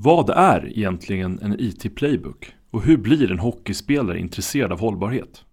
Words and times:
Vad 0.00 0.30
är 0.30 0.78
egentligen 0.78 1.38
en 1.42 1.60
IT-playbook? 1.60 2.52
Och 2.70 2.82
hur 2.82 2.96
blir 2.96 3.32
en 3.32 3.38
hockeyspelare 3.38 4.18
intresserad 4.18 4.72
av 4.72 4.80
hållbarhet? 4.80 5.44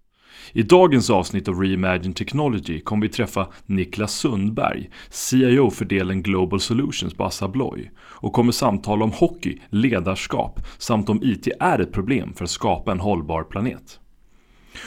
I 0.53 0.63
dagens 0.63 1.09
avsnitt 1.09 1.47
av 1.47 1.59
Reimagine 1.59 2.13
Technology 2.13 2.79
kommer 2.79 3.01
vi 3.01 3.13
träffa 3.13 3.47
Niklas 3.65 4.13
Sundberg, 4.13 4.89
CIO 5.09 5.69
för 5.69 5.85
delen 5.85 6.23
Global 6.23 6.59
Solutions 6.59 7.13
på 7.13 7.23
Assa 7.23 7.45
Abloy 7.45 7.91
och 7.97 8.33
kommer 8.33 8.51
samtala 8.51 9.03
om 9.03 9.11
hockey, 9.11 9.61
ledarskap 9.69 10.59
samt 10.77 11.09
om 11.09 11.23
IT 11.23 11.47
är 11.59 11.79
ett 11.79 11.91
problem 11.91 12.33
för 12.33 12.43
att 12.43 12.49
skapa 12.49 12.91
en 12.91 12.99
hållbar 12.99 13.43
planet. 13.43 13.99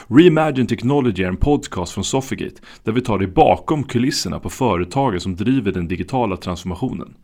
Reimagine 0.09 0.67
Technology 0.67 1.23
är 1.23 1.29
en 1.29 1.37
podcast 1.37 1.93
från 1.93 2.05
Sofigate 2.05 2.61
där 2.85 2.93
vi 2.93 3.01
tar 3.01 3.19
dig 3.19 3.29
bakom 3.29 3.85
kulisserna 3.85 4.41
på 4.41 4.51
företagen 4.51 5.21
som 5.21 5.37
driver 5.37 5.73
den 5.73 5.89
digitala 5.89 6.37
transformationen. 6.37 7.15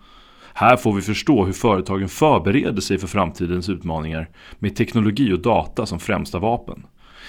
Här 0.56 0.76
får 0.76 0.92
vi 0.92 1.02
förstå 1.02 1.44
hur 1.44 1.52
företagen 1.52 2.08
förbereder 2.08 2.80
sig 2.80 2.98
för 2.98 3.06
framtidens 3.06 3.68
utmaningar 3.68 4.28
med 4.58 4.76
teknologi 4.76 5.32
och 5.32 5.42
data 5.42 5.86
som 5.86 6.00
främsta 6.00 6.38
vapen. 6.38 6.86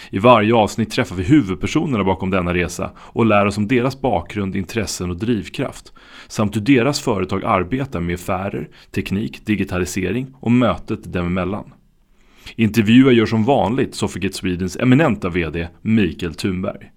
I 0.09 0.19
varje 0.19 0.55
avsnitt 0.55 0.91
träffar 0.91 1.15
vi 1.15 1.23
huvudpersonerna 1.23 2.03
bakom 2.03 2.29
denna 2.29 2.53
resa 2.53 2.91
och 2.97 3.25
lär 3.25 3.45
oss 3.45 3.57
om 3.57 3.67
deras 3.67 4.01
bakgrund, 4.01 4.55
intressen 4.55 5.09
och 5.09 5.17
drivkraft. 5.17 5.93
Samt 6.27 6.55
hur 6.55 6.61
deras 6.61 7.01
företag 7.01 7.43
arbetar 7.45 7.99
med 7.99 8.15
affärer, 8.15 8.69
teknik, 8.91 9.45
digitalisering 9.45 10.27
och 10.39 10.51
mötet 10.51 11.13
dem 11.13 11.25
emellan. 11.25 11.73
Intervjuer 12.55 13.11
gör 13.11 13.25
som 13.25 13.43
vanligt 13.43 13.95
Sofigate 13.95 14.35
Swedens 14.35 14.77
eminenta 14.77 15.29
VD 15.29 15.67
Mikael 15.81 16.35
Thunberg. 16.35 16.91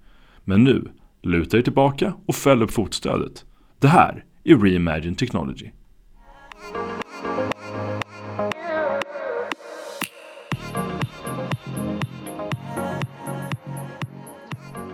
Men 0.45 0.65
nu, 0.65 0.85
luta 1.23 1.59
er 1.59 1.63
tillbaka 1.63 2.15
och 2.27 2.35
fäll 2.35 2.63
upp 2.63 2.71
fotstödet. 2.71 3.45
Det 3.79 3.89
här 3.89 4.25
är 4.45 4.57
Reimagine 4.57 5.15
Technology. 5.15 5.71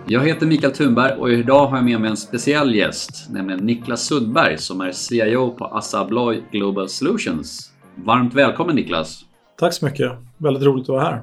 Jag 0.07 0.25
heter 0.25 0.45
Mikael 0.45 0.73
Thunberg 0.73 1.11
och 1.19 1.31
idag 1.31 1.67
har 1.67 1.77
jag 1.77 1.85
med 1.85 2.01
mig 2.01 2.09
en 2.09 2.17
speciell 2.17 2.75
gäst, 2.75 3.29
nämligen 3.29 3.65
Niklas 3.65 4.07
Sundberg 4.07 4.57
som 4.57 4.81
är 4.81 4.91
CIO 4.91 5.51
på 5.51 5.65
Assa 5.65 6.01
Abloy 6.01 6.43
Global 6.51 6.89
Solutions. 6.89 7.71
Varmt 7.95 8.33
välkommen 8.33 8.75
Niklas! 8.75 9.25
Tack 9.57 9.73
så 9.73 9.85
mycket! 9.85 10.11
Väldigt 10.37 10.63
roligt 10.63 10.83
att 10.83 10.89
vara 10.89 11.03
här. 11.03 11.21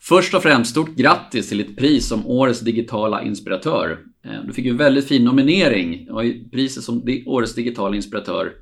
Först 0.00 0.34
och 0.34 0.42
främst 0.42 0.70
stort 0.70 0.96
grattis 0.96 1.48
till 1.48 1.58
ditt 1.58 1.76
pris 1.76 2.08
som 2.08 2.26
Årets 2.26 2.60
digitala 2.60 3.22
inspiratör. 3.22 3.98
Eh, 4.24 4.46
du 4.46 4.52
fick 4.52 4.66
en 4.66 4.76
väldigt 4.76 5.08
fin 5.08 5.24
nominering 5.24 6.10
och 6.10 6.22
priset 6.52 6.82
som 6.82 7.22
Årets 7.26 7.54
digitala 7.54 7.96
inspiratör 7.96 8.52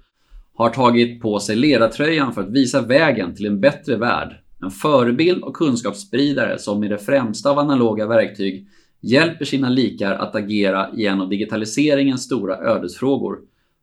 har 0.55 0.70
tagit 0.70 1.20
på 1.23 1.41
sig 1.41 1.56
ledartröjan 1.56 2.33
för 2.33 2.43
att 2.43 2.51
visa 2.51 2.83
vägen 2.83 3.34
till 3.34 3.47
en 3.47 3.61
bättre 3.61 3.97
värld. 3.97 4.37
En 4.62 4.70
förebild 4.70 5.42
och 5.42 5.57
kunskapsspridare 5.57 6.59
som 6.59 6.81
med 6.81 6.91
det 6.91 6.98
främsta 6.98 7.51
av 7.51 7.59
analoga 7.59 8.07
verktyg 8.07 8.67
hjälper 9.01 9.45
sina 9.45 9.69
likar 9.69 10.12
att 10.12 10.34
agera 10.34 10.91
i 10.97 11.07
en 11.07 11.20
av 11.20 11.29
digitaliseringens 11.29 12.23
stora 12.23 12.57
ödesfrågor. 12.57 13.39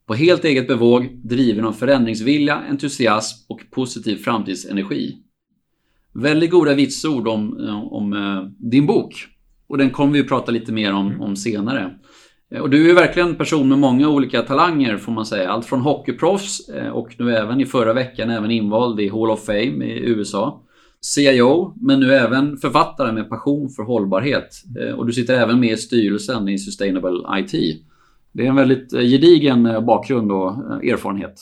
På 0.05 0.13
helt 0.13 0.45
eget 0.45 0.67
bevåg, 0.67 1.19
driven 1.23 1.65
av 1.65 1.71
förändringsvilja, 1.71 2.55
entusiasm 2.69 3.45
och 3.47 3.61
positiv 3.71 4.15
framtidsenergi. 4.15 5.17
Väldigt 6.13 6.51
goda 6.51 6.73
vitsord 6.73 7.27
om, 7.27 7.67
eh, 7.67 7.93
om 7.93 8.13
eh, 8.13 8.67
din 8.69 8.85
bok. 8.85 9.27
Och 9.67 9.77
den 9.77 9.89
kommer 9.89 10.13
vi 10.13 10.19
att 10.19 10.27
prata 10.27 10.51
lite 10.51 10.71
mer 10.71 10.93
om, 10.93 11.21
om 11.21 11.35
senare. 11.35 11.99
Eh, 12.51 12.61
och 12.61 12.69
du 12.69 12.89
är 12.89 12.95
verkligen 12.95 13.29
en 13.29 13.35
person 13.35 13.69
med 13.69 13.79
många 13.79 14.09
olika 14.09 14.41
talanger 14.41 14.97
får 14.97 15.11
man 15.11 15.25
säga. 15.25 15.49
Allt 15.49 15.65
från 15.65 15.81
hockeyproffs 15.81 16.69
eh, 16.69 16.89
och 16.89 17.15
nu 17.19 17.35
även 17.35 17.61
i 17.61 17.65
förra 17.65 17.93
veckan 17.93 18.29
även 18.29 18.51
invald 18.51 18.99
i 18.99 19.09
Hall 19.09 19.31
of 19.31 19.45
Fame 19.45 19.85
i 19.85 20.09
USA. 20.09 20.63
CIO, 21.01 21.73
men 21.81 21.99
nu 21.99 22.13
även 22.13 22.57
författare 22.57 23.11
med 23.11 23.29
passion 23.29 23.69
för 23.69 23.83
hållbarhet. 23.83 24.63
Eh, 24.79 24.95
och 24.95 25.05
du 25.05 25.13
sitter 25.13 25.33
även 25.33 25.59
med 25.59 25.71
i 25.71 25.77
styrelsen 25.77 26.49
i 26.49 26.57
Sustainable 26.57 27.39
IT. 27.39 27.81
Det 28.31 28.45
är 28.45 28.49
en 28.49 28.55
väldigt 28.55 28.91
gedigen 28.91 29.85
bakgrund 29.85 30.31
och 30.31 30.51
erfarenhet. 30.83 31.39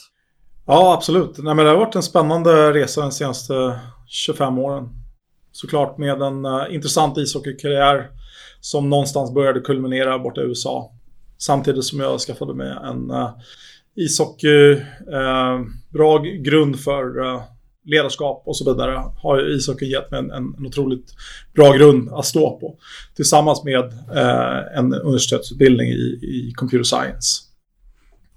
Ja, 0.66 0.94
absolut. 0.94 1.38
Nej, 1.38 1.54
men 1.54 1.64
det 1.64 1.70
har 1.70 1.78
varit 1.78 1.94
en 1.94 2.02
spännande 2.02 2.72
resa 2.72 3.00
de 3.00 3.10
senaste 3.10 3.78
25 4.06 4.58
åren. 4.58 4.88
Såklart 5.52 5.98
med 5.98 6.22
en 6.22 6.46
uh, 6.46 6.74
intressant 6.74 7.18
ishockeykarriär 7.18 8.10
som 8.60 8.90
någonstans 8.90 9.34
började 9.34 9.60
kulminera 9.60 10.18
borta 10.18 10.40
i 10.40 10.44
USA. 10.44 10.95
Samtidigt 11.38 11.84
som 11.84 12.00
jag 12.00 12.20
skaffade 12.20 12.54
mig 12.54 12.76
en 12.84 13.10
uh, 13.10 13.30
ishockey, 13.96 14.70
eh, 15.12 15.18
uh, 15.18 15.66
bra 15.92 16.18
grund 16.18 16.80
för 16.80 17.18
uh, 17.18 17.42
ledarskap 17.86 18.42
och 18.46 18.56
så 18.56 18.72
vidare. 18.72 19.02
Har 19.22 19.56
ishockey 19.56 19.86
gett 19.86 20.10
mig 20.10 20.20
en, 20.20 20.30
en, 20.30 20.54
en 20.58 20.66
otroligt 20.66 21.14
bra 21.54 21.72
grund 21.72 22.08
att 22.12 22.26
stå 22.26 22.58
på. 22.60 22.78
Tillsammans 23.16 23.64
med 23.64 23.84
eh, 24.14 24.78
en 24.78 24.94
universitetsutbildning 24.94 25.88
i, 25.88 26.18
i 26.22 26.52
computer 26.56 26.84
science. 26.84 27.42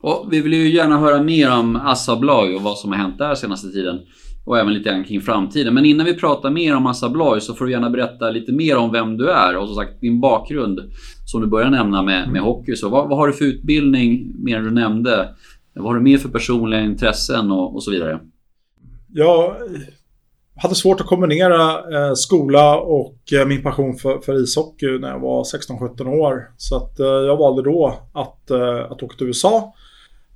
Och 0.01 0.27
vi 0.31 0.41
vill 0.41 0.53
ju 0.53 0.69
gärna 0.69 0.99
höra 0.99 1.23
mer 1.23 1.51
om 1.51 1.75
Assa 1.75 2.11
Abloy 2.11 2.55
och 2.55 2.61
vad 2.61 2.77
som 2.77 2.91
har 2.91 2.97
hänt 2.97 3.17
där 3.17 3.35
senaste 3.35 3.67
tiden 3.67 3.99
och 4.49 4.59
även 4.59 4.73
lite 4.73 4.89
grann 4.89 5.03
kring 5.03 5.21
framtiden. 5.21 5.73
Men 5.73 5.85
innan 5.85 6.05
vi 6.05 6.13
pratar 6.13 6.49
mer 6.49 6.75
om 6.75 6.85
Assa 6.85 7.05
Abloy 7.05 7.41
så 7.41 7.53
får 7.53 7.65
du 7.65 7.71
gärna 7.71 7.89
berätta 7.89 8.29
lite 8.29 8.51
mer 8.51 8.77
om 8.77 8.91
vem 8.91 9.17
du 9.17 9.29
är 9.29 9.57
och 9.57 9.67
som 9.67 9.75
sagt 9.75 10.01
din 10.01 10.19
bakgrund 10.19 10.79
som 11.25 11.41
du 11.41 11.47
börjar 11.47 11.69
nämna 11.69 12.03
med, 12.03 12.29
med 12.31 12.41
hockey. 12.41 12.75
Så 12.75 12.89
vad, 12.89 13.09
vad 13.09 13.17
har 13.17 13.27
du 13.27 13.33
för 13.33 13.45
utbildning, 13.45 14.33
mer 14.43 14.57
än 14.57 14.63
du 14.63 14.71
nämnde? 14.71 15.29
Vad 15.73 15.85
har 15.85 15.95
du 15.95 16.01
mer 16.01 16.17
för 16.17 16.29
personliga 16.29 16.81
intressen 16.81 17.51
och, 17.51 17.75
och 17.75 17.83
så 17.83 17.91
vidare? 17.91 18.19
Jag 19.07 19.55
hade 20.55 20.75
svårt 20.75 21.01
att 21.01 21.07
kombinera 21.07 21.71
eh, 21.71 22.13
skola 22.13 22.79
och 22.79 23.33
eh, 23.33 23.47
min 23.47 23.63
passion 23.63 23.95
för, 23.95 24.19
för 24.19 24.43
ishockey 24.43 24.99
när 24.99 25.09
jag 25.09 25.19
var 25.19 25.43
16-17 25.43 26.07
år. 26.07 26.51
Så 26.57 26.75
att, 26.75 26.99
eh, 26.99 27.05
jag 27.05 27.37
valde 27.37 27.61
då 27.61 27.99
att, 28.13 28.51
eh, 28.51 28.91
att 28.91 29.03
åka 29.03 29.17
till 29.17 29.27
USA 29.27 29.73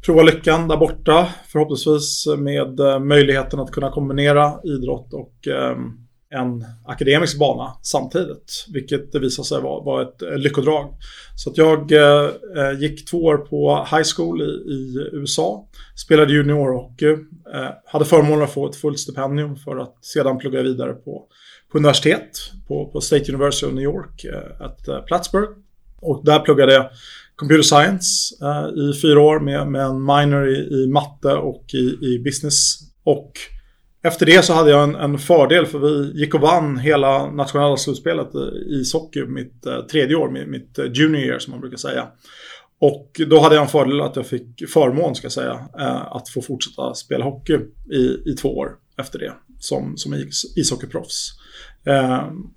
prova 0.05 0.23
lyckan 0.23 0.67
där 0.67 0.77
borta. 0.77 1.27
Förhoppningsvis 1.47 2.27
med 2.37 2.79
eh, 2.79 2.99
möjligheten 2.99 3.59
att 3.59 3.71
kunna 3.71 3.91
kombinera 3.91 4.53
idrott 4.63 5.13
och 5.13 5.47
ehm, 5.47 6.03
en 6.29 6.65
akademisk 6.85 7.39
bana 7.39 7.73
samtidigt. 7.81 8.65
Vilket 8.73 9.11
det 9.11 9.19
visade 9.19 9.47
sig 9.47 9.61
vara 9.61 9.83
var 9.83 10.01
ett 10.01 10.21
eh, 10.21 10.37
lyckodrag. 10.37 10.93
Så 11.35 11.49
att 11.49 11.57
jag 11.57 11.91
eh, 11.91 12.29
eh, 12.57 12.79
gick 12.79 13.05
två 13.05 13.23
år 13.23 13.37
på 13.37 13.87
high 13.91 14.07
school 14.15 14.41
i, 14.41 14.71
i 14.71 15.09
USA. 15.11 15.67
Spelade 15.95 16.33
juniorhockey. 16.33 17.11
Eh, 17.53 17.69
hade 17.85 18.05
förmånen 18.05 18.43
att 18.43 18.53
få 18.53 18.69
ett 18.69 18.75
fullt 18.75 18.99
stipendium 18.99 19.55
för 19.55 19.77
att 19.77 20.05
sedan 20.05 20.37
plugga 20.37 20.61
vidare 20.61 20.93
på, 20.93 21.27
på 21.71 21.77
universitet. 21.77 22.51
På, 22.67 22.85
på 22.85 23.01
State 23.01 23.31
University 23.31 23.67
of 23.67 23.73
New 23.73 23.83
York, 23.83 24.23
eh, 24.23 24.65
ett 24.65 25.05
Plattsburgh. 25.07 25.51
Och 26.01 26.25
där 26.25 26.39
pluggade 26.39 26.73
jag 26.73 26.89
computer 27.35 27.63
science 27.63 28.35
uh, 28.41 28.89
i 28.89 29.01
fyra 29.01 29.19
år 29.19 29.39
med, 29.39 29.67
med 29.67 29.81
en 29.81 30.05
minor 30.05 30.47
i, 30.47 30.57
i 30.57 30.87
matte 30.87 31.33
och 31.33 31.65
i, 31.73 32.05
i, 32.05 32.19
business. 32.19 32.79
Och 33.03 33.31
efter 34.03 34.25
det 34.25 34.45
så 34.45 34.53
hade 34.53 34.69
jag 34.69 34.83
en, 34.83 34.95
en, 34.95 35.19
fördel 35.19 35.65
för 35.65 35.79
vi 35.79 36.19
gick 36.19 36.35
och 36.35 36.41
vann 36.41 36.77
hela 36.77 37.31
nationella 37.31 37.77
slutspelet 37.77 38.35
i 38.35 38.73
ishockey 38.73 39.25
mitt 39.25 39.67
uh, 39.67 39.79
tredje 39.79 40.15
år, 40.15 40.29
mitt, 40.29 40.47
mitt 40.47 40.79
eh, 40.79 40.85
junior 40.93 41.21
year 41.21 41.39
som 41.39 41.51
man 41.51 41.61
brukar 41.61 41.77
säga. 41.77 42.07
Och 42.79 43.21
då 43.27 43.39
hade 43.39 43.55
jag 43.55 43.61
en 43.61 43.69
fördel 43.69 44.01
att 44.01 44.15
jag 44.15 44.27
fick 44.27 44.69
förmån, 44.69 45.15
ska 45.15 45.25
jag 45.25 45.31
säga, 45.31 45.67
att 46.11 46.29
få 46.29 46.41
fortsätta 46.41 46.93
spela 46.93 47.25
hockey 47.25 47.57
i, 47.93 48.31
i 48.31 48.35
två 48.41 48.57
år 48.57 48.69
efter 48.99 49.19
det 49.19 49.33
som, 49.59 49.97
som 49.97 50.13
ishockeyproffs. 50.55 51.31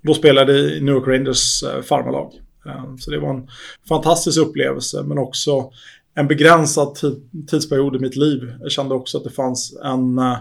Då 0.01 0.13
spelade 0.13 0.57
jag 0.57 0.71
i 0.71 0.81
New 0.81 0.95
York 0.95 1.07
Rangers 1.07 1.63
farmalag. 1.83 2.31
Ehm, 2.67 2.97
så 2.97 3.11
det 3.11 3.19
var 3.19 3.33
en 3.33 3.47
fantastisk 3.87 4.39
upplevelse 4.39 5.03
men 5.03 5.17
också 5.17 5.71
en 6.15 6.27
begränsad 6.27 6.97
tidsperiod 7.47 7.95
i 7.95 7.99
mitt 7.99 8.15
liv. 8.15 8.53
Jag 8.59 8.71
kände 8.71 8.95
också 8.95 9.17
att 9.17 9.23
det 9.23 9.29
fanns 9.29 9.77
en 9.83 10.17
eh, 10.17 10.37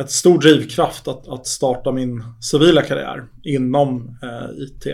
ett 0.00 0.10
stor 0.10 0.38
drivkraft 0.38 1.08
att, 1.08 1.28
att 1.28 1.46
starta 1.46 1.92
min 1.92 2.24
civila 2.40 2.82
karriär 2.82 3.24
inom 3.42 4.18
eh, 4.22 4.62
IT. 4.62 4.86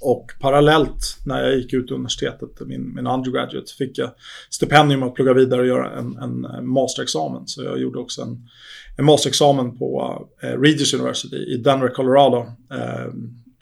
Och 0.00 0.32
parallellt 0.40 1.16
när 1.26 1.42
jag 1.42 1.56
gick 1.56 1.72
ut 1.72 1.90
universitetet, 1.90 2.66
min, 2.66 2.94
min 2.94 3.06
undergraduate, 3.06 3.74
fick 3.78 3.98
jag 3.98 4.10
stipendium 4.50 5.02
att 5.02 5.14
plugga 5.14 5.32
vidare 5.32 5.60
och 5.60 5.66
göra 5.66 5.98
en, 5.98 6.16
en 6.16 6.68
masterexamen. 6.68 7.46
Så 7.46 7.62
jag 7.62 7.80
gjorde 7.80 7.98
också 7.98 8.22
en, 8.22 8.48
en 8.96 9.04
masterexamen 9.04 9.78
på 9.78 10.18
eh, 10.42 10.60
Regis 10.60 10.94
University 10.94 11.36
i 11.36 11.56
Denver, 11.56 11.88
Colorado. 11.88 12.46
Eh, 12.72 13.12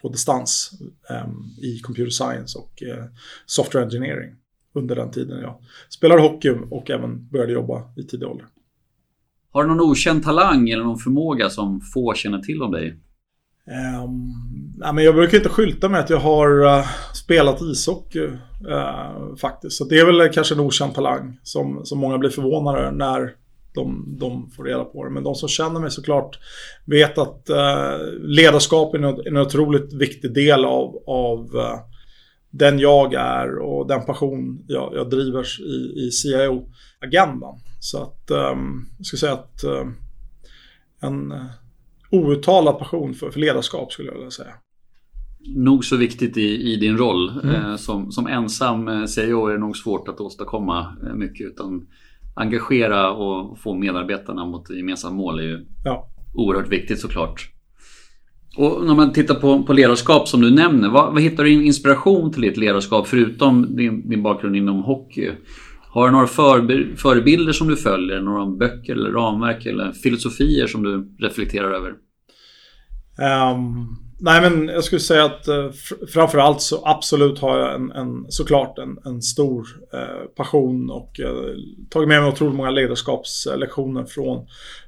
på 0.01 0.09
distans 0.09 0.71
um, 1.09 1.55
i 1.61 1.79
computer 1.79 2.11
science 2.11 2.59
och 2.59 2.83
uh, 2.87 3.05
software 3.45 3.83
engineering 3.83 4.35
under 4.73 4.95
den 4.95 5.11
tiden 5.11 5.41
jag 5.41 5.55
spelade 5.89 6.21
hockey 6.21 6.49
och 6.71 6.89
även 6.89 7.27
började 7.27 7.53
jobba 7.53 7.83
i 7.95 8.03
tidig 8.03 8.27
ålder. 8.27 8.47
Har 9.51 9.63
du 9.63 9.69
någon 9.69 9.91
okänd 9.91 10.23
talang 10.23 10.69
eller 10.69 10.83
någon 10.83 10.99
förmåga 10.99 11.49
som 11.49 11.81
få 11.81 12.13
känner 12.13 12.39
till 12.39 12.63
om 12.63 12.71
dig? 12.71 12.99
Um, 14.03 14.33
nej, 14.77 14.93
men 14.93 15.03
jag 15.03 15.15
brukar 15.15 15.37
inte 15.37 15.49
skylta 15.49 15.89
med 15.89 15.99
att 15.99 16.09
jag 16.09 16.17
har 16.17 16.61
uh, 16.65 16.85
spelat 17.13 17.61
ishockey 17.61 18.27
uh, 18.67 19.35
faktiskt. 19.37 19.77
Så 19.77 19.85
det 19.85 19.99
är 19.99 20.05
väl 20.05 20.33
kanske 20.33 20.55
en 20.55 20.59
okänd 20.59 20.95
talang 20.95 21.39
som, 21.43 21.85
som 21.85 21.99
många 21.99 22.17
blir 22.17 22.29
förvånade 22.29 22.91
när 22.91 23.35
de, 23.73 24.15
de 24.19 24.49
får 24.49 24.63
reda 24.63 24.83
på 24.83 25.03
det. 25.03 25.09
Men 25.09 25.23
de 25.23 25.35
som 25.35 25.49
känner 25.49 25.79
mig 25.79 25.91
såklart 25.91 26.39
vet 26.85 27.17
att 27.17 27.49
eh, 27.49 27.97
ledarskap 28.19 28.93
är 28.93 29.27
en, 29.27 29.37
otroligt 29.37 29.93
viktig 29.93 30.33
del 30.33 30.65
av, 30.65 31.03
av 31.07 31.55
eh, 31.55 31.79
den 32.49 32.79
jag 32.79 33.13
är 33.13 33.57
och 33.59 33.87
den 33.87 34.05
passion 34.05 34.63
jag, 34.67 34.93
jag 34.95 35.09
driver 35.09 35.61
i, 35.61 36.07
i 36.07 36.11
CIO-agendan. 36.11 37.59
Så 37.79 38.03
att 38.03 38.31
um, 38.31 38.89
jag 38.97 39.05
skulle 39.05 39.19
säga 39.19 39.33
att 39.33 39.63
um, 39.63 39.95
en 41.01 41.31
uh, 41.31 41.45
outtalad 42.11 42.79
passion 42.79 43.13
för, 43.13 43.31
för 43.31 43.39
ledarskap 43.39 43.91
skulle 43.91 44.07
jag 44.07 44.15
vilja 44.15 44.31
säga. 44.31 44.53
Nog 45.55 45.85
så 45.85 45.97
viktigt 45.97 46.37
i, 46.37 46.73
i 46.73 46.75
din 46.75 46.97
roll. 46.97 47.29
Mm. 47.43 47.55
Eh, 47.55 47.75
som, 47.75 48.11
som 48.11 48.27
ensam 48.27 49.07
CIO 49.07 49.47
är 49.47 49.53
det 49.53 49.59
nog 49.59 49.77
svårt 49.77 50.07
att 50.07 50.19
åstadkomma 50.19 50.97
mycket 51.15 51.47
utan 51.47 51.87
engagera 52.37 53.11
och 53.11 53.59
få 53.59 53.73
medarbetarna 53.73 54.45
mot 54.45 54.69
gemensamma 54.69 55.15
mål 55.15 55.39
är 55.39 55.43
ju 55.43 55.65
ja. 55.83 56.09
oerhört 56.33 56.67
viktigt 56.67 56.99
såklart. 56.99 57.51
Och 58.57 58.85
när 58.85 58.95
man 58.95 59.13
tittar 59.13 59.35
på, 59.35 59.63
på 59.63 59.73
ledarskap 59.73 60.27
som 60.27 60.41
du 60.41 60.51
nämner, 60.51 60.89
vad, 60.89 61.13
vad 61.13 61.21
hittar 61.21 61.43
du 61.43 61.65
inspiration 61.65 62.31
till 62.31 62.41
ditt 62.41 62.57
ledarskap 62.57 63.07
förutom 63.07 63.75
din, 63.75 64.09
din 64.09 64.23
bakgrund 64.23 64.55
inom 64.55 64.83
hockey? 64.83 65.31
Har 65.89 66.05
du 66.05 66.11
några 66.11 66.27
förebilder 66.97 67.53
som 67.53 67.67
du 67.67 67.75
följer? 67.75 68.21
Några 68.21 68.45
böcker 68.45 68.93
eller 68.93 69.11
ramverk 69.11 69.65
eller 69.65 69.91
filosofier 69.91 70.67
som 70.67 70.83
du 70.83 71.15
reflekterar 71.19 71.71
över? 71.71 71.93
Um, 73.53 74.06
nej 74.19 74.41
men 74.41 74.67
jag 74.67 74.83
skulle 74.83 74.99
säga 74.99 75.25
att 75.25 75.47
eh, 75.47 75.69
framförallt 76.13 76.61
så 76.61 76.81
absolut 76.85 77.39
har 77.39 77.59
jag 77.59 77.75
en, 77.75 77.91
en 77.91 78.25
såklart 78.29 78.77
en, 78.77 78.97
en 79.05 79.21
stor 79.21 79.67
eh, 79.93 80.25
passion 80.35 80.89
och 80.89 81.19
eh, 81.19 81.55
tagit 81.89 82.07
med 82.07 82.21
mig 82.21 82.31
otroligt 82.31 82.55
många 82.55 82.69
ledarskapslektioner 82.69 84.05
från, 84.05 84.47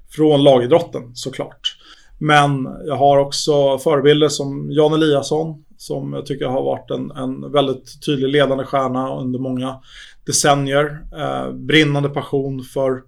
från 0.09 0.43
lagidrotten 0.43 1.15
såklart. 1.15 1.75
Men 2.17 2.67
jag 2.85 2.95
har 2.95 3.17
också 3.17 3.77
förebilder 3.77 4.29
som 4.29 4.71
Jan 4.71 4.93
Eliasson 4.93 5.63
som 5.79 6.13
jag 6.13 6.25
tycker 6.25 6.45
har 6.45 6.63
varit 6.63 6.91
en, 6.91 7.11
en 7.11 7.51
väldigt 7.51 8.05
tydlig 8.05 8.29
ledande 8.29 8.63
stjärna 8.63 9.19
under 9.19 9.39
många 9.39 9.79
decennier. 10.25 10.99
Eh, 11.17 11.51
brinnande 11.51 12.09
passion 12.09 12.63
för 12.63 13.01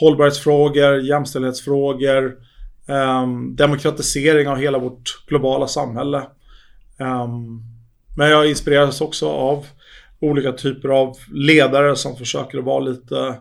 hållbarhetsfrågor, 0.00 1.00
jämställdhetsfrågor, 1.00 2.36
Ehm, 2.88 3.56
demokratisering 3.56 4.48
av 4.48 4.56
hela 4.56 4.78
vårt 4.78 5.26
globala 5.26 5.66
samhälle. 5.66 6.18
Ehm, 6.98 7.62
men 8.16 8.30
jag 8.30 8.48
inspireras 8.48 9.00
också 9.00 9.28
av 9.28 9.66
olika 10.20 10.52
typer 10.52 10.88
av 10.88 11.16
ledare 11.32 11.96
som 11.96 12.16
försöker 12.16 12.58
att 12.58 12.64
vara 12.64 12.80
lite 12.80 13.34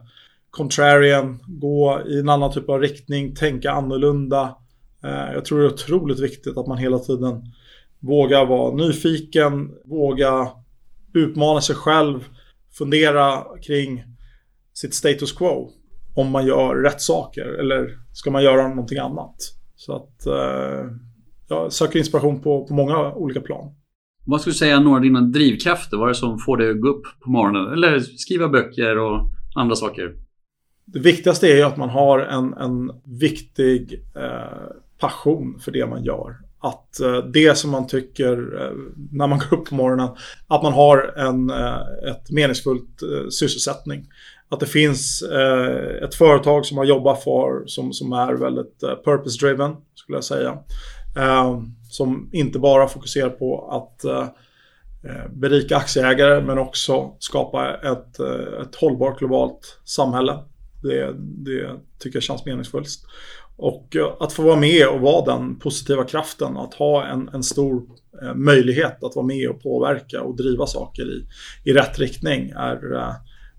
contrarian, 0.49 1.39
gå 1.47 2.01
i 2.07 2.19
en 2.19 2.29
annan 2.29 2.53
typ 2.53 2.69
av 2.69 2.81
riktning, 2.81 3.35
tänka 3.35 3.71
annorlunda 3.71 4.55
ehm, 5.03 5.33
jag 5.33 5.45
tror 5.45 5.59
det 5.59 5.65
är 5.65 5.73
otroligt 5.73 6.19
viktigt 6.19 6.57
att 6.57 6.67
man 6.67 6.77
hela 6.77 6.99
tiden 6.99 7.53
vågar 7.99 8.45
vara 8.45 8.75
nyfiken, 8.75 9.71
våga 9.85 10.49
utmana 11.13 11.61
sig 11.61 11.75
själv, 11.75 12.25
fundera 12.77 13.43
kring 13.61 14.03
sitt 14.73 14.93
status 14.93 15.31
quo. 15.31 15.71
Om 16.17 16.31
man 16.31 16.45
gör 16.45 16.75
rätt 16.75 17.01
saker 17.01 17.45
eller 17.45 17.97
ska 18.13 18.31
man 18.31 18.43
göra 18.43 18.67
någonting 18.67 18.97
annat. 18.97 19.35
Så 19.75 19.95
att 19.95 20.25
eh, 20.25 20.91
jag 21.49 21.73
söker 21.73 21.99
inspiration 21.99 22.41
på, 22.41 22.67
på 22.67 22.73
många 22.73 23.13
olika 23.13 23.41
plan. 23.41 23.75
Vad 24.25 24.41
skulle 24.41 24.53
du 24.53 24.57
säga 24.57 24.75
är 24.75 24.79
några 24.79 24.95
av 24.95 25.01
dina 25.01 25.21
drivkrafter? 25.21 25.97
Vad 25.97 26.05
är 26.05 26.13
det 26.13 26.19
som 26.19 26.39
får 26.39 26.57
dig 26.57 26.71
att 26.71 26.81
gå 26.81 26.87
upp 26.87 27.03
på 27.23 27.29
morgonen? 27.29 27.73
Eller 27.73 27.99
skriva 27.99 28.47
böcker 28.47 28.97
och 28.97 29.21
andra 29.55 29.75
saker? 29.75 30.15
Det 30.85 30.99
viktigaste 30.99 31.47
är 31.47 31.55
ju 31.55 31.63
att 31.63 31.77
man 31.77 31.89
har 31.89 32.19
en, 32.19 32.53
en 32.53 32.91
viktig 33.19 34.05
eh, 34.15 34.67
passion 34.99 35.59
för 35.59 35.71
det 35.71 35.85
man 35.85 36.03
gör. 36.03 36.37
Att 36.59 36.99
eh, 36.99 37.17
det 37.17 37.57
som 37.57 37.71
man 37.71 37.87
tycker 37.87 38.61
eh, 38.61 38.77
när 39.11 39.27
man 39.27 39.39
går 39.39 39.57
upp 39.57 39.69
på 39.69 39.75
morgonen, 39.75 40.09
att 40.47 40.63
man 40.63 40.73
har 40.73 41.13
en 41.17 41.49
eh, 41.49 42.11
ett 42.11 42.31
meningsfullt 42.31 43.01
sysselsättning. 43.39 44.05
Att 44.49 44.59
det 44.59 44.65
finns 44.65 45.21
eh, 45.21 46.03
ett 46.03 46.15
företag 46.15 46.65
som 46.65 46.77
har 46.77 46.85
jobbat 46.85 47.23
för 47.23 47.63
som, 47.65 47.93
som 47.93 48.13
är 48.13 48.33
väldigt 48.33 48.83
eh, 48.83 48.95
purpose-driven, 49.05 49.75
skulle 49.95 50.17
jag 50.17 50.23
säga. 50.23 50.57
Eh, 51.17 51.61
som 51.89 52.29
inte 52.33 52.59
bara 52.59 52.87
fokuserar 52.87 53.29
på 53.29 53.69
att 53.71 54.05
berika 55.29 55.77
aktieägare 55.77 56.41
men 56.41 56.57
också 56.57 57.15
skapa 57.19 57.73
ett, 57.73 58.19
ett 58.61 58.75
hållbart 58.75 59.19
globalt 59.19 59.79
samhälle. 59.83 60.39
Det, 60.83 61.13
det 61.17 61.75
tycker 61.99 62.15
jag 62.15 62.23
känns 62.23 62.45
meningsfullt. 62.45 62.89
Och 63.57 63.95
eh, 63.95 64.13
att 64.19 64.33
få 64.33 64.43
vara 64.43 64.55
med 64.55 64.87
och 64.87 65.01
vara 65.01 65.37
den 65.37 65.59
positiva 65.59 66.03
kraften, 66.03 66.57
att 66.57 66.73
ha 66.73 67.05
en, 67.05 67.29
en 67.33 67.43
stor 67.43 67.83
eh, 68.21 68.35
möjlighet 68.35 69.03
att 69.03 69.15
vara 69.15 69.25
med 69.25 69.49
och 69.49 69.63
påverka 69.63 70.21
och 70.21 70.35
driva 70.35 70.67
saker 70.67 71.03
i, 71.03 71.27
i 71.69 71.73
rätt 71.73 71.99
riktning 71.99 72.49
är 72.49 72.95
eh, 72.95 73.13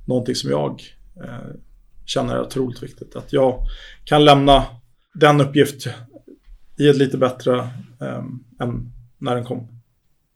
någonting 0.09 0.35
som 0.35 0.51
jag 0.51 0.83
eh, 1.25 1.51
känner 2.05 2.35
är 2.35 2.41
otroligt 2.43 2.83
viktigt. 2.83 3.17
Att 3.17 3.33
jag 3.33 3.63
kan 4.05 4.25
lämna 4.25 4.65
den 5.15 5.41
uppgift 5.41 5.89
i 6.79 6.89
ett 6.89 6.97
lite 6.97 7.19
bättre 7.19 7.59
eh, 8.01 8.25
än 8.61 8.93
när 9.19 9.35
den 9.35 9.45
kom 9.45 9.69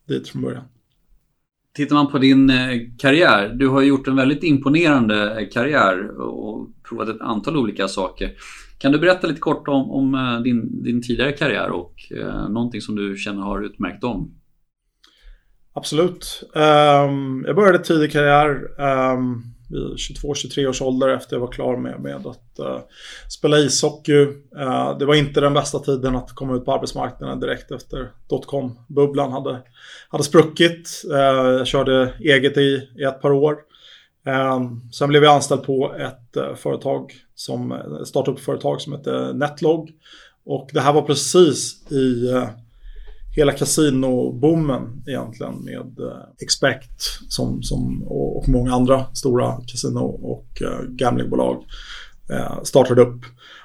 dit 0.09 0.29
från 0.29 0.43
början. 0.43 0.65
Tittar 1.75 1.97
man 1.97 2.11
på 2.11 2.19
din 2.19 2.51
eh, 2.51 2.79
karriär, 2.99 3.49
du 3.49 3.69
har 3.69 3.83
gjort 3.83 4.09
en 4.09 4.17
väldigt 4.17 4.43
imponerande 4.43 5.49
karriär 5.53 6.21
och 6.21 6.69
provat 6.89 7.09
ett 7.09 7.21
antal 7.21 7.57
olika 7.57 7.89
saker. 7.89 8.33
Kan 8.79 8.93
du 8.93 8.99
berätta 8.99 9.27
lite 9.27 9.41
kort 9.41 9.69
om, 9.69 9.91
om 9.91 10.15
eh, 10.15 10.41
din, 10.41 10.83
din 10.83 11.03
tidigare 11.03 11.33
karriär 11.33 11.71
och 11.71 11.95
eh, 12.11 12.49
någonting 12.49 12.81
som 12.81 12.97
du 12.97 13.17
känner 13.17 13.43
har 13.43 13.63
utmärkt 13.63 14.05
om? 14.05 14.35
Absolut. 15.75 16.51
Um, 16.55 17.45
jag 17.47 17.57
började 17.57 17.79
tidig 17.79 18.13
karriär 18.13 18.81
um, 19.15 19.43
vid 19.73 19.83
22-23 19.83 20.67
års 20.67 20.83
ålder 20.83 21.09
efter 21.09 21.37
jag 21.37 21.41
var 21.41 21.53
klar 21.53 21.77
med, 21.77 22.01
med 22.01 22.27
att 22.27 22.61
uh, 22.61 22.79
spela 23.29 23.59
ishockey. 23.59 24.23
Uh, 24.59 24.99
det 24.99 25.05
var 25.05 25.15
inte 25.15 25.41
den 25.41 25.55
bästa 25.55 25.79
tiden 25.79 26.17
att 26.17 26.35
komma 26.35 26.57
ut 26.57 26.65
på 26.65 26.73
arbetsmarknaden 26.73 27.41
direkt 27.41 27.71
efter 27.71 28.11
dotcom-bubblan 28.29 29.33
hade, 29.33 29.63
hade 30.09 30.25
spruckit. 30.25 31.03
Uh, 31.11 31.17
jag 31.19 31.67
körde 31.67 32.15
eget 32.21 32.57
i, 32.57 32.89
i 32.99 33.03
ett 33.03 33.21
par 33.21 33.33
år. 33.33 33.57
Um, 34.27 34.91
sen 34.93 35.09
blev 35.09 35.25
jag 35.25 35.35
anställd 35.35 35.63
på 35.63 35.95
ett 35.95 36.37
uh, 36.37 36.55
företag 36.55 37.13
som 37.35 37.73
ett 37.73 38.09
startup-företag 38.09 38.81
som 38.81 38.93
heter 38.93 39.33
Netlog. 39.33 39.91
Och 40.45 40.71
det 40.73 40.81
här 40.81 40.93
var 40.93 41.03
precis 41.03 41.93
i 41.93 42.33
uh, 42.33 42.49
hela 43.37 43.53
kasinoboomen 43.53 45.03
egentligen 45.07 45.65
med 45.65 45.99
eh, 45.99 46.43
Expect 46.43 47.03
som, 47.29 47.63
som, 47.63 48.03
och, 48.03 48.37
och 48.37 48.49
många 48.49 48.75
andra 48.75 49.05
stora 49.15 49.57
kasino 49.67 50.05
och 50.07 50.63
eh, 50.63 50.83
gamblingbolag 50.89 51.65
eh, 52.31 52.63
startade 52.63 53.03
upp. 53.03 53.21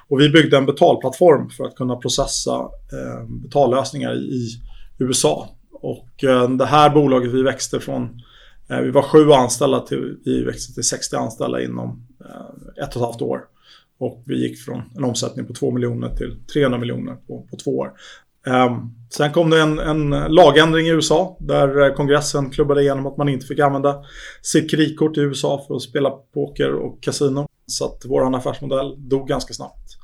Och 0.08 0.20
vi 0.20 0.28
byggde 0.28 0.56
en 0.56 0.66
betalplattform 0.66 1.50
för 1.50 1.64
att 1.64 1.74
kunna 1.74 1.96
processa 1.96 2.68
betallösningar 3.42 4.14
i, 4.14 4.18
i 4.18 4.48
USA. 4.98 5.48
Och 5.72 6.08
det 6.58 6.66
här 6.66 6.90
bolaget 6.90 7.32
vi 7.32 7.42
växte 7.42 7.80
från 7.80 8.20
Eh, 8.70 8.80
vi 8.80 8.90
var 8.90 9.02
sju 9.02 9.32
anställda 9.32 9.80
till 9.80 10.18
vi 10.24 10.44
växte 10.44 10.74
till 10.74 10.84
60 10.84 11.16
anställda 11.16 11.62
inom 11.62 12.06
eh, 12.24 12.84
ett 12.84 12.96
och 12.96 13.02
ett 13.02 13.08
halvt 13.08 13.22
år. 13.22 13.40
Och 13.98 14.22
vi 14.26 14.48
gick 14.48 14.58
från 14.58 14.82
en 14.96 15.04
omsättning 15.04 15.46
på 15.46 15.54
2 15.54 15.70
miljoner 15.70 16.14
till 16.16 16.36
300 16.52 16.78
miljoner 16.78 17.14
på, 17.14 17.46
på 17.50 17.56
två 17.56 17.78
år. 17.78 17.92
Ehm, 18.46 18.72
sen 19.10 19.32
kom 19.32 19.50
det 19.50 19.60
en, 19.60 19.78
en, 19.78 20.10
lagändring 20.10 20.86
i 20.86 20.90
USA 20.90 21.36
där 21.40 21.82
eh, 21.82 21.94
kongressen 21.94 22.50
klubbade 22.50 22.82
igenom 22.82 23.06
att 23.06 23.16
man 23.16 23.28
inte 23.28 23.46
fick 23.46 23.58
använda 23.58 24.04
sitt 24.42 24.70
kreditkort 24.70 25.16
i 25.16 25.20
USA 25.20 25.64
för 25.66 25.74
att 25.74 25.82
spela 25.82 26.10
poker 26.10 26.74
och 26.74 27.02
kasino. 27.02 27.46
Så 27.66 27.84
att 27.84 28.02
vår 28.04 28.36
affärsmodell 28.36 29.08
dog 29.08 29.28
ganska 29.28 29.54
snabbt. 29.54 29.98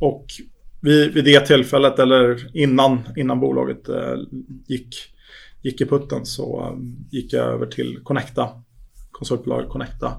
Och 0.00 0.26
vid, 0.80 1.14
vid 1.14 1.24
det 1.24 1.46
tillfället, 1.46 1.98
eller 1.98 2.56
innan, 2.56 3.00
innan 3.16 3.40
bolaget 3.40 3.88
eh, 3.88 4.14
gick 4.66 4.94
gick 5.66 5.80
i 5.80 5.86
putten 5.86 6.26
så 6.26 6.60
eh, 6.60 6.78
gick 7.10 7.32
jag 7.32 7.44
över 7.44 7.66
till 7.66 7.98
Connecta, 8.02 8.48
konsultbolaget 9.10 9.70
Connecta. 9.70 10.12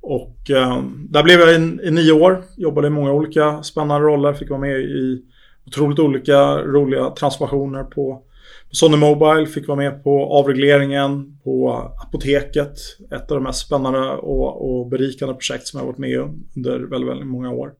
Och 0.00 0.50
eh, 0.50 0.82
där 1.08 1.22
blev 1.22 1.40
jag 1.40 1.50
i, 1.50 1.86
i, 1.88 1.90
nio 1.90 2.12
år, 2.12 2.44
jobbade 2.56 2.86
i 2.86 2.90
många 2.90 3.12
olika 3.12 3.62
spännande 3.62 4.06
roller, 4.06 4.34
fick 4.34 4.50
vara 4.50 4.60
med 4.60 4.80
i 4.80 5.22
otroligt 5.66 5.98
olika 5.98 6.62
roliga 6.62 7.10
transformationer 7.10 7.84
på, 7.84 8.22
på 8.68 8.74
Sony 8.74 8.96
Mobile, 8.96 9.46
fick 9.46 9.68
vara 9.68 9.78
med 9.78 10.04
på 10.04 10.24
avregleringen 10.24 11.38
på 11.44 11.70
Apoteket, 12.06 12.78
ett 13.10 13.30
av 13.30 13.36
de 13.36 13.44
mest 13.44 13.66
spännande 13.66 14.10
och, 14.10 14.80
och 14.80 14.88
berikande 14.88 15.34
projekt 15.34 15.66
som 15.66 15.80
jag 15.80 15.86
varit 15.86 15.98
med 15.98 16.20
om 16.20 16.44
under 16.56 16.78
väldigt, 16.78 17.10
väldigt 17.10 17.26
många 17.26 17.50
år. 17.50 17.72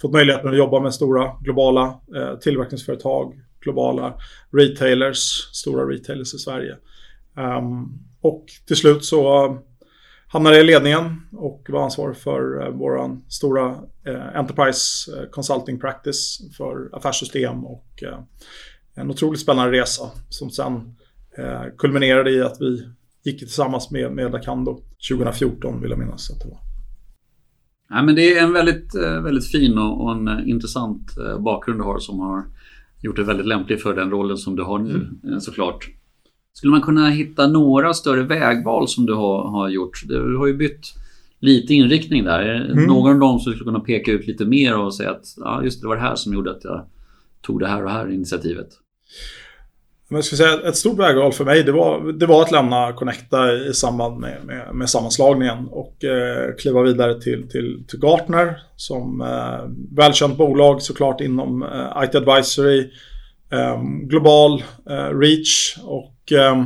Fått 0.00 0.12
möjligheten 0.12 0.50
att 0.50 0.56
jobba 0.56 0.80
med 0.80 0.94
stora 0.94 1.32
globala 1.40 2.00
eh, 2.16 2.38
tillverkningsföretag, 2.38 3.34
globala 3.60 4.14
retailers, 4.52 5.50
stora 5.52 5.84
retailers 5.84 6.34
i 6.34 6.38
Sverige. 6.38 6.76
Um, 7.36 7.98
och 8.20 8.44
till 8.66 8.76
slut 8.76 9.04
så 9.04 9.58
hamnade 10.32 10.60
i 10.60 10.64
ledningen 10.64 11.20
och 11.32 11.66
var 11.68 11.84
ansvarig 11.84 12.16
för 12.16 12.66
eh, 12.66 12.72
vår 12.72 13.18
stora 13.28 13.78
eh, 14.06 14.36
Enterprise 14.36 15.12
eh, 15.16 15.30
Consulting 15.30 15.80
Practice 15.80 16.40
för 16.56 16.90
affärssystem 16.92 17.64
och 17.64 17.86
en 18.94 19.10
otroligt 19.10 19.40
spännande 19.40 19.72
resa 19.72 20.10
som 20.28 20.50
sen 20.50 20.96
kulminerade 21.78 22.30
i 22.30 22.42
att 22.42 22.60
vi 22.60 22.88
gick 23.24 23.38
tillsammans 23.38 23.90
med, 23.90 24.12
med 24.12 24.32
Lacando 24.32 24.82
2014 25.10 25.80
vill 25.80 25.90
jag 25.90 25.98
minnas 25.98 26.30
att 26.30 26.40
det 26.40 26.48
var. 26.48 26.58
Ja, 27.88 28.02
men 28.02 28.14
det 28.14 28.38
är 28.38 28.42
en 28.42 28.52
väldigt, 28.52 28.94
väldigt 28.94 29.50
fin 29.50 29.78
och, 29.78 30.12
en 30.12 30.48
intressant 30.48 31.14
bakgrund 31.38 31.80
du 31.80 31.84
har 31.84 31.98
som 31.98 32.18
har 32.18 32.44
gjort 33.02 33.16
dig 33.16 33.24
väldigt 33.24 33.46
lämplig 33.46 33.82
för 33.82 33.94
den 33.94 34.10
rollen 34.10 34.36
som 34.36 34.56
du 34.56 34.62
har 34.62 34.78
nu 34.78 35.10
mm. 35.24 35.40
såklart. 35.40 35.90
Skulle 36.52 36.70
man 36.70 36.82
kunna 36.82 37.08
hitta 37.08 37.46
några 37.46 37.94
större 37.94 38.22
vägval 38.22 38.88
som 38.88 39.06
du 39.06 39.14
har, 39.14 39.50
har 39.50 39.68
gjort? 39.68 40.02
Du 40.08 40.36
har 40.36 40.46
ju 40.46 40.54
bytt 40.54 40.94
lite 41.40 41.74
inriktning 41.74 42.24
där. 42.24 42.70
Mm. 42.70 42.84
Någon 42.84 43.12
av 43.12 43.18
dem 43.18 43.38
som 43.38 43.52
skulle 43.52 43.64
kunna 43.64 43.80
peka 43.80 44.12
ut 44.12 44.26
lite 44.26 44.44
mer 44.44 44.78
och 44.78 44.94
säga 44.94 45.10
att 45.10 45.24
ja, 45.36 45.64
just 45.64 45.80
det 45.80 45.88
var 45.88 45.96
det 45.96 46.02
här 46.02 46.14
som 46.14 46.34
gjorde 46.34 46.50
att 46.50 46.64
jag 46.64 46.86
tog 47.42 47.60
det 47.60 47.68
här 47.68 47.84
och 47.84 47.90
här 47.90 48.12
initiativet? 48.12 48.68
Men 50.10 50.16
jag 50.16 50.24
ska 50.24 50.36
säga, 50.36 50.60
ett 50.60 50.76
stort 50.76 50.98
vägval 50.98 51.32
för 51.32 51.44
mig 51.44 51.62
det 51.62 51.72
var, 51.72 52.12
det 52.12 52.26
var 52.26 52.42
att 52.42 52.50
lämna 52.50 52.92
Connecta 52.92 53.52
i 53.52 53.74
samband 53.74 54.20
med, 54.20 54.44
med, 54.44 54.74
med 54.74 54.90
sammanslagningen 54.90 55.68
och 55.70 56.04
eh, 56.04 56.54
kliva 56.58 56.82
vidare 56.82 57.20
till, 57.20 57.48
till, 57.48 57.84
till 57.88 58.00
Gartner 58.00 58.62
som 58.76 59.20
eh, 59.20 59.96
välkänt 59.96 60.36
bolag 60.36 60.82
såklart 60.82 61.20
inom 61.20 61.62
eh, 61.62 62.04
IT 62.04 62.14
Advisory, 62.14 62.90
eh, 63.52 63.82
global 64.02 64.62
eh, 64.90 65.18
reach 65.18 65.78
och 65.84 66.14
eh, 66.32 66.64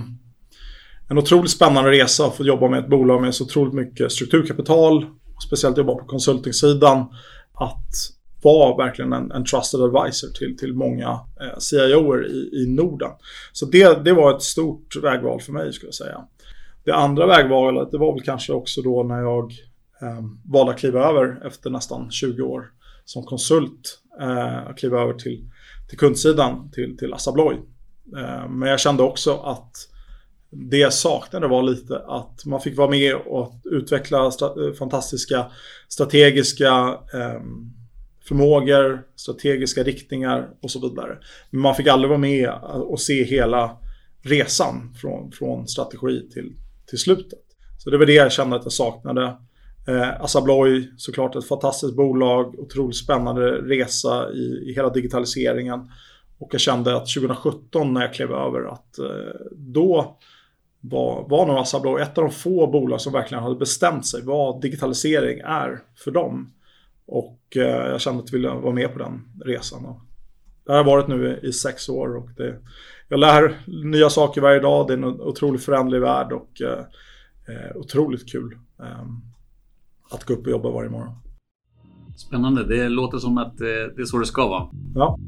en 1.09 1.19
otroligt 1.19 1.51
spännande 1.51 1.91
resa 1.91 2.27
att 2.27 2.37
få 2.37 2.45
jobba 2.45 2.69
med 2.69 2.79
ett 2.79 2.91
bolag 2.91 3.23
med 3.23 3.35
så 3.35 3.45
otroligt 3.45 3.75
mycket 3.75 4.13
strukturkapital, 4.13 5.07
speciellt 5.47 5.79
jobba 5.79 5.95
på 5.95 6.05
konsultingsidan. 6.05 7.07
Att 7.55 8.15
vara 8.43 8.77
verkligen 8.77 9.13
en, 9.13 9.31
en 9.31 9.45
trusted 9.45 9.81
advisor 9.81 10.29
till, 10.29 10.57
till 10.57 10.75
många 10.75 11.21
eh, 11.41 11.59
CIOer 11.59 12.27
i, 12.27 12.63
i 12.63 12.67
Norden. 12.67 13.11
Så 13.53 13.67
det, 13.67 14.05
det 14.05 14.13
var 14.13 14.37
ett 14.37 14.43
stort 14.43 14.97
vägval 15.03 15.41
för 15.41 15.53
mig 15.53 15.73
skulle 15.73 15.89
jag 15.89 15.95
säga. 15.95 16.25
Det 16.85 16.95
andra 16.95 17.27
vägvalet 17.27 17.91
det 17.91 17.99
var 17.99 18.13
väl 18.13 18.23
kanske 18.23 18.53
också 18.53 18.83
då 18.83 19.03
när 19.03 19.21
jag 19.21 19.53
eh, 20.03 20.25
valde 20.45 20.73
att 20.73 20.79
kliva 20.79 21.09
över 21.09 21.47
efter 21.47 21.71
nästan 21.71 22.11
20 22.11 22.43
år 22.43 22.71
som 23.05 23.23
konsult. 23.23 24.01
Eh, 24.21 24.75
kliva 24.75 25.03
över 25.03 25.13
till, 25.15 25.51
till 25.89 25.99
kundsidan, 25.99 26.71
till, 26.71 26.97
till 26.97 27.15
Assa 27.15 27.31
Abloy. 27.31 27.57
Eh, 28.17 28.49
men 28.49 28.69
jag 28.69 28.81
kände 28.81 29.03
också 29.03 29.37
att 29.37 29.89
det 30.51 30.77
jag 30.79 30.93
saknade 30.93 31.49
var 31.49 31.63
lite 31.63 31.99
att 31.99 32.45
man 32.45 32.61
fick 32.61 32.77
vara 32.77 32.91
med 32.91 33.15
och 33.15 33.55
utveckla 33.65 34.31
stra 34.31 34.47
eh, 34.47 34.73
fantastiska 34.73 35.47
strategiska 35.89 36.99
eh, 37.15 37.41
förmågor, 38.29 39.03
strategiska 39.17 39.83
riktningar 39.83 40.49
och 40.61 40.71
så 40.71 40.81
vidare. 40.89 41.19
Men 41.51 41.61
man 41.61 41.75
fick 41.75 41.87
aldrig 41.87 42.09
vara 42.09 42.19
med 42.19 42.51
och 42.65 43.01
se 43.01 43.25
hela 43.25 43.77
resan 44.23 44.95
från, 45.01 45.33
från 45.33 45.69
strategi 45.69 46.31
till, 46.33 46.53
till 46.87 46.99
slutet. 46.99 47.39
Så 47.79 47.91
det 47.91 47.99
var 47.99 48.07
det 48.07 48.13
jag 48.13 48.33
kände 48.33 48.57
att 48.57 48.65
jag 48.65 48.73
saknade. 48.73 49.37
Eh, 49.89 50.21
Assa 50.21 50.39
Abloy, 50.39 50.91
såklart 50.97 51.37
ett 51.37 51.49
fantastiskt 51.49 51.97
bolag, 51.97 52.59
otroligt 52.59 52.97
spännande 52.97 53.51
resa 53.51 54.33
i, 54.33 54.71
i 54.71 54.73
hela 54.75 54.91
digitaliseringen. 54.91 55.81
Och 56.45 56.55
jag 56.55 56.61
kände 56.61 56.97
att 56.97 57.15
2017 57.15 57.95
när 57.95 58.01
jag 58.01 58.15
klev 58.15 58.33
över 58.33 58.73
att 58.73 58.99
eh, 58.99 59.07
då 59.51 60.17
var, 60.81 61.29
var 61.29 61.47
nog 61.47 61.57
Assa 61.57 61.77
Abloy 61.77 62.03
ett 62.03 62.19
av 62.19 62.25
de 62.25 62.31
få 62.31 62.67
bolag 62.67 63.01
som 63.01 63.13
verkligen 63.13 63.43
hade 63.43 63.57
bestämt 63.57 64.07
sig 64.07 64.23
vad 64.23 64.61
digitalisering 64.61 65.39
är 65.39 65.81
för 65.97 66.11
dem. 66.11 66.53
Och 67.07 67.41
eh, 67.57 67.63
jag 67.63 68.01
kände 68.01 68.23
att 68.23 68.33
jag 68.33 68.39
ville 68.39 68.49
vara 68.49 68.75
med 68.75 68.93
på 68.93 68.99
den 68.99 69.21
resan. 69.45 69.85
Och 69.85 70.01
det 70.65 70.73
har 70.73 70.77
jag 70.77 70.85
varit 70.85 71.09
nu 71.09 71.41
i, 71.43 71.53
sex 71.53 71.89
år 71.89 72.17
och 72.17 72.29
det, 72.37 72.57
jag 73.09 73.21
lär 73.21 73.59
nya 73.67 74.11
saker 74.11 74.41
varje 74.41 74.61
dag. 74.61 74.87
Det 74.87 74.93
är 74.93 74.99
en 74.99 75.05
otroligt 75.05 75.65
föränderlig 75.65 76.01
värld 76.01 76.33
och 76.33 76.63
eh, 76.63 76.85
eh, 77.49 77.77
otroligt 77.77 78.33
kul 78.33 78.59
eh, 78.81 79.07
att 80.11 80.25
gå 80.25 80.35
upp 80.35 80.47
och 80.47 80.53
jobba 80.53 80.71
varje 80.71 80.91
morgon. 80.91 81.15
Spännande. 82.17 82.65
Det 82.65 82.89
låter 82.89 83.19
som 83.19 83.39
att 83.39 83.61
eh, 83.61 83.67
det 83.67 84.03
är 84.03 84.05
så 84.05 84.19
det 84.19 84.27
ska 84.27 84.49
vara. 84.49 84.69
Ja. 84.95 85.19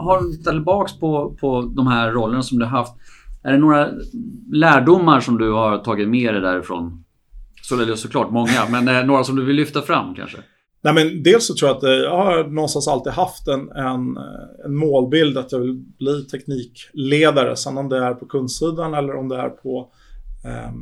Har 0.00 0.20
du 0.20 0.32
tittat 0.32 0.52
tillbaka 0.52 0.92
på, 1.00 1.36
på 1.40 1.72
de 1.76 1.86
här 1.86 2.10
rollerna 2.10 2.42
som 2.42 2.58
du 2.58 2.64
har 2.64 2.78
haft. 2.78 2.92
Är 3.44 3.52
det 3.52 3.58
några 3.58 3.88
lärdomar 4.52 5.20
som 5.20 5.38
du 5.38 5.52
har 5.52 5.78
tagit 5.78 6.08
med 6.08 6.34
dig 6.34 6.42
därifrån? 6.42 7.04
Så 7.62 7.76
det 7.76 7.92
är 7.92 7.96
såklart 7.96 8.30
många, 8.30 8.66
men 8.70 8.88
eh, 8.88 9.04
några 9.04 9.24
som 9.24 9.36
du 9.36 9.44
vill 9.44 9.56
lyfta 9.56 9.82
fram 9.82 10.14
kanske? 10.14 10.38
Nej, 10.82 10.94
men 10.94 11.22
dels 11.22 11.46
så 11.46 11.54
tror 11.54 11.68
jag 11.68 11.76
att 11.76 11.82
eh, 11.82 11.90
jag 11.90 12.16
har 12.16 12.44
någonstans 12.44 12.88
alltid 12.88 13.12
haft 13.12 13.48
en, 13.48 13.70
en, 13.70 14.16
eh, 14.16 14.64
en 14.64 14.76
målbild 14.76 15.38
att 15.38 15.52
jag 15.52 15.58
vill 15.58 15.84
bli 15.98 16.24
teknikledare. 16.24 17.56
Sen 17.56 17.78
om 17.78 17.88
det 17.88 17.98
är 17.98 18.14
på 18.14 18.26
kundsidan 18.26 18.94
eller 18.94 19.16
om 19.16 19.28
det 19.28 19.36
är 19.36 19.48
på 19.48 19.92
eh, 20.44 20.72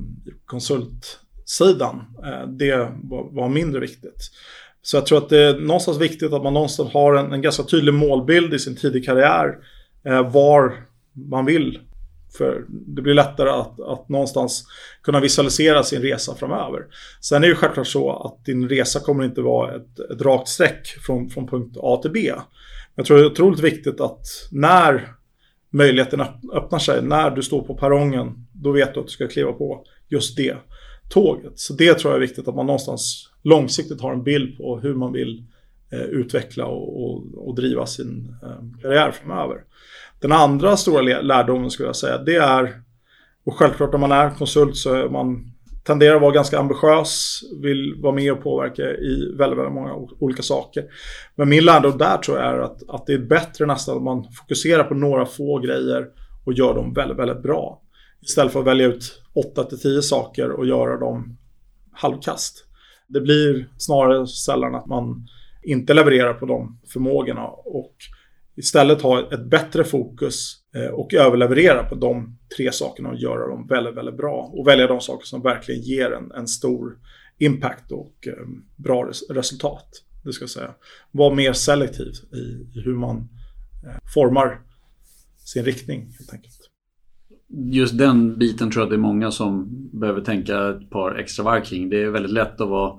konsultsidan. 0.47 2.03
Eh, 2.25 2.49
det 2.49 2.77
var, 3.03 3.35
var, 3.35 3.49
mindre 3.49 3.81
viktigt. 3.81 4.31
Så 4.83 4.97
jag 4.97 5.07
tror 5.07 5.19
att 5.19 5.29
det 5.29 5.43
är 5.43 5.59
någonstans 5.59 5.99
viktigt 5.99 6.33
att 6.33 6.43
man 6.43 6.55
någonstans 6.55 6.93
har 6.93 7.15
en, 7.15 7.33
en 7.33 7.43
ganska 7.43 7.63
tydlig 7.63 7.95
målbild 7.95 8.55
i 8.55 8.59
sin 8.59 8.77
tidig 8.77 9.05
karriär. 9.05 9.57
Eh, 10.05 10.31
var 10.31 10.73
man 11.13 11.45
vill 11.45 11.79
för 12.37 12.65
det 12.69 13.03
blir 13.03 13.15
lättare 13.15 13.51
att, 13.51 13.81
att 13.81 14.09
någonstans 14.09 14.65
kunna 15.03 15.21
visualisera 15.21 15.83
sin 15.83 16.03
resa 16.03 16.35
framöver. 16.35 16.87
Sen 17.21 17.45
är 17.45 17.49
det 17.49 17.55
självklart 17.55 17.87
så 17.87 18.11
att 18.11 18.45
din 18.45 18.69
resa 18.69 19.01
kommer 19.01 19.25
inte 19.25 19.41
vara 19.41 19.75
ett, 19.77 19.99
ett 19.99 20.23
rakt 20.23 20.49
streck 20.49 20.87
från, 20.87 21.31
från 21.31 21.47
punkt 21.47 21.77
A 21.81 21.99
till 22.03 22.11
B. 22.11 22.33
Jag 22.95 23.07
tror 23.07 23.17
det 23.17 23.23
är 23.23 23.31
otroligt 23.31 23.61
viktigt 23.61 24.01
att 24.01 24.27
när 24.53 25.13
möjligheten 25.71 26.21
öppnar 26.53 26.79
sig, 26.79 27.03
när 27.03 27.31
du 27.31 27.43
står 27.43 27.63
på 27.63 27.75
perrongen, 27.75 28.47
då 28.53 28.73
vet 28.73 28.95
du 28.95 29.01
att 29.01 29.07
du 29.07 29.13
ska 29.13 29.29
kliva 29.29 29.53
på 29.53 29.85
just 30.09 30.37
det 30.37 30.57
tåget. 31.09 31.53
Så 31.55 31.73
det 31.73 31.95
tror 31.95 32.13
jag 32.13 32.17
är 32.17 32.27
viktigt 32.27 32.49
att 32.49 32.55
man 32.55 32.67
någonstans 32.67 33.31
långsiktigt 33.49 34.01
har 34.01 34.13
en 34.13 34.23
bild 34.23 34.59
på 34.59 34.79
hur 34.79 34.95
man 34.95 35.13
vill 35.13 35.45
eh, 35.93 36.01
utveckla 36.01 36.67
och, 36.67 37.05
och, 37.05 37.25
och, 37.35 37.55
driva 37.55 37.87
sin 37.87 38.37
eh, 38.43 38.83
karriär 38.83 39.11
framöver. 39.11 39.57
Den 40.21 40.33
andra 40.33 40.77
stora 40.77 41.03
lärdomen 41.21 41.71
skulle 41.71 41.89
jag 41.89 41.97
säga, 41.97 42.19
det 42.19 42.37
är, 42.37 42.83
och 43.45 43.55
självklart 43.55 43.93
när 43.93 43.99
man 43.99 44.13
är 44.13 44.31
konsult 44.31 44.77
så 44.77 44.95
är 44.95 45.09
man 45.09 45.53
tenderar 45.89 46.17
att 46.17 46.23
vara 46.23 46.33
ganska 46.33 46.59
ambitiös, 46.59 47.41
vill 47.63 47.95
vara 48.03 48.15
med 48.15 48.33
och 48.33 48.43
påverka 48.43 48.83
i 48.83 49.35
väldigt, 49.39 49.59
väldigt 49.59 49.75
många 49.75 49.95
olika 49.95 50.43
saker. 50.43 50.85
Men 51.35 51.49
min 51.49 51.65
lärdom 51.65 51.99
där 51.99 52.19
tror 52.19 52.39
jag 52.39 52.47
är 52.47 52.59
att, 52.59 52.89
att 52.89 53.07
det 53.07 53.13
är 53.13 53.19
bättre 53.19 53.67
nästan 53.67 53.97
att 53.97 54.03
man 54.03 54.25
fokuserar 54.33 54.85
på 54.85 54.95
några 54.95 55.27
få 55.27 55.59
grejer 55.59 56.07
och 56.45 56.53
gör 56.53 56.75
dem 56.75 56.95
väldigt, 56.95 57.19
väldigt 57.19 57.43
bra. 57.43 57.83
Istället 58.23 58.53
för 58.53 58.61
att 58.61 58.67
välja 58.67 58.87
ut 58.87 59.23
8-10 59.57 60.01
saker 60.01 60.51
och 60.51 60.67
göra 60.67 60.99
dem 60.99 61.39
halvkast. 61.93 62.68
Det 63.09 63.21
blir 63.21 63.69
snarare 63.77 64.27
sällan 64.27 64.75
att 64.75 64.87
man 64.87 65.29
inte 65.63 65.95
levererar 65.95 66.35
på 66.35 66.47
de 66.47 66.81
förmågorna 66.93 67.47
och 67.49 67.95
istället 68.57 69.03
ha 69.03 69.33
ett 69.33 69.45
bättre 69.45 69.85
fokus 69.85 70.57
eh, 70.75 70.91
och 70.91 71.15
överleverera 71.15 71.85
på 71.85 71.95
de 71.95 72.39
tre 72.57 72.73
sakerna 72.73 73.09
och 73.09 73.17
göra 73.17 73.49
dem 73.49 73.67
väldigt, 73.67 73.95
väldigt 73.95 74.17
bra. 74.17 74.51
Och 74.55 74.67
välja 74.67 74.87
de 74.87 75.01
saker 75.01 75.27
som 75.27 75.43
verkligen 75.43 75.81
ger 75.81 76.11
en, 76.11 76.33
en 76.33 76.49
stor 76.49 76.99
impact 77.39 77.93
och 77.93 78.27
eh, 78.27 78.47
bra 78.77 79.11
resultat. 79.31 79.89
Det 80.25 80.33
ska 80.33 80.43
jag 80.43 80.51
säga. 80.51 80.75
Var 81.11 81.35
mer 81.35 81.53
selektiv 81.53 82.13
i 82.33 82.81
hur 82.85 82.95
man 82.95 83.17
eh, 83.87 83.99
formar 84.15 84.61
sin 85.39 85.65
riktning 85.65 86.01
helt 86.19 86.33
enkelt. 86.33 86.71
Just 87.51 87.99
den 87.99 88.39
biten 88.39 88.71
tror 88.71 88.83
jag 88.83 88.91
det 88.91 88.97
är 88.97 88.99
många 88.99 89.31
som 89.31 89.69
behöver 89.93 90.21
tänka 90.21 90.69
ett 90.69 90.91
par 90.91 91.15
extra 91.15 91.45
varv 91.45 91.65
kring. 91.65 91.91
Det 91.91 92.03
är 92.03 92.11
väldigt 92.11 92.33
lätt 92.33 92.61
att 92.61 92.69
vara 92.69 92.93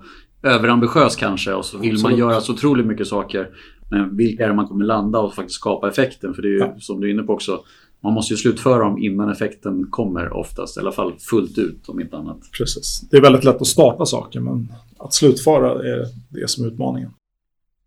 överambitiös 0.44 1.16
kanske 1.16 1.54
och 1.54 1.66
så 1.66 1.78
vill 1.78 1.92
Absolut. 1.92 2.18
man 2.18 2.20
göra 2.20 2.42
så 2.42 2.54
otroligt 2.54 2.86
mycket 2.86 3.08
saker. 3.08 3.50
Men 3.92 4.18
vilka 4.18 4.44
är 4.44 4.48
det 4.48 4.54
man 4.54 4.68
kommer 4.68 4.86
landa 4.86 5.20
och 5.20 5.34
faktiskt 5.34 5.56
skapa 5.56 5.90
effekten? 5.90 6.34
För 6.34 6.42
det 6.42 6.48
är 6.48 6.52
ju 6.52 6.58
ja. 6.58 6.76
som 6.80 7.02
du 7.02 7.08
är 7.08 7.14
inne 7.14 7.24
på 7.24 7.34
också. 7.34 7.62
Man 8.04 8.14
måste 8.14 8.34
ju 8.34 8.38
slutföra 8.38 8.84
dem 8.84 8.98
innan 8.98 9.30
effekten 9.30 9.88
kommer 9.90 10.34
oftast. 10.34 10.78
I 10.78 10.80
alla 10.80 10.92
fall 10.92 11.14
fullt 11.20 11.58
ut 11.58 11.90
om 11.90 12.00
inte 12.00 12.18
annat. 12.18 12.40
Precis. 12.58 13.02
Det 13.12 13.18
är 13.18 13.22
väldigt 13.22 13.44
lätt 13.44 13.62
att 13.62 13.68
starta 13.68 14.06
saker 14.06 14.40
men 14.40 14.68
att 14.98 15.14
slutföra 15.14 15.72
är 15.72 16.06
det 16.30 16.50
som 16.50 16.66
är 16.66 16.68
utmaningen. 16.68 17.12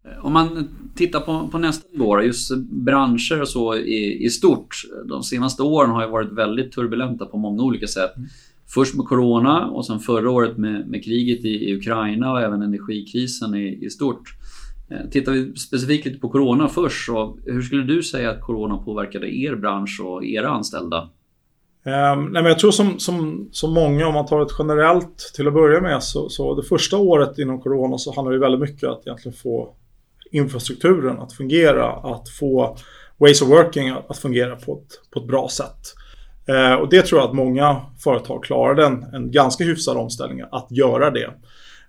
Eh, 0.05 0.27
om 0.27 0.33
man 0.33 0.69
tittar 0.95 1.21
på, 1.21 1.49
på 1.49 1.59
nästa 1.59 1.89
nivå, 1.93 2.23
just 2.23 2.57
branscher 2.59 3.41
och 3.41 3.49
så 3.49 3.77
i, 3.77 4.25
i 4.25 4.31
stort. 4.31 4.77
De 5.05 5.23
senaste 5.23 5.63
åren 5.63 5.91
har 5.91 6.05
ju 6.05 6.11
varit 6.11 6.33
väldigt 6.33 6.73
turbulenta 6.73 7.27
på 7.27 7.37
många 7.37 7.63
olika 7.63 7.87
sätt. 7.87 8.17
Mm. 8.17 8.29
Först 8.75 8.95
med 8.95 9.07
Corona 9.07 9.67
och 9.67 9.87
sen 9.87 9.99
förra 9.99 10.31
året 10.31 10.57
med, 10.57 10.89
med 10.89 11.05
kriget 11.05 11.45
i, 11.45 11.71
i 11.71 11.77
Ukraina 11.77 12.33
och 12.33 12.41
även 12.41 12.63
energikrisen 12.63 13.55
i, 13.55 13.85
i 13.85 13.91
stort. 13.91 14.35
Eh, 14.91 15.11
tittar 15.11 15.33
vi 15.33 15.57
specifikt 15.57 16.07
lite 16.07 16.19
på 16.19 16.29
Corona 16.29 16.69
först, 16.69 17.07
så 17.07 17.39
hur 17.45 17.63
skulle 17.63 17.83
du 17.83 18.03
säga 18.03 18.31
att 18.31 18.41
Corona 18.41 18.79
påverkade 18.79 19.35
er 19.35 19.55
bransch 19.55 20.01
och 20.05 20.25
era 20.25 20.49
anställda? 20.49 21.11
Um, 21.85 22.25
nej, 22.25 22.43
men 22.43 22.45
jag 22.45 22.59
tror 22.59 22.71
som, 22.71 22.99
som, 22.99 23.49
som 23.53 23.75
många, 23.75 24.07
om 24.07 24.15
man 24.15 24.27
tar 24.27 24.43
ett 24.43 24.57
generellt 24.59 25.19
till 25.35 25.49
att 25.49 25.55
börja 25.55 25.81
med, 25.81 26.03
så, 26.03 26.29
så 26.29 26.55
det 26.55 26.63
första 26.63 26.97
året 26.97 27.39
inom 27.39 27.61
Corona 27.61 27.99
så 27.99 28.15
handlar 28.15 28.33
det 28.33 28.39
väldigt 28.39 28.61
mycket 28.61 28.89
om 28.89 28.95
att 28.95 29.07
egentligen 29.07 29.37
få 29.37 29.75
infrastrukturen 30.33 31.21
att 31.21 31.33
fungera, 31.33 31.93
att 31.93 32.29
få 32.29 32.77
ways 33.19 33.43
of 33.43 33.49
working 33.49 33.89
att 34.09 34.19
fungera 34.19 34.57
på 34.57 34.73
ett, 34.73 35.11
på 35.11 35.21
ett 35.21 35.27
bra 35.27 35.49
sätt. 35.49 35.95
Eh, 36.47 36.75
och 36.75 36.89
det 36.89 37.03
tror 37.03 37.21
jag 37.21 37.29
att 37.29 37.37
många 37.37 37.81
företag 38.05 38.45
klarade 38.45 38.87
en, 38.87 39.03
en 39.03 39.31
ganska 39.31 39.65
hyfsad 39.65 39.97
omställning 39.97 40.41
att 40.53 40.67
göra 40.71 41.11
det. 41.11 41.31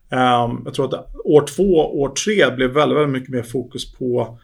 Eh, 0.09 0.53
jag 0.65 0.73
tror 0.73 0.85
att 0.85 1.15
år 1.25 1.45
två, 1.55 2.01
år 2.01 2.09
tre 2.09 2.55
blev 2.55 2.69
väldigt, 2.69 2.97
väldigt 2.97 3.13
mycket 3.13 3.29
mer 3.29 3.43
fokus 3.43 3.93
på 3.93 4.39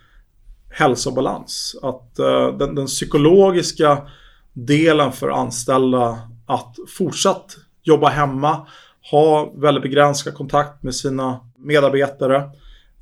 hälsa 0.70 1.10
och 1.10 1.16
balans. 1.16 1.76
Att 1.82 2.20
eh, 2.20 2.58
den, 2.58 2.76
den 2.76 2.86
psykologiska 2.86 3.98
delen 4.54 5.12
för 5.12 5.30
anställda 5.30 6.20
att 6.46 6.76
fortsatt 6.98 7.58
jobba 7.84 8.10
hemma, 8.10 8.68
ha 9.12 9.54
väldigt 9.56 9.84
begränsad 9.84 10.34
kontakt 10.34 10.84
med 10.84 10.96
sina 10.96 11.40
medarbetare. 11.58 12.50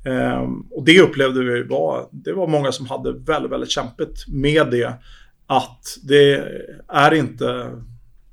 Ehm, 0.08 0.60
och 0.70 0.84
det 0.84 1.00
upplevde 1.00 1.44
vi 1.44 1.62
var, 1.62 2.08
det 2.10 2.32
var 2.32 2.46
många 2.46 2.72
som 2.72 2.86
hade 2.86 3.12
väldigt, 3.12 3.52
väldigt 3.52 3.70
kämpigt 3.70 4.28
med 4.28 4.70
det. 4.70 4.92
Att 5.46 5.98
det 6.02 6.44
är 6.88 7.14
inte 7.14 7.70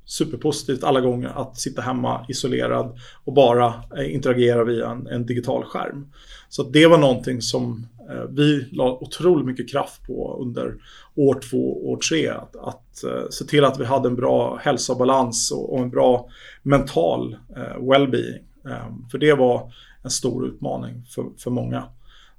superpositivt 0.04 0.84
alla 0.84 1.00
gånger 1.00 1.28
att 1.28 1.56
sitta 1.56 1.82
hemma 1.82 2.26
isolerad 2.28 2.98
och 3.24 3.32
bara 3.32 3.74
eh, 3.96 4.14
interagera 4.14 4.64
via 4.64 4.90
en, 4.90 5.06
en 5.06 5.26
digital 5.26 5.64
skärm. 5.64 6.12
Så 6.48 6.62
det 6.62 6.86
var 6.86 6.98
någonting 6.98 7.42
som 7.42 7.86
eh, 8.10 8.24
vi 8.30 8.68
la 8.72 8.98
otroligt 9.00 9.46
mycket 9.46 9.70
kraft 9.70 10.06
på 10.06 10.38
under 10.40 10.74
år 11.14 11.40
två, 11.50 11.90
år 11.90 11.96
tre. 11.96 12.28
Att, 12.28 12.56
att 12.56 13.04
eh, 13.04 13.28
se 13.30 13.44
till 13.44 13.64
att 13.64 13.80
vi 13.80 13.84
hade 13.84 14.08
en 14.08 14.16
bra 14.16 14.56
hälsa 14.56 14.92
och 14.92 14.98
balans 14.98 15.52
och, 15.52 15.72
och 15.72 15.80
en 15.80 15.90
bra 15.90 16.28
mental 16.62 17.36
well-being. 17.78 18.42
Ehm, 18.64 19.08
för 19.10 19.18
det 19.18 19.34
var 19.34 19.72
en 20.06 20.10
stor 20.10 20.46
utmaning 20.46 21.04
för, 21.14 21.24
för 21.38 21.50
många. 21.50 21.84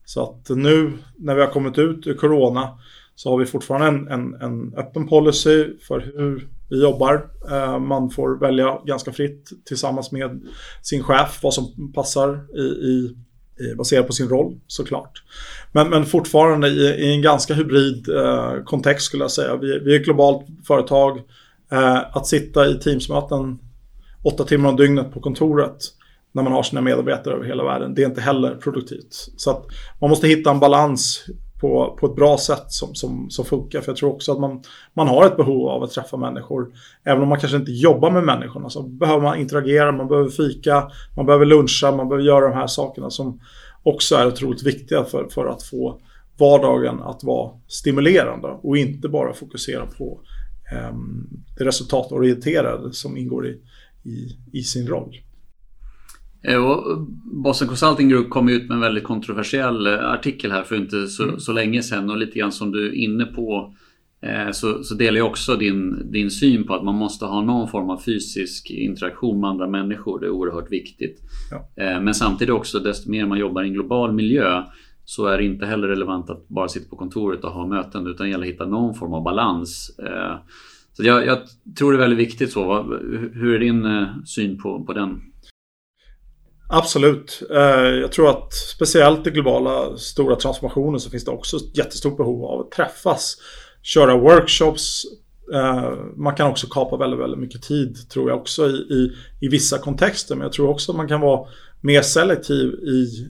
Så 0.06 0.24
att 0.24 0.50
nu 0.50 0.94
när 1.18 1.36
vi 1.36 1.42
har 1.42 1.52
kommit 1.52 1.78
ut 1.78 2.08
ur 2.08 2.14
corona 2.14 2.70
så 3.16 3.30
har 3.30 3.38
vi 3.38 3.46
fortfarande 3.46 3.88
en, 3.88 4.08
en, 4.08 4.42
en 4.42 4.74
öppen 4.78 5.08
policy 5.08 5.78
för 5.88 6.00
hur 6.00 6.48
vi 6.70 6.82
jobbar. 6.82 7.30
Eh, 7.52 7.80
man 7.80 8.10
får 8.10 8.40
välja 8.40 8.80
ganska 8.86 9.12
fritt 9.12 9.50
tillsammans 9.66 10.12
med 10.12 10.42
sin 10.82 11.04
chef 11.04 11.40
vad 11.44 11.54
som 11.54 11.94
passar 11.94 12.58
i, 12.58 12.62
i 12.62 13.16
baserat 13.78 14.08
på 14.08 14.14
sin 14.14 14.30
roll 14.30 14.60
såklart. 14.68 15.24
Men, 15.72 15.90
men 15.90 16.06
fortfarande 16.06 16.68
i, 16.68 16.82
i 16.82 17.14
en 17.14 17.22
ganska 17.22 17.54
hybrid 17.54 18.10
eh, 18.10 18.64
kontext 18.66 19.06
skulle 19.06 19.24
jag 19.24 19.32
säga. 19.32 19.56
Vi, 19.56 19.80
vi 19.80 19.96
är 19.96 20.00
ett 20.00 20.06
globalt 20.06 20.48
företag. 20.68 21.22
Eh, 21.72 22.18
att 22.18 22.28
sitta 22.28 22.68
i 22.68 22.80
Teamsmöten 22.80 23.60
åtta 24.24 24.44
timmar 24.44 24.70
om 24.70 24.76
dygnet 24.76 25.14
på 25.14 25.20
kontoret 25.20 25.78
när 26.32 26.44
man 26.44 26.54
har 26.54 26.64
sina 26.64 26.82
medarbetare 26.82 27.34
över 27.34 27.46
hela 27.46 27.64
världen, 27.64 27.94
det 27.96 28.04
är 28.04 28.06
inte 28.06 28.22
heller 28.22 28.56
produktivt. 28.56 29.14
Så 29.38 29.52
att 29.52 29.66
man 30.02 30.10
måste 30.10 30.28
hitta 30.28 30.52
en 30.52 30.60
balans 30.60 31.26
på, 31.62 31.98
på 32.00 32.06
ett 32.06 32.16
bra 32.16 32.38
sätt 32.38 32.66
som, 32.68 32.96
som, 32.96 33.30
som 33.30 33.46
funkar. 33.46 33.82
För 33.82 33.92
jag 33.92 33.98
tror 33.98 34.14
också 34.14 34.32
att 34.32 34.40
man, 34.40 34.62
man 34.94 35.08
har 35.08 35.26
ett 35.26 35.38
behov 35.38 35.68
av 35.68 35.84
att 35.84 35.92
träffa 35.92 36.18
människor. 36.18 36.68
Även 37.04 37.24
om 37.24 37.30
man 37.30 37.40
kanske 37.40 37.58
inte 37.58 37.72
jobbar 37.72 38.12
med 38.12 38.24
människorna 38.24 38.70
så 38.70 38.84
behöver 38.84 39.22
man 39.22 39.38
interagera, 39.38 39.92
man 39.92 40.08
behöver 40.08 40.30
fika, 40.30 40.92
man 41.16 41.26
behöver 41.26 41.46
luncha, 41.46 41.92
man 41.92 42.10
behöver 42.10 42.28
göra 42.28 42.48
de 42.50 42.54
här 42.56 42.68
sakerna 42.68 43.10
som 43.10 43.40
också 43.84 44.16
är 44.16 44.28
otroligt 44.28 44.64
viktiga 44.64 45.04
för, 45.04 45.28
för 45.30 45.46
att 45.46 45.64
få 45.64 46.00
vardagen 46.38 47.02
att 47.02 47.24
vara 47.24 47.52
stimulerande 47.68 48.48
och 48.48 48.78
inte 48.78 49.10
bara 49.10 49.34
fokusera 49.34 49.86
på 49.86 50.20
eh, 50.72 50.98
det 51.58 51.66
resultatorienterade 51.66 52.94
som 52.94 53.18
ingår 53.18 53.48
i, 53.48 53.62
i, 54.04 54.38
i 54.54 54.64
sin 54.64 54.88
roll. 54.88 55.18
Eh, 56.48 56.66
och 56.66 57.08
Boston 57.24 57.68
Consulting 57.68 58.10
Group 58.10 58.30
kom 58.30 58.50
ut 58.50 58.68
med 58.68 58.76
en 58.76 58.82
väldigt 58.82 59.04
kontroversiell 59.04 59.88
eh, 59.88 60.12
artikel 60.12 60.52
här 60.52 60.64
för 60.64 60.76
inte 60.76 61.08
så, 61.08 61.24
mm. 61.24 61.40
så 61.40 61.54
länge 61.54 61.84
sedan 61.84 62.10
och 62.10 62.18
lite 62.18 62.40
grann 62.40 62.52
som 62.52 62.72
du 62.72 62.88
är 62.88 62.94
inne 62.94 63.26
på 63.26 63.74
eh, 64.22 64.52
så, 64.52 64.84
så, 64.84 64.96
delar 64.96 65.18
jag 65.18 65.28
också 65.28 65.56
din, 65.56 66.12
din 66.12 66.32
syn 66.32 66.64
på 66.64 66.76
att 66.76 66.84
man 66.84 66.96
måste 66.96 67.26
ha 67.26 67.42
någon 67.42 67.68
form 67.68 67.90
av 67.90 67.98
fysisk 67.98 68.72
interaktion 68.72 69.40
med 69.40 69.50
andra 69.50 69.68
människor. 69.68 70.20
Det 70.20 70.26
är 70.26 70.30
oerhört 70.30 70.72
viktigt. 70.72 71.20
Ja. 71.52 71.70
Men 72.00 72.14
samtidigt 72.14 72.54
också, 72.54 72.80
desto 72.80 73.10
mer 73.10 73.26
man 73.26 73.38
jobbar 73.38 73.64
i 73.64 73.68
en 73.68 73.74
global 73.74 74.14
miljö 74.14 74.64
så 75.06 75.26
är 75.26 75.38
det 75.38 75.46
inte 75.46 75.66
heller 75.66 75.88
relevant 75.88 76.30
att 76.30 76.48
bara 76.48 76.68
sitta 76.68 76.90
på 76.90 76.96
kontoret 76.96 77.44
och 77.44 77.52
ha 77.52 77.68
möten 77.68 78.08
utan 78.08 78.26
det 78.26 78.32
gäller 78.32 78.46
att 78.46 78.54
hitta 78.54 78.66
någon 78.66 78.96
form 78.96 79.14
av 79.14 79.24
balans. 79.24 79.92
Så 80.94 81.04
jag, 81.04 81.26
jag 81.26 81.38
tror 81.78 81.92
det 81.92 81.98
är 81.98 82.00
väldigt 82.00 82.20
viktigt 82.20 82.52
så. 82.52 82.84
Hur 83.34 83.56
är 83.56 83.60
din 83.60 84.06
syn 84.26 84.58
på, 84.58 84.84
på 84.84 84.94
den? 84.94 85.22
Absolut. 86.70 87.44
Eh, 87.52 87.60
jag 88.02 88.12
tror 88.12 88.30
att 88.30 88.54
speciellt 88.54 89.28
i 89.28 89.32
globala 89.32 89.98
stora 89.98 90.36
transformationer 90.36 90.98
så 90.98 91.10
finns 91.10 91.26
det 91.26 91.32
också 91.32 91.58
ett 91.58 91.78
jättestort 91.78 92.18
behov 92.18 92.46
av 92.46 92.60
att 92.60 92.72
träffas. 92.72 93.38
Köra 93.82 94.18
workshops. 94.18 95.04
Eh, 95.54 95.94
man 96.16 96.36
kan 96.36 96.52
också 96.52 96.68
kapa 96.68 96.98
väldigt, 96.98 97.20
väldigt 97.20 97.40
mycket 97.40 97.62
tid 97.62 98.10
tror 98.10 98.30
jag 98.30 98.40
också 98.40 98.70
i, 98.70 98.74
i, 98.74 99.12
i 99.42 99.48
vissa 99.48 99.78
kontexter. 99.78 100.36
Men 100.36 100.46
jag 100.46 100.54
tror 100.54 100.70
också 100.70 100.92
att 100.92 100.98
man 100.98 101.08
kan 101.08 101.22
vara 101.22 101.48
mer 101.82 102.02
selektiv 102.02 102.68
i 102.74 103.30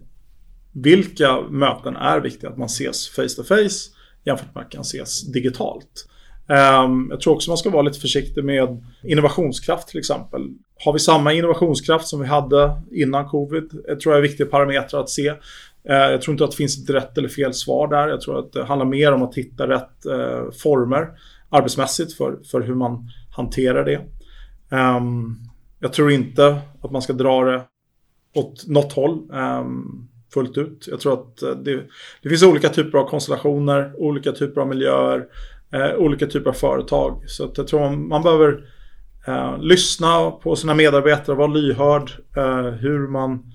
vilka 0.74 1.42
möten 1.42 1.96
är 1.96 2.20
viktiga. 2.20 2.50
Att 2.50 2.58
man 2.58 2.66
ses 2.66 3.10
face 3.10 3.30
to 3.36 3.44
face 3.44 3.92
jämfört 4.24 4.46
med 4.46 4.50
att 4.50 4.56
man 4.56 4.70
kan 4.70 4.82
ses 4.82 5.32
digitalt. 5.32 6.08
Eh, 6.50 6.90
jag 7.10 7.22
tror 7.22 7.36
också 7.36 7.52
man 7.52 7.58
ska 7.58 7.70
vara 7.70 7.82
lite 7.82 8.00
försiktig 8.00 8.44
med 8.44 8.84
innovationskraft 9.04 9.88
till 9.88 10.00
exempel. 10.00 10.42
Har 10.86 10.94
vi 10.94 11.00
samma 11.00 11.34
innovationskraft 11.34 12.08
som 12.08 12.20
vi 12.20 12.28
hade 12.28 12.82
innan 12.92 13.28
covid? 13.28 13.70
Det 13.88 13.96
tror 13.96 14.16
jag 14.16 14.18
är 14.24 14.28
viktiga 14.28 14.48
parametrar 14.48 15.00
att 15.00 15.10
se. 15.10 15.28
Eh, 15.90 15.96
jag 15.96 16.22
tror 16.22 16.34
inte 16.34 16.44
att 16.44 16.52
det 16.52 16.58
finns 16.58 16.84
ett 16.84 16.96
rätt 16.96 17.18
eller 17.18 17.30
fel 17.30 17.54
svar 17.54 17.88
där. 17.88 18.08
Jag 18.08 18.22
tror 18.22 18.40
att 18.40 18.54
det 18.54 18.64
handlar 18.64 18.86
mer 18.86 19.12
om 19.12 19.24
att 19.24 19.36
hitta 19.36 19.68
rätt 19.68 20.06
eh, 20.06 20.52
former 20.64 21.08
arbetsmässigt 21.50 22.14
för, 22.14 22.38
för 22.52 22.62
hur 22.62 22.76
man 22.76 23.10
hanterar 23.36 23.86
det. 23.86 24.02
Ehm, 24.76 25.36
jag 25.80 25.94
tror 25.94 26.12
inte 26.12 26.60
att 26.82 26.92
man 26.92 27.02
ska 27.02 27.14
dra 27.14 27.44
det 27.44 27.62
åt 28.36 28.68
något 28.68 28.94
håll 28.94 29.30
ehm, 29.34 30.08
fullt 30.34 30.58
ut. 30.58 30.88
Jag 30.92 31.00
tror 31.00 31.14
att 31.14 31.42
eh, 31.42 31.50
det, 31.50 31.84
det 32.24 32.30
finns 32.30 32.44
olika 32.44 32.70
typer 32.70 32.98
av 32.98 33.10
konstellationer, 33.10 33.94
olika 33.98 34.32
typer 34.32 34.62
av 34.62 34.68
miljöer 34.68 35.26
olika 35.98 36.28
typer 36.28 36.50
av 36.50 36.54
företag. 36.54 37.24
Så 37.28 37.46
att 37.46 37.58
jag 37.58 37.68
tror 37.68 37.80
man, 37.80 38.08
man 38.08 38.24
behöver 38.24 38.64
eh, 39.28 39.62
lyssna 39.62 40.32
på 40.32 40.56
sina 40.56 40.74
medarbetare, 40.74 41.36
vara 41.36 41.48
lyhörd 41.48 42.12
eh, 42.38 42.66
hur 42.66 43.08
man 43.08 43.54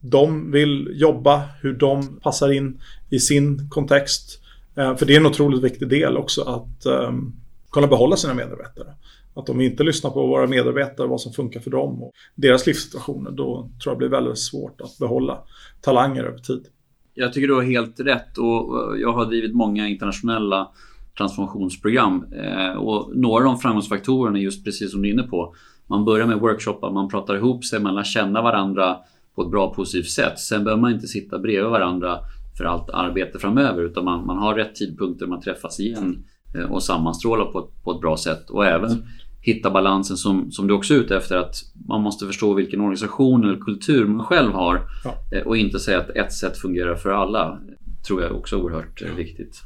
de 0.00 0.50
vill 0.50 0.90
jobba, 0.94 1.42
hur 1.60 1.72
de 1.72 2.20
passar 2.20 2.52
in 2.52 2.80
i 3.10 3.18
sin 3.18 3.68
kontext. 3.70 4.40
Eh, 4.76 4.96
för 4.96 5.06
det 5.06 5.14
är 5.14 5.20
en 5.20 5.26
otroligt 5.26 5.62
viktig 5.62 5.88
del 5.88 6.16
också 6.16 6.42
att 6.42 6.86
ehm, 6.86 7.32
kunna 7.70 7.86
behålla 7.86 8.16
sina 8.16 8.34
medarbetare. 8.34 8.94
Att 9.34 9.48
om 9.48 9.58
vi 9.58 9.64
inte 9.64 9.82
lyssnar 9.82 10.10
på 10.10 10.26
våra 10.26 10.46
medarbetare, 10.46 11.06
vad 11.06 11.20
som 11.20 11.32
funkar 11.32 11.60
för 11.60 11.70
dem 11.70 12.02
och 12.02 12.12
deras 12.34 12.66
livssituationer, 12.66 13.30
då 13.30 13.70
tror 13.82 13.92
jag 13.92 13.94
det 13.94 13.98
blir 13.98 14.08
väldigt 14.08 14.38
svårt 14.38 14.80
att 14.80 14.98
behålla 14.98 15.38
talanger 15.80 16.24
över 16.24 16.38
tid. 16.38 16.66
Jag 17.14 17.32
tycker 17.32 17.48
du 17.48 17.54
har 17.54 17.62
helt 17.62 18.00
rätt 18.00 18.38
och 18.38 18.94
eh, 18.94 19.00
jag 19.00 19.12
har 19.12 19.26
drivit 19.26 19.54
många 19.54 19.88
internationella 19.88 20.70
transformationsprogram. 21.18 22.24
Eh, 22.32 22.76
och 22.76 23.16
några 23.16 23.44
av 23.44 23.54
de 23.54 23.58
framgångsfaktorerna 23.58 24.38
är 24.38 24.42
just 24.42 24.64
precis 24.64 24.92
som 24.92 25.02
du 25.02 25.08
är 25.08 25.12
inne 25.12 25.22
på. 25.22 25.54
Man 25.86 26.04
börjar 26.04 26.26
med 26.26 26.40
workshoppar, 26.40 26.90
man 26.90 27.08
pratar 27.08 27.36
ihop 27.36 27.64
sig, 27.64 27.80
man 27.80 27.94
lär 27.94 28.04
känna 28.04 28.42
varandra 28.42 28.96
på 29.34 29.42
ett 29.42 29.50
bra 29.50 29.74
positivt 29.74 30.10
sätt. 30.10 30.38
Sen 30.38 30.64
behöver 30.64 30.82
man 30.82 30.92
inte 30.92 31.06
sitta 31.06 31.38
bredvid 31.38 31.70
varandra 31.70 32.18
för 32.58 32.64
allt 32.64 32.90
arbete 32.90 33.38
framöver 33.38 33.82
utan 33.82 34.04
man, 34.04 34.26
man 34.26 34.38
har 34.38 34.54
rätt 34.54 34.74
tidpunkter 34.74 35.26
man 35.26 35.40
träffas 35.40 35.80
igen 35.80 36.24
eh, 36.54 36.72
och 36.72 36.82
sammanstrålar 36.82 37.44
på 37.44 37.58
ett, 37.58 37.84
på 37.84 37.92
ett 37.92 38.00
bra 38.00 38.16
sätt. 38.16 38.50
Och 38.50 38.66
även 38.66 39.02
hitta 39.40 39.70
balansen 39.70 40.16
som, 40.16 40.50
som 40.50 40.66
du 40.66 40.74
också 40.74 40.94
är 40.94 40.98
ute 40.98 41.16
efter 41.16 41.36
att 41.36 41.54
man 41.88 42.00
måste 42.02 42.26
förstå 42.26 42.54
vilken 42.54 42.80
organisation 42.80 43.44
eller 43.44 43.58
kultur 43.58 44.06
man 44.06 44.26
själv 44.26 44.52
har 44.52 44.80
ja. 45.04 45.14
Eh, 45.32 45.46
och 45.46 45.56
inte 45.56 45.78
säga 45.78 46.00
att 46.00 46.10
ett 46.10 46.32
sätt 46.32 46.58
fungerar 46.58 46.94
för 46.94 47.10
alla. 47.10 47.58
tror 48.06 48.22
jag 48.22 48.32
också 48.36 48.56
är 48.56 48.60
oerhört 48.60 49.02
ja. 49.02 49.14
viktigt. 49.16 49.60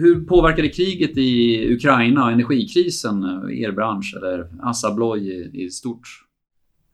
Hur 0.00 0.24
påverkade 0.24 0.68
kriget 0.68 1.16
i 1.16 1.64
Ukraina 1.74 2.24
och 2.24 2.32
energikrisen 2.32 3.24
eh, 3.24 3.60
er 3.60 3.72
bransch 3.72 4.14
eller 4.16 4.50
Assa 4.62 4.88
Abloy 4.88 5.20
i, 5.20 5.64
i 5.64 5.70
stort? 5.70 6.08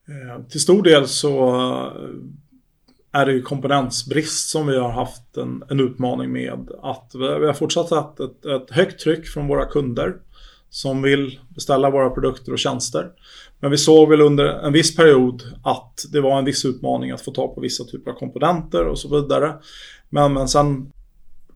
Eh, 0.09 0.47
till 0.47 0.61
stor 0.61 0.83
del 0.83 1.09
så 1.09 1.55
eh, 1.55 3.21
är 3.21 3.27
det 3.27 3.33
ju 3.33 3.43
komponentsbrist 3.43 4.51
som 4.51 4.67
vi 4.67 4.79
har 4.79 4.93
haft 4.93 5.37
en, 5.37 5.63
en 5.71 5.81
utmaning 5.81 6.33
med. 6.33 6.69
Att 6.83 7.11
vi 7.15 7.47
har 7.47 7.53
fortsatt 7.53 7.91
haft 7.91 8.21
ett, 8.21 8.45
ett 8.45 8.71
högt 8.71 9.01
tryck 9.01 9.27
från 9.27 9.49
våra 9.49 9.65
kunder 9.65 10.15
som 10.71 11.03
vill 11.03 11.41
beställa 11.49 11.91
våra 11.91 12.11
produkter 12.11 12.53
och 12.53 12.59
tjänster. 12.59 13.11
Men 13.61 13.71
vi 13.71 13.79
såg 13.79 14.09
väl 14.09 14.21
under 14.21 14.45
en 14.45 14.73
viss 14.73 14.97
period 14.97 15.43
att 15.65 16.05
det 16.13 16.21
var 16.21 16.39
en 16.39 16.45
viss 16.45 16.65
utmaning 16.65 17.11
att 17.11 17.21
få 17.21 17.31
tag 17.31 17.55
på 17.55 17.61
vissa 17.61 17.85
typer 17.85 18.11
av 18.11 18.15
komponenter 18.15 18.87
och 18.87 18.99
så 18.99 19.21
vidare. 19.21 19.55
Men, 20.11 20.33
men 20.33 20.49
sen, 20.49 20.93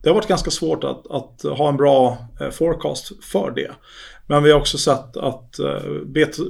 det 0.01 0.09
har 0.09 0.15
varit 0.15 0.27
ganska 0.27 0.51
svårt 0.51 0.83
att, 0.83 1.11
att 1.11 1.57
ha 1.57 1.69
en 1.69 1.77
bra 1.77 2.17
eh, 2.41 2.49
forecast 2.49 3.23
för 3.23 3.51
det. 3.51 3.71
Men 4.27 4.43
vi 4.43 4.51
har 4.51 4.59
också 4.59 4.77
sett 4.77 5.17
att 5.17 5.59
eh, 5.59 5.81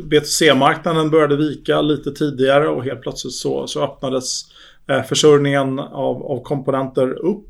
BTC-marknaden 0.03 1.09
började 1.09 1.35
vika 1.35 1.81
lite 1.81 2.11
tidigare 2.11 2.67
och 2.67 2.83
helt 2.83 3.01
plötsligt 3.01 3.33
så, 3.33 3.67
så 3.67 3.83
öppnades 3.83 4.41
eh, 4.89 5.03
försörjningen 5.03 5.79
av, 5.79 6.23
av 6.23 6.43
komponenter 6.43 7.25
upp. 7.25 7.49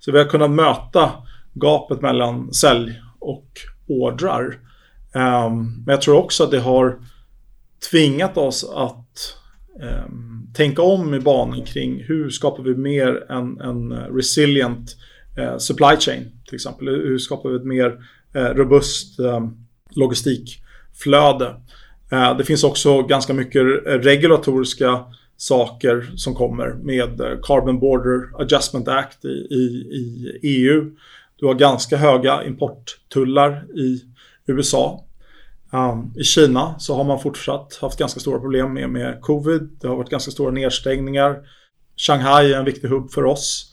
Så 0.00 0.12
vi 0.12 0.18
har 0.18 0.24
kunnat 0.24 0.50
möta 0.50 1.10
gapet 1.52 2.00
mellan 2.00 2.52
sälj 2.52 3.00
och 3.18 3.46
ordrar. 3.88 4.58
Um, 5.14 5.84
men 5.86 5.92
jag 5.92 6.02
tror 6.02 6.16
också 6.16 6.44
att 6.44 6.50
det 6.50 6.60
har 6.60 6.98
tvingat 7.90 8.36
oss 8.36 8.70
att 8.74 9.36
um, 10.06 10.50
tänka 10.54 10.82
om 10.82 11.14
i 11.14 11.20
banan 11.20 11.64
kring 11.64 12.04
hur 12.04 12.30
skapar 12.30 12.62
vi 12.62 12.74
mer 12.74 13.32
en, 13.32 13.60
en 13.60 13.92
resilient 13.92 14.78
uh, 14.78 15.11
Eh, 15.36 15.58
supply 15.58 15.96
chain 15.96 16.32
till 16.46 16.54
exempel. 16.54 16.88
Hur 16.88 17.18
skapar 17.18 17.50
vi 17.50 17.56
ett 17.56 17.64
mer 17.64 17.98
eh, 18.34 18.54
robust 18.54 19.20
ehm, 19.20 19.50
logistikflöde. 19.90 21.56
Eh, 22.12 22.36
det 22.36 22.44
finns 22.44 22.64
också 22.64 23.02
ganska 23.02 23.34
mycket 23.34 23.62
regulatoriska 23.86 25.04
saker 25.36 26.12
som 26.16 26.34
kommer 26.34 26.74
med 26.74 27.40
Carbon 27.42 27.80
Border 27.80 28.40
Adjustment 28.42 28.88
Act 28.88 29.24
i, 29.24 29.28
i, 29.28 29.62
i 29.92 30.38
EU. 30.42 30.90
Du 31.36 31.46
har 31.46 31.54
ganska 31.54 31.96
höga 31.96 32.44
importtullar 32.44 33.64
i 33.74 34.00
USA. 34.46 35.04
Um, 35.70 35.80
ehm, 35.80 36.12
I 36.16 36.24
Kina 36.24 36.78
så 36.78 36.94
har 36.94 37.04
man 37.04 37.20
fortsatt 37.20 37.78
haft 37.80 37.98
ganska 37.98 38.20
stora 38.20 38.40
problem 38.40 38.74
med, 38.74 38.90
med 38.90 39.20
covid. 39.20 39.70
Det 39.80 39.88
har 39.88 39.96
varit 39.96 40.10
ganska 40.10 40.30
stora 40.30 40.50
nedstängningar. 40.50 41.38
Shanghai 41.96 42.52
är 42.52 42.58
en 42.58 42.64
viktig 42.64 42.88
hubb 42.88 43.10
för 43.10 43.24
oss. 43.24 43.71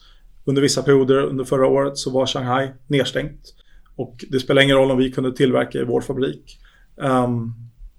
Under 0.50 0.62
vissa 0.62 0.82
perioder 0.82 1.22
under 1.22 1.44
förra 1.44 1.66
året 1.66 1.98
så 1.98 2.10
var 2.10 2.26
Shanghai 2.26 2.68
nedstängt. 2.86 3.54
Och 3.96 4.24
det 4.28 4.40
spelar 4.40 4.62
ingen 4.62 4.76
roll 4.76 4.90
om 4.90 4.98
vi 4.98 5.12
kunde 5.12 5.32
tillverka 5.32 5.78
i 5.78 5.84
vår 5.84 6.00
fabrik. 6.00 6.58
Um, 6.96 7.54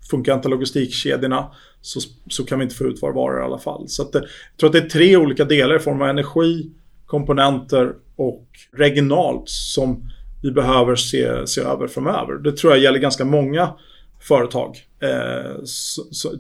funkar 0.09 0.35
inte 0.35 0.49
logistikkedjorna 0.49 1.51
så, 1.81 1.99
så 2.27 2.45
kan 2.45 2.59
vi 2.59 2.63
inte 2.63 2.75
få 2.75 2.83
ut 2.83 3.03
våra 3.03 3.13
varor 3.13 3.41
i 3.41 3.43
alla 3.43 3.59
fall. 3.59 3.87
Så 3.87 4.01
att 4.01 4.11
det, 4.11 4.19
jag 4.19 4.59
tror 4.59 4.67
att 4.69 4.73
det 4.73 4.79
är 4.79 4.89
tre 4.89 5.17
olika 5.17 5.45
delar 5.45 5.75
i 5.75 5.79
form 5.79 6.01
av 6.01 6.07
energi, 6.07 6.71
komponenter 7.05 7.93
och 8.15 8.47
regionalt 8.71 9.49
som 9.49 10.09
vi 10.43 10.51
behöver 10.51 10.95
se, 10.95 11.47
se 11.47 11.61
över 11.61 11.87
framöver. 11.87 12.33
Det 12.33 12.51
tror 12.57 12.73
jag 12.73 12.81
gäller 12.81 12.99
ganska 12.99 13.25
många 13.25 13.73
företag, 14.19 14.77
eh, 14.99 15.55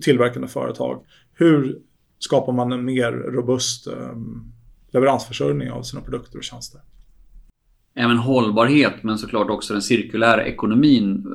tillverkande 0.01 0.47
företag. 0.47 1.03
Hur 1.33 1.77
skapar 2.19 2.53
man 2.53 2.71
en 2.71 2.85
mer 2.85 3.11
robust 3.11 3.87
eh, 3.87 4.15
leveransförsörjning 4.91 5.71
av 5.71 5.83
sina 5.83 6.01
produkter 6.01 6.37
och 6.37 6.43
tjänster? 6.43 6.81
Även 7.95 8.17
hållbarhet 8.17 9.03
men 9.03 9.17
såklart 9.17 9.49
också 9.49 9.73
den 9.73 9.81
cirkulära 9.81 10.45
ekonomin 10.45 11.25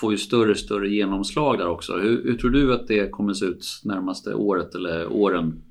får 0.00 0.12
ju 0.12 0.18
större 0.18 0.50
och 0.50 0.56
större 0.56 0.88
genomslag 0.88 1.58
där 1.58 1.68
också. 1.68 1.98
Hur, 1.98 2.24
hur 2.24 2.36
tror 2.36 2.50
du 2.50 2.74
att 2.74 2.88
det 2.88 3.10
kommer 3.10 3.32
se 3.32 3.44
ut 3.44 3.66
närmaste 3.84 4.34
året 4.34 4.74
eller 4.74 5.12
åren? 5.12 5.62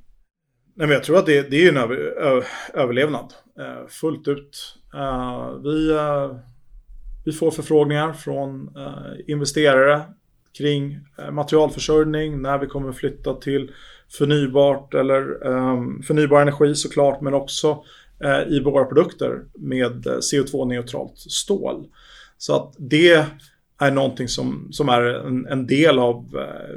Nej, 0.76 0.88
men 0.88 0.90
jag 0.90 1.04
tror 1.04 1.18
att 1.18 1.26
det, 1.26 1.52
det 1.52 1.66
är 1.66 1.72
en 1.72 1.78
över, 1.78 1.96
ö, 1.96 2.42
överlevnad 2.74 3.34
eh, 3.60 3.88
fullt 3.88 4.28
ut. 4.28 4.76
Eh, 4.94 5.62
vi, 5.64 5.92
eh, 5.92 6.38
vi 7.26 7.32
får 7.32 7.52
förfrågningar 7.52 8.14
från 8.14 8.76
eh, 8.78 9.32
investerare 9.32 10.02
kring 10.58 11.00
eh, 11.20 11.32
materialförsörjning, 11.32 12.42
när 12.42 12.58
vi 12.58 12.68
kommer 12.68 12.92
flytta 12.92 13.34
till 13.34 13.72
förnybart 14.18 14.94
eller 14.94 15.48
ehm, 15.48 16.02
förnybar 16.04 16.42
energi 16.42 16.76
såklart, 16.76 17.22
men 17.22 17.34
också 17.34 17.84
eh, 18.24 18.48
i 18.48 18.60
våra 18.60 18.86
produkter 18.86 19.42
med 19.54 20.08
eh, 20.08 20.14
CO2-neutralt 20.14 21.18
stål. 21.18 21.88
Så 22.38 22.56
att 22.56 22.74
det 22.78 23.26
är 23.80 23.92
någonting 23.92 24.28
som, 24.28 24.68
som 24.72 24.90
är 24.90 25.02
en, 25.02 25.46
en 25.46 25.68
del 25.68 26.00
av 26.00 26.26
eh, 26.36 26.76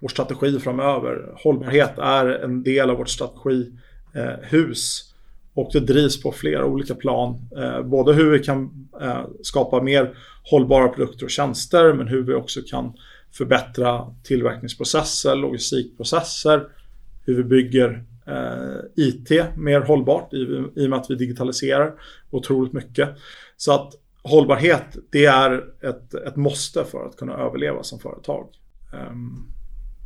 vår 0.00 0.08
strategi 0.08 0.60
framöver. 0.60 1.34
Hållbarhet 1.44 1.98
är 1.98 2.26
en 2.26 2.62
del 2.62 2.90
av 2.90 2.96
vårt 2.96 3.08
strategihus. 3.08 3.72
Eh, 4.14 5.14
och 5.54 5.70
det 5.72 5.80
drivs 5.80 6.22
på 6.22 6.32
flera 6.32 6.66
olika 6.66 6.94
plan. 6.94 7.48
Eh, 7.56 7.82
både 7.82 8.12
hur 8.12 8.30
vi 8.30 8.38
kan 8.38 8.88
eh, 9.00 9.24
skapa 9.42 9.82
mer 9.82 10.16
hållbara 10.50 10.88
produkter 10.88 11.24
och 11.24 11.30
tjänster 11.30 11.92
men 11.92 12.08
hur 12.08 12.22
vi 12.22 12.34
också 12.34 12.60
kan 12.66 12.92
förbättra 13.36 14.14
tillverkningsprocesser, 14.22 15.36
logistikprocesser, 15.36 16.68
hur 17.26 17.36
vi 17.36 17.44
bygger 17.44 18.04
eh, 18.26 19.04
IT 19.06 19.56
mer 19.56 19.80
hållbart 19.80 20.32
i, 20.32 20.36
i 20.76 20.86
och 20.86 20.90
med 20.90 20.98
att 20.98 21.10
vi 21.10 21.14
digitaliserar 21.14 21.94
otroligt 22.30 22.72
mycket. 22.72 23.08
Så 23.56 23.72
att 23.72 23.94
hållbarhet 24.22 24.96
det 25.10 25.24
är 25.24 25.64
ett, 25.80 26.14
ett 26.14 26.36
måste 26.36 26.84
för 26.84 27.06
att 27.06 27.16
kunna 27.16 27.34
överleva 27.34 27.82
som 27.82 27.98
företag. 27.98 28.48
Um, 28.92 29.54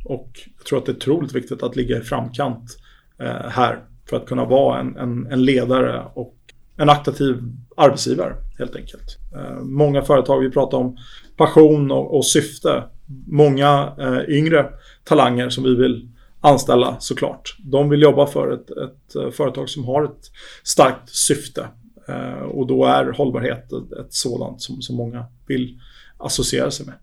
och 0.05 0.29
jag 0.57 0.65
tror 0.65 0.79
att 0.79 0.85
det 0.85 0.91
är 0.91 0.95
otroligt 0.95 1.35
viktigt 1.35 1.63
att 1.63 1.75
ligga 1.75 1.97
i 1.97 2.01
framkant 2.01 2.77
eh, 3.19 3.49
här 3.49 3.83
för 4.05 4.17
att 4.17 4.25
kunna 4.25 4.45
vara 4.45 4.79
en, 4.79 4.97
en, 4.97 5.27
en, 5.31 5.43
ledare 5.43 6.05
och 6.13 6.35
en 6.77 6.89
attraktiv 6.89 7.43
arbetsgivare 7.77 8.35
helt 8.57 8.75
enkelt. 8.75 9.17
Eh, 9.35 9.59
många 9.61 10.01
företag, 10.01 10.39
vi 10.39 10.51
pratar 10.51 10.77
om 10.77 10.97
passion 11.39 11.91
och, 11.91 12.17
och 12.17 12.25
syfte. 12.25 12.83
Många 13.27 13.93
eh, 13.99 14.37
yngre 14.37 14.69
talanger 15.03 15.49
som 15.49 15.63
vi 15.63 15.75
vill 15.75 16.09
anställa 16.41 16.99
såklart. 16.99 17.55
De 17.59 17.89
vill 17.89 18.01
jobba 18.01 18.27
för 18.27 18.51
ett, 18.51 18.71
ett 18.71 19.15
eh, 19.15 19.31
företag 19.31 19.69
som 19.69 19.85
har 19.85 20.03
ett 20.03 20.31
starkt 20.63 21.09
syfte. 21.09 21.67
Eh, 22.07 22.43
och 22.43 22.67
då 22.67 22.85
är 22.85 23.11
hållbarhet 23.11 23.73
ett, 23.73 23.91
ett 23.91 24.13
sådant 24.13 24.61
som, 24.61 24.81
som 24.81 24.95
många 24.95 25.25
vill 25.47 25.79
associera 26.17 26.71
sig 26.71 26.85
med. 26.85 26.95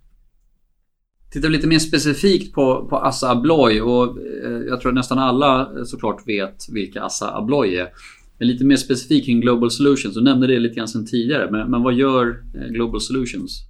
Tittar 1.33 1.49
vi 1.49 1.57
lite 1.57 1.67
mer 1.67 1.79
specifikt 1.79 2.55
på, 2.55 2.87
på 2.91 2.97
Assa 2.97 3.31
Abloy 3.31 3.81
och 3.81 4.19
eh, 4.19 4.61
jag 4.69 4.81
tror 4.81 4.91
att 4.91 4.95
nästan 4.95 5.19
alla 5.19 5.61
eh, 5.61 5.85
såklart 5.85 6.29
vet 6.29 6.67
vilka 6.73 7.03
Assa 7.03 7.37
Abloy 7.37 7.77
är. 7.77 7.89
Men 8.39 8.49
lite 8.49 8.65
mer 8.65 8.77
specifikt 8.77 9.27
kring 9.27 9.41
Global 9.41 9.71
Solutions. 9.71 10.15
Du 10.15 10.23
nämnde 10.23 10.47
det 10.47 10.59
lite 10.59 10.75
grann 10.75 10.89
sedan 10.89 11.07
tidigare. 11.07 11.51
Men, 11.51 11.71
men 11.71 11.83
vad 11.83 11.95
gör 11.95 12.43
eh, 12.55 12.69
Global 12.69 13.01
Solutions? 13.01 13.69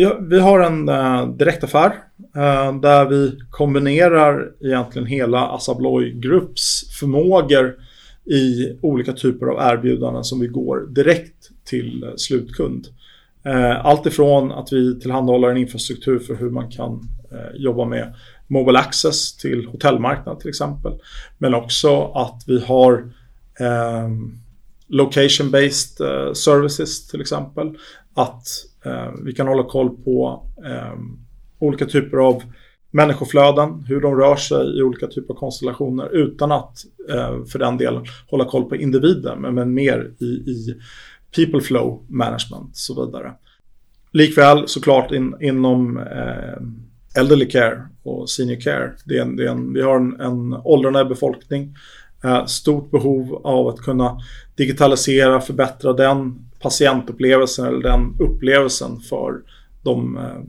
Vi 0.00 0.04
har, 0.04 0.20
vi 0.20 0.38
har 0.40 0.60
en 0.60 0.88
uh, 0.88 1.36
direktaffär 1.36 1.86
uh, 2.36 2.80
där 2.80 3.08
vi 3.08 3.38
kombinerar 3.50 4.52
egentligen 4.60 5.06
hela 5.06 5.48
Assa 5.48 5.72
Abloy 5.72 6.10
Groups 6.10 6.98
förmågor 7.00 7.76
i 8.24 8.78
olika 8.82 9.12
typer 9.12 9.46
av 9.46 9.72
erbjudanden 9.72 10.24
som 10.24 10.40
vi 10.40 10.46
går 10.46 10.86
direkt 10.86 11.50
till 11.64 12.04
uh, 12.04 12.10
slutkund. 12.16 12.86
Eh, 13.44 13.86
allt 13.86 14.06
ifrån 14.06 14.52
att 14.52 14.72
vi 14.72 15.00
tillhandahåller 15.00 15.48
en 15.48 15.56
infrastruktur 15.56 16.18
för 16.18 16.34
hur 16.34 16.50
man 16.50 16.70
kan 16.70 17.08
eh, 17.32 17.56
jobba 17.56 17.84
med 17.84 18.14
mobile 18.46 18.78
access 18.78 19.36
till 19.36 19.66
hotellmarknad 19.66 20.40
till 20.40 20.48
exempel. 20.48 20.92
Men 21.38 21.54
också 21.54 22.04
att 22.04 22.42
vi 22.46 22.60
har 22.60 23.12
eh, 23.60 24.08
location-based 24.88 26.00
eh, 26.00 26.32
services 26.32 27.08
till 27.08 27.20
exempel. 27.20 27.78
Att 28.14 28.69
Eh, 28.84 29.12
vi 29.24 29.32
kan 29.32 29.46
hålla 29.46 29.64
koll 29.64 29.96
på 30.04 30.46
eh, 30.66 30.98
olika 31.58 31.86
typer 31.86 32.16
av 32.16 32.42
människoflöden, 32.90 33.84
hur 33.88 34.00
de 34.00 34.16
rör 34.16 34.36
sig 34.36 34.78
i 34.78 34.82
olika 34.82 35.06
typer 35.06 35.34
av 35.34 35.38
konstellationer 35.38 36.14
utan 36.14 36.52
att 36.52 36.84
eh, 37.08 37.44
för 37.44 37.58
den 37.58 37.76
delen 37.76 38.04
hålla 38.30 38.44
koll 38.44 38.64
på 38.64 38.76
individen 38.76 39.40
men, 39.40 39.54
men 39.54 39.74
mer 39.74 40.10
i, 40.18 40.24
i 40.24 40.76
people 41.36 41.60
flow 41.60 42.04
management 42.08 42.70
och 42.70 42.76
så 42.76 43.06
vidare. 43.06 43.32
Likväl 44.12 44.68
såklart 44.68 45.12
in, 45.12 45.34
inom 45.40 45.96
eh, 45.98 47.20
elderly 47.20 47.48
care 47.48 47.82
och 48.02 48.30
senior 48.30 48.60
care. 48.60 48.92
Det 49.04 49.18
är 49.18 49.22
en, 49.22 49.36
det 49.36 49.44
är 49.44 49.50
en, 49.50 49.72
vi 49.72 49.82
har 49.82 49.96
en, 49.96 50.20
en 50.20 50.52
åldrande 50.52 51.04
befolkning. 51.04 51.74
Eh, 52.24 52.46
stort 52.46 52.90
behov 52.90 53.40
av 53.44 53.68
att 53.68 53.80
kunna 53.80 54.20
digitalisera, 54.54 55.40
förbättra 55.40 55.92
den 55.92 56.44
patientupplevelsen 56.60 57.66
eller 57.66 57.82
den 57.82 58.16
upplevelsen 58.18 59.00
för 59.00 59.42
de 59.82 60.16
eh, 60.16 60.42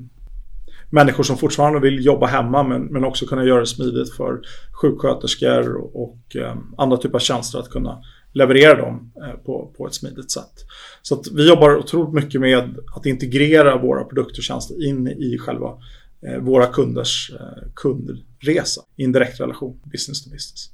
människor 0.89 1.23
som 1.23 1.38
fortfarande 1.38 1.79
vill 1.79 2.05
jobba 2.05 2.25
hemma 2.25 2.63
men, 2.63 2.81
men 2.81 3.05
också 3.05 3.25
kunna 3.25 3.45
göra 3.45 3.60
det 3.60 3.65
smidigt 3.65 4.13
för 4.13 4.41
sjuksköterskor 4.71 5.75
och, 5.75 6.03
och 6.03 6.36
eh, 6.36 6.55
andra 6.77 6.97
typer 6.97 7.15
av 7.15 7.19
tjänster 7.19 7.60
att 7.60 7.69
kunna 7.69 8.03
leverera 8.34 8.81
dem 8.81 9.12
på, 9.45 9.73
på 9.77 9.88
ett 9.88 9.93
smidigt 9.93 10.31
sätt. 10.31 10.65
Så 11.01 11.15
att 11.15 11.27
vi 11.31 11.47
jobbar 11.47 11.77
otroligt 11.77 12.13
mycket 12.13 12.41
med 12.41 12.77
att 12.95 13.05
integrera 13.05 13.77
våra 13.77 14.03
produkter 14.03 14.39
och 14.39 14.43
tjänster 14.43 14.88
in 14.88 15.07
i 15.07 15.38
själva 15.38 15.77
våra 16.41 16.65
kunders 16.65 17.31
kundresa 17.75 18.81
i 18.95 19.03
en 19.03 19.12
direkt 19.12 19.39
relation, 19.39 19.79
business 19.91 20.23
to 20.23 20.29
business. 20.29 20.69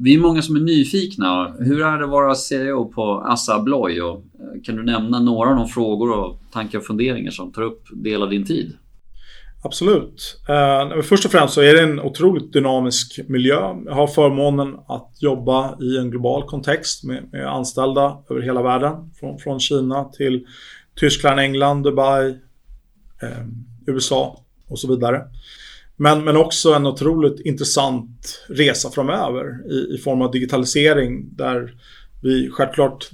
Vi 0.00 0.14
är 0.14 0.18
många 0.18 0.42
som 0.42 0.56
är 0.56 0.60
nyfikna. 0.60 1.54
Hur 1.58 1.82
är 1.82 1.98
det 1.98 2.04
att 2.04 2.10
vara 2.10 2.34
CEO 2.34 2.92
på 2.92 3.24
Assa 3.26 3.54
Abloy? 3.54 4.00
Och 4.00 4.16
eh, 4.16 4.62
kan 4.64 4.76
du 4.76 4.82
nämna 4.82 5.20
några 5.20 5.50
av 5.50 5.56
de 5.56 5.68
frågor 5.68 6.18
och 6.18 6.40
tankar 6.52 6.78
och 6.78 6.86
funderingar 6.86 7.30
som 7.30 7.52
tar 7.52 7.62
upp 7.62 7.82
del 7.90 8.22
av 8.22 8.30
din 8.30 8.46
tid? 8.46 8.72
Absolut. 9.62 10.40
Eh, 10.48 11.02
först 11.02 11.24
och 11.24 11.30
främst 11.30 11.54
så 11.54 11.60
är 11.60 11.74
det 11.74 11.82
en 11.82 12.00
otroligt 12.00 12.52
dynamisk 12.52 13.20
miljö. 13.28 13.74
Jag 13.84 13.94
har 13.94 14.06
förmånen 14.06 14.76
att 14.88 15.12
jobba 15.20 15.82
i 15.82 15.98
en 15.98 16.10
global 16.10 16.42
kontext 16.42 17.04
med, 17.04 17.28
med 17.32 17.46
anställda 17.46 18.18
över 18.30 18.40
hela 18.40 18.62
världen. 18.62 19.10
Från, 19.20 19.38
från 19.38 19.60
Kina 19.60 20.04
till 20.04 20.46
Tyskland, 21.00 21.40
England, 21.40 21.82
Dubai, 21.82 22.28
eh, 23.22 23.46
USA 23.86 24.44
och 24.68 24.78
så 24.78 24.88
vidare. 24.88 25.22
Men, 25.96 26.24
men 26.24 26.36
också 26.36 26.72
en 26.72 26.86
otroligt 26.86 27.40
intressant 27.40 28.44
resa 28.48 28.90
framöver 28.90 29.72
i, 29.72 29.94
i 29.94 29.98
form 29.98 30.22
av 30.22 30.30
digitalisering 30.30 31.36
där 31.36 31.74
vi 32.22 32.50
självklart 32.50 33.10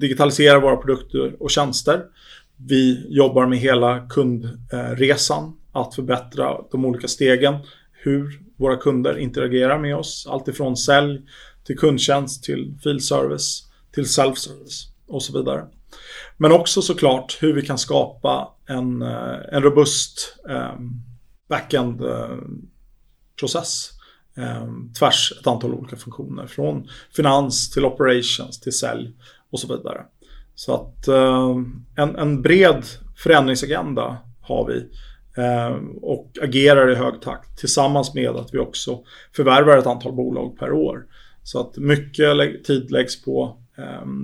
digitaliserar 0.00 0.60
våra 0.60 0.76
produkter 0.76 1.42
och 1.42 1.50
tjänster. 1.50 2.02
Vi 2.56 3.06
jobbar 3.08 3.46
med 3.46 3.58
hela 3.58 4.06
kundresan, 4.08 5.52
att 5.72 5.94
förbättra 5.94 6.56
de 6.72 6.84
olika 6.84 7.08
stegen, 7.08 7.54
hur 7.92 8.40
våra 8.56 8.76
kunder 8.76 9.18
interagerar 9.18 9.78
med 9.78 9.96
oss. 9.96 10.26
Alltifrån 10.30 10.76
sälj 10.76 11.20
till 11.64 11.78
kundtjänst 11.78 12.44
till 12.44 12.74
filservice 12.82 13.68
till 13.94 14.04
self-service 14.04 14.88
och 15.06 15.22
så 15.22 15.38
vidare. 15.38 15.64
Men 16.36 16.52
också 16.52 16.82
såklart 16.82 17.38
hur 17.40 17.52
vi 17.52 17.62
kan 17.62 17.78
skapa 17.78 18.48
en, 18.66 19.02
eh, 19.02 19.36
en 19.52 19.62
robust 19.62 20.36
um, 20.44 21.02
backend-process 21.52 23.90
eh, 24.36 24.56
eh, 24.56 24.66
tvärs 24.98 25.32
ett 25.40 25.46
antal 25.46 25.74
olika 25.74 25.96
funktioner. 25.96 26.46
Från 26.46 26.88
finans 27.16 27.70
till 27.70 27.84
operations 27.84 28.60
till 28.60 28.72
sälj 28.72 29.12
och 29.50 29.60
så 29.60 29.76
vidare. 29.76 30.02
Så 30.54 30.74
att 30.74 31.08
eh, 31.08 31.56
en, 31.96 32.16
en 32.16 32.42
bred 32.42 32.84
förändringsagenda 33.16 34.18
har 34.40 34.66
vi 34.66 34.88
och 36.02 36.38
agerar 36.42 36.90
i 36.90 36.94
hög 36.94 37.20
takt 37.20 37.58
tillsammans 37.58 38.14
med 38.14 38.30
att 38.30 38.54
vi 38.54 38.58
också 38.58 39.00
förvärvar 39.36 39.76
ett 39.76 39.86
antal 39.86 40.12
bolag 40.12 40.58
per 40.58 40.72
år. 40.72 41.06
Så 41.42 41.60
att 41.60 41.76
mycket 41.76 42.64
tid 42.64 42.90
läggs 42.90 43.24
på 43.24 43.58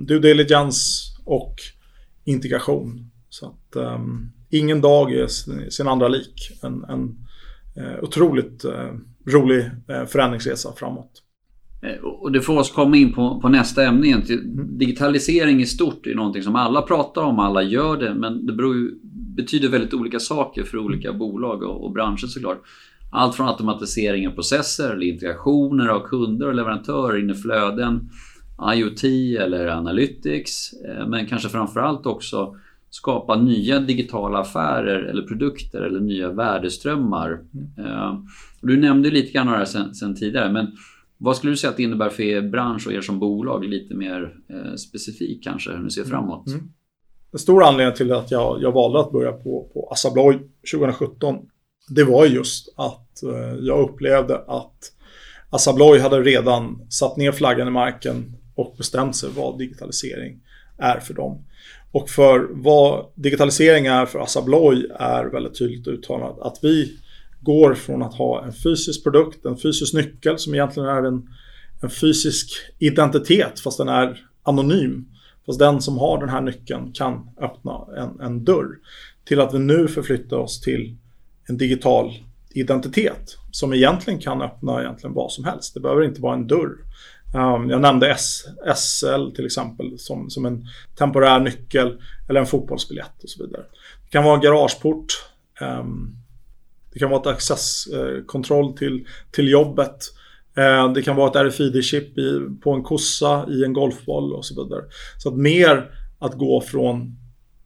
due 0.07 0.19
diligence 0.19 0.81
och 1.25 1.55
integration. 2.23 3.11
Så 3.29 3.45
att 3.45 3.75
um, 3.75 4.31
ingen 4.49 4.81
dag 4.81 5.13
är 5.13 5.27
sin 5.69 5.87
andra 5.87 6.07
lik. 6.07 6.59
En, 6.63 6.83
en 6.83 7.15
eh, 7.75 8.03
otroligt 8.03 8.65
eh, 8.65 8.93
rolig 9.33 9.71
eh, 9.87 10.05
förändringsresa 10.05 10.73
framåt. 10.77 11.23
Och 12.03 12.31
det 12.31 12.41
får 12.41 12.59
oss 12.59 12.71
komma 12.71 12.97
in 12.97 13.13
på, 13.13 13.39
på 13.41 13.49
nästa 13.49 13.83
ämne 13.83 14.07
egentligen. 14.07 14.77
Digitalisering 14.77 15.61
i 15.61 15.65
stort 15.65 16.07
är 16.07 16.15
någonting 16.15 16.43
som 16.43 16.55
alla 16.55 16.81
pratar 16.81 17.21
om, 17.21 17.39
alla 17.39 17.63
gör 17.63 17.97
det, 17.97 18.13
men 18.13 18.45
det 18.45 18.53
beror, 18.53 18.91
betyder 19.35 19.69
väldigt 19.69 19.93
olika 19.93 20.19
saker 20.19 20.63
för 20.63 20.77
olika 20.77 21.13
bolag 21.13 21.63
och, 21.63 21.85
och 21.85 21.91
branscher 21.91 22.27
såklart. 22.27 22.61
Allt 23.11 23.35
från 23.35 23.47
automatisering 23.47 24.27
av 24.27 24.31
processer 24.31 24.89
eller 24.91 25.05
integrationer 25.05 25.87
av 25.87 25.99
kunder 25.99 26.47
och 26.47 26.55
leverantörer 26.55 27.19
in 27.19 27.29
i 27.29 27.33
flöden, 27.33 28.09
IoT 28.75 29.03
eller 29.39 29.67
Analytics, 29.67 30.73
men 31.07 31.25
kanske 31.25 31.49
framförallt 31.49 32.05
också 32.05 32.55
skapa 32.89 33.35
nya 33.35 33.79
digitala 33.79 34.39
affärer 34.39 35.03
eller 35.03 35.21
produkter 35.21 35.81
eller 35.81 35.99
nya 35.99 36.31
värdeströmmar. 36.31 37.39
Mm. 37.77 38.25
Du 38.61 38.77
nämnde 38.77 39.11
lite 39.11 39.31
grann 39.31 39.47
några 39.47 39.65
sen, 39.65 39.95
sen 39.95 40.15
tidigare, 40.15 40.51
men 40.51 40.67
vad 41.17 41.37
skulle 41.37 41.53
du 41.53 41.57
säga 41.57 41.71
att 41.71 41.77
det 41.77 41.83
innebär 41.83 42.09
för 42.09 42.23
er 42.23 42.41
bransch 42.41 42.87
och 42.87 42.93
er 42.93 43.01
som 43.01 43.19
bolag 43.19 43.65
lite 43.65 43.93
mer 43.95 44.33
eh, 44.49 44.75
specifikt 44.75 45.43
kanske, 45.43 45.71
hur 45.71 45.83
ni 45.83 45.91
ser 45.91 46.03
framåt? 46.03 46.47
Mm. 46.47 46.59
Mm. 46.59 46.71
En 47.31 47.39
stor 47.39 47.63
anledning 47.63 47.95
till 47.95 48.11
att 48.11 48.31
jag, 48.31 48.61
jag 48.61 48.71
valde 48.71 48.99
att 48.99 49.11
börja 49.11 49.31
på, 49.31 49.69
på 49.73 49.89
Assa 49.91 50.07
Abloy 50.07 50.39
2017, 50.73 51.35
det 51.89 52.03
var 52.03 52.25
just 52.25 52.73
att 52.77 53.23
eh, 53.23 53.55
jag 53.59 53.89
upplevde 53.89 54.37
att 54.47 54.77
Assa 55.49 55.71
Abloy 55.71 55.99
hade 55.99 56.21
redan 56.21 56.87
satt 56.89 57.17
ner 57.17 57.31
flaggan 57.31 57.67
i 57.67 57.71
marken 57.71 58.35
och 58.55 58.75
bestämt 58.77 59.15
sig 59.15 59.29
vad 59.35 59.57
digitalisering 59.57 60.39
är 60.77 60.99
för 60.99 61.13
dem. 61.13 61.45
Och 61.91 62.09
för 62.09 62.47
vad 62.51 63.05
digitalisering 63.15 63.85
är 63.85 64.05
för 64.05 64.19
Assa 64.19 64.39
Abloy 64.39 64.87
är 64.99 65.25
väldigt 65.25 65.57
tydligt 65.57 65.87
uttalat. 65.87 66.39
Att 66.39 66.59
vi 66.61 66.97
går 67.41 67.73
från 67.73 68.03
att 68.03 68.13
ha 68.13 68.45
en 68.45 68.53
fysisk 68.53 69.03
produkt, 69.03 69.45
en 69.45 69.57
fysisk 69.57 69.93
nyckel 69.93 70.39
som 70.39 70.53
egentligen 70.53 70.89
är 70.89 71.03
en, 71.03 71.29
en 71.81 71.89
fysisk 71.89 72.49
identitet 72.79 73.59
fast 73.59 73.77
den 73.77 73.89
är 73.89 74.25
anonym. 74.43 75.05
Fast 75.45 75.59
den 75.59 75.81
som 75.81 75.97
har 75.97 76.19
den 76.19 76.29
här 76.29 76.41
nyckeln 76.41 76.91
kan 76.91 77.29
öppna 77.41 77.87
en, 77.97 78.19
en 78.19 78.43
dörr. 78.43 78.77
Till 79.25 79.41
att 79.41 79.53
vi 79.53 79.59
nu 79.59 79.87
förflyttar 79.87 80.37
oss 80.37 80.61
till 80.61 80.97
en 81.49 81.57
digital 81.57 82.13
identitet 82.49 83.37
som 83.51 83.73
egentligen 83.73 84.19
kan 84.19 84.41
öppna 84.41 84.81
egentligen 84.81 85.13
vad 85.13 85.31
som 85.31 85.43
helst. 85.43 85.73
Det 85.73 85.79
behöver 85.79 86.03
inte 86.03 86.21
vara 86.21 86.35
en 86.35 86.47
dörr. 86.47 86.77
Um, 87.33 87.69
jag 87.69 87.81
nämnde 87.81 88.09
S, 88.09 88.43
SL 88.75 89.31
till 89.35 89.45
exempel 89.45 89.99
som, 89.99 90.29
som 90.29 90.45
en 90.45 90.65
temporär 90.97 91.39
nyckel 91.39 92.01
eller 92.29 92.39
en 92.39 92.45
fotbollsbiljett 92.45 93.23
och 93.23 93.29
så 93.29 93.43
vidare. 93.43 93.63
Det 94.03 94.11
kan 94.11 94.23
vara 94.23 94.35
en 94.35 94.41
garageport. 94.41 95.05
Um, 95.61 96.15
det 96.93 96.99
kan 96.99 97.09
vara 97.09 97.21
ett 97.21 97.27
accesskontroll 97.27 98.65
eh, 98.65 98.75
till, 98.75 99.07
till 99.31 99.49
jobbet. 99.49 99.97
Uh, 100.57 100.93
det 100.93 101.01
kan 101.01 101.15
vara 101.15 101.29
ett 101.29 101.35
RFID-chip 101.35 102.15
på 102.61 102.71
en 102.71 102.83
kossa 102.83 103.45
i 103.49 103.63
en 103.63 103.73
golfboll 103.73 104.33
och 104.33 104.45
så 104.45 104.63
vidare. 104.63 104.83
Så 105.17 105.29
att 105.29 105.35
mer 105.35 105.91
att 106.19 106.33
gå 106.33 106.61
från 106.61 107.15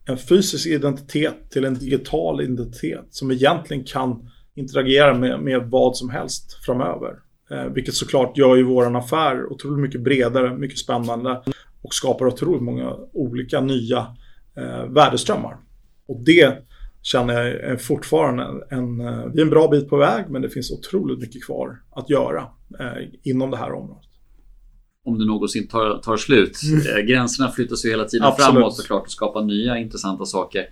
en 0.06 0.18
fysisk 0.18 0.66
identitet 0.66 1.50
till 1.50 1.64
en 1.64 1.74
digital 1.74 2.40
identitet 2.40 3.06
som 3.10 3.30
egentligen 3.30 3.84
kan 3.84 4.30
interagera 4.54 5.14
med, 5.14 5.40
med 5.40 5.62
vad 5.62 5.96
som 5.96 6.10
helst 6.10 6.64
framöver. 6.64 7.23
Eh, 7.50 7.64
vilket 7.64 7.94
såklart 7.94 8.38
gör 8.38 8.56
ju 8.56 8.62
våran 8.62 8.96
affär 8.96 9.52
otroligt 9.52 9.82
mycket 9.82 10.00
bredare, 10.00 10.56
mycket 10.56 10.78
spännande 10.78 11.42
och 11.82 11.94
skapar 11.94 12.26
otroligt 12.26 12.62
många 12.62 12.96
olika 13.12 13.60
nya 13.60 14.06
eh, 14.56 14.84
värdeströmmar. 14.88 15.56
Och 16.06 16.20
det 16.24 16.58
känner 17.02 17.34
jag 17.34 17.46
är 17.46 17.76
fortfarande 17.76 18.42
en, 18.42 18.78
en, 18.78 19.00
eh, 19.00 19.26
vi 19.34 19.40
är 19.40 19.44
en 19.44 19.50
bra 19.50 19.68
bit 19.68 19.88
på 19.88 19.96
väg 19.96 20.24
men 20.28 20.42
det 20.42 20.50
finns 20.50 20.70
otroligt 20.70 21.18
mycket 21.18 21.44
kvar 21.44 21.82
att 21.90 22.10
göra 22.10 22.46
eh, 22.80 23.08
inom 23.22 23.50
det 23.50 23.56
här 23.56 23.72
området. 23.72 24.04
Om 25.04 25.18
det 25.18 25.26
någonsin 25.26 25.68
tar, 25.68 25.98
tar 25.98 26.16
slut. 26.16 26.60
Mm. 26.62 26.96
Eh, 26.96 27.02
gränserna 27.04 27.50
flyttas 27.50 27.84
ju 27.84 27.90
hela 27.90 28.04
tiden 28.04 28.26
Absolut. 28.26 28.52
framåt 28.52 28.76
såklart 28.76 29.02
och 29.02 29.10
skapar 29.10 29.42
nya 29.42 29.78
intressanta 29.78 30.24
saker. 30.24 30.66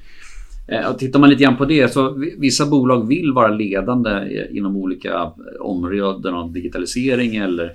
Eh, 0.69 0.91
och 0.91 0.99
tittar 0.99 1.21
man 1.21 1.31
lite 1.31 1.43
grann 1.43 1.57
på 1.57 1.65
det 1.65 1.93
så 1.93 2.25
vissa 2.39 2.67
bolag 2.67 3.09
vill 3.09 3.33
vara 3.33 3.49
ledande 3.49 4.47
inom 4.51 4.77
olika 4.77 5.33
områden 5.61 6.35
av 6.35 6.53
digitalisering 6.53 7.37
eller 7.37 7.73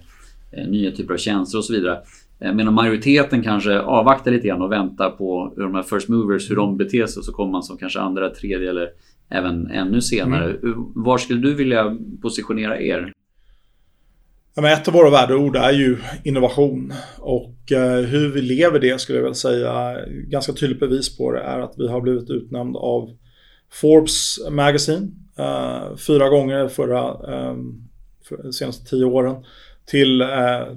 eh, 0.51 0.67
nya 0.67 0.91
typer 0.91 1.13
av 1.13 1.17
tjänster 1.17 1.57
och 1.57 1.65
så 1.65 1.73
vidare. 1.73 1.99
Eh, 2.39 2.53
medan 2.53 2.73
majoriteten 2.73 3.43
kanske 3.43 3.79
avvaktar 3.79 4.31
lite 4.31 4.47
grann 4.47 4.61
och 4.61 4.71
väntar 4.71 5.09
på 5.09 5.53
hur 5.55 5.63
de 5.63 5.75
här 5.75 5.83
first 5.83 6.09
movers, 6.09 6.51
hur 6.51 6.55
de 6.55 6.77
beter 6.77 7.05
sig 7.05 7.19
och 7.19 7.25
så 7.25 7.31
kommer 7.31 7.51
man 7.51 7.63
som 7.63 7.77
kanske 7.77 7.99
andra, 7.99 8.29
tredje 8.29 8.69
eller 8.69 8.89
även 9.29 9.67
ännu 9.67 10.01
senare. 10.01 10.43
Mm. 10.63 10.85
Var 10.95 11.17
skulle 11.17 11.41
du 11.41 11.53
vilja 11.55 11.97
positionera 12.21 12.81
er? 12.81 13.13
Men 14.61 14.73
ett 14.73 14.87
av 14.87 14.93
våra 14.93 15.09
värdeord 15.09 15.55
är 15.55 15.71
ju 15.71 15.97
innovation 16.23 16.93
och 17.17 17.71
eh, 17.71 17.99
hur 17.99 18.29
vi 18.29 18.41
lever 18.41 18.79
det 18.79 19.01
skulle 19.01 19.17
jag 19.17 19.23
väl 19.23 19.35
säga 19.35 19.97
ganska 20.07 20.53
tydligt 20.53 20.79
bevis 20.79 21.17
på 21.17 21.31
det 21.31 21.39
är 21.39 21.59
att 21.59 21.73
vi 21.77 21.87
har 21.87 22.01
blivit 22.01 22.29
utnämnd 22.29 22.77
av 22.77 23.17
Forbes 23.71 24.39
Magazine 24.49 25.07
eh, 25.39 25.95
fyra 25.95 26.29
gånger 26.29 26.67
förra 26.67 27.33
ehm, 27.35 27.87
för 28.23 28.43
de 28.43 28.53
senaste 28.53 28.89
tio 28.89 29.05
åren 29.05 29.45
till 29.85 30.21
eh, 30.21 30.27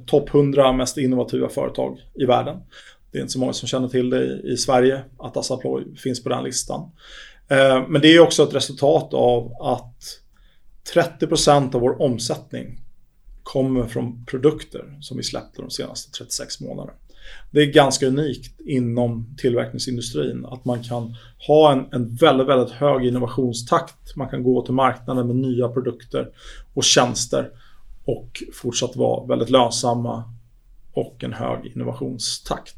topp 0.06 0.34
100 0.34 0.72
mest 0.72 0.98
innovativa 0.98 1.48
företag 1.48 1.98
i 2.14 2.24
världen. 2.24 2.56
Det 3.12 3.18
är 3.18 3.22
inte 3.22 3.32
så 3.32 3.38
många 3.38 3.52
som 3.52 3.68
känner 3.68 3.88
till 3.88 4.10
det 4.10 4.24
i, 4.24 4.52
i 4.52 4.56
Sverige 4.56 5.00
att 5.18 5.36
Assa 5.36 5.54
Abloy 5.54 5.96
finns 5.96 6.22
på 6.22 6.28
den 6.28 6.44
listan. 6.44 6.90
Eh, 7.48 7.88
men 7.88 8.00
det 8.00 8.14
är 8.14 8.20
också 8.20 8.42
ett 8.42 8.54
resultat 8.54 9.14
av 9.14 9.52
att 9.60 9.94
30% 10.94 11.74
av 11.74 11.80
vår 11.80 12.02
omsättning 12.02 12.80
kommer 13.52 13.86
från 13.86 14.24
produkter 14.24 14.98
som 15.00 15.16
vi 15.16 15.22
släppte 15.22 15.62
de 15.62 15.70
senaste 15.70 16.12
36 16.12 16.60
månaderna. 16.60 16.92
Det 17.50 17.60
är 17.60 17.66
ganska 17.66 18.06
unikt 18.06 18.60
inom 18.60 19.36
tillverkningsindustrin 19.38 20.46
att 20.46 20.64
man 20.64 20.82
kan 20.82 21.14
ha 21.46 21.72
en, 21.72 21.86
en 21.92 22.14
väldigt, 22.14 22.46
väldigt 22.46 22.74
hög 22.74 23.06
innovationstakt. 23.06 24.16
Man 24.16 24.28
kan 24.28 24.42
gå 24.42 24.62
till 24.62 24.74
marknaden 24.74 25.26
med 25.26 25.36
nya 25.36 25.68
produkter 25.68 26.28
och 26.74 26.84
tjänster 26.84 27.50
och 28.04 28.42
fortsatt 28.54 28.96
vara 28.96 29.26
väldigt 29.26 29.50
lönsamma 29.50 30.24
och 30.92 31.24
en 31.24 31.32
hög 31.32 31.72
innovationstakt. 31.74 32.76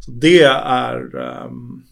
Så 0.00 0.10
Det 0.10 0.42
är 0.42 1.16
um, 1.46 1.84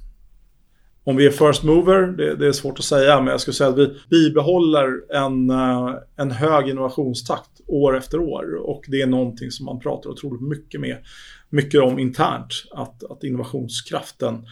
om 1.05 1.17
vi 1.17 1.27
är 1.27 1.31
first 1.31 1.63
mover, 1.63 2.07
det, 2.07 2.37
det, 2.37 2.47
är 2.47 2.53
svårt 2.53 2.79
att 2.79 2.85
säga, 2.85 3.21
men 3.21 3.31
jag 3.31 3.41
skulle 3.41 3.55
säga 3.55 3.71
att 3.71 3.79
vi 3.79 3.99
bibehåller 4.11 5.15
en, 5.15 5.51
uh, 5.51 5.95
en 6.17 6.31
hög 6.31 6.69
innovationstakt 6.69 7.56
år 7.67 7.97
efter 7.97 8.21
år 8.21 8.55
och 8.55 8.85
det 8.89 9.03
är 9.03 9.07
någonting 9.07 9.51
som 9.51 9.67
man 9.67 9.81
pratar 9.81 10.11
otroligt 10.11 10.43
mycket 10.43 10.81
med 10.81 10.97
mycket 11.51 11.83
om 11.83 11.99
internt. 11.99 12.53
Att, 12.71 13.05
att 13.05 13.25
innovationskraften, 13.25 14.47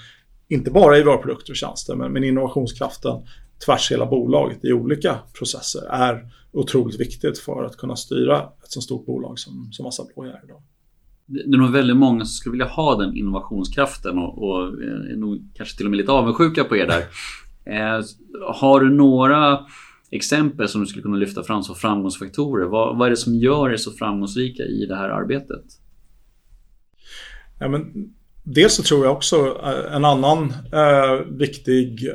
inte 0.48 0.70
bara 0.70 0.98
i 0.98 1.02
våra 1.02 1.16
produkter 1.16 1.52
och 1.52 1.56
tjänster, 1.56 1.94
men, 1.94 2.12
men 2.12 2.24
innovationskraften 2.24 3.22
tvärs 3.66 3.92
hela 3.92 4.06
bolaget 4.06 4.64
i 4.64 4.72
olika 4.72 5.18
processer 5.38 5.82
är 5.90 6.30
otroligt 6.52 7.00
viktigt 7.00 7.38
för 7.38 7.64
att 7.64 7.76
kunna 7.76 7.96
styra 7.96 8.38
ett 8.38 8.70
så 8.70 8.80
stort 8.80 9.06
bolag 9.06 9.38
som, 9.38 9.68
som 9.72 9.86
Assa 9.86 10.02
Abloy 10.02 10.28
är 10.28 10.40
idag. 10.44 10.62
Det 11.26 11.40
är 11.40 11.58
nog 11.58 11.72
väldigt 11.72 11.96
många 11.96 12.24
som 12.24 12.32
skulle 12.32 12.52
vilja 12.52 12.66
ha 12.66 12.96
den 12.96 13.16
innovationskraften 13.16 14.18
och, 14.18 14.42
och 14.42 14.66
är 14.82 15.16
nog 15.16 15.48
kanske 15.54 15.76
till 15.76 15.86
och 15.86 15.90
med 15.90 15.96
lite 15.96 16.12
avundsjuka 16.12 16.64
på 16.64 16.76
er 16.76 16.86
där. 16.86 17.04
Eh, 17.66 18.00
har 18.54 18.80
du 18.80 18.90
några 18.90 19.60
exempel 20.10 20.68
som 20.68 20.80
du 20.80 20.86
skulle 20.86 21.02
kunna 21.02 21.16
lyfta 21.16 21.42
fram 21.42 21.62
som 21.62 21.74
framgångsfaktorer? 21.74 22.66
Vad, 22.66 22.98
vad 22.98 23.06
är 23.06 23.10
det 23.10 23.16
som 23.16 23.34
gör 23.34 23.70
er 23.70 23.76
så 23.76 23.92
framgångsrika 23.92 24.62
i 24.62 24.86
det 24.86 24.96
här 24.96 25.08
arbetet? 25.08 25.64
Ja, 27.60 27.68
men 27.68 28.12
dels 28.42 28.74
så 28.74 28.82
tror 28.82 29.04
jag 29.04 29.16
också 29.16 29.60
eh, 29.62 29.94
en 29.96 30.04
annan 30.04 30.52
eh, 30.72 31.26
viktig 31.30 32.08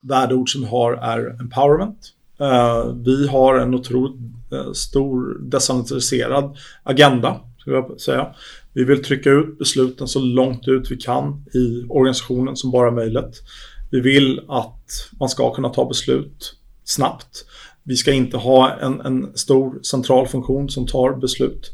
värdeord 0.00 0.52
som 0.52 0.60
vi 0.60 0.66
har 0.66 0.92
är 0.92 1.40
empowerment. 1.40 1.98
Eh, 2.40 2.94
vi 3.04 3.28
har 3.28 3.58
en 3.58 3.74
otroligt 3.74 4.20
eh, 4.52 4.72
stor 4.72 5.38
decentraliserad 5.50 6.56
agenda, 6.82 7.40
skulle 7.58 7.76
jag 7.76 8.00
säga. 8.00 8.34
Vi 8.72 8.84
vill 8.84 9.04
trycka 9.04 9.30
ut 9.30 9.58
besluten 9.58 10.08
så 10.08 10.18
långt 10.20 10.68
ut 10.68 10.90
vi 10.90 10.96
kan 10.96 11.44
i 11.54 11.86
organisationen 11.88 12.56
som 12.56 12.70
bara 12.70 12.90
möjligt. 12.90 13.42
Vi 13.90 14.00
vill 14.00 14.40
att 14.48 15.10
man 15.20 15.28
ska 15.28 15.54
kunna 15.54 15.68
ta 15.68 15.88
beslut 15.88 16.56
snabbt. 16.84 17.44
Vi 17.82 17.96
ska 17.96 18.12
inte 18.12 18.36
ha 18.36 18.70
en, 18.70 19.00
en 19.00 19.36
stor 19.36 19.82
central 19.82 20.26
funktion 20.26 20.70
som 20.70 20.86
tar 20.86 21.12
beslut. 21.12 21.70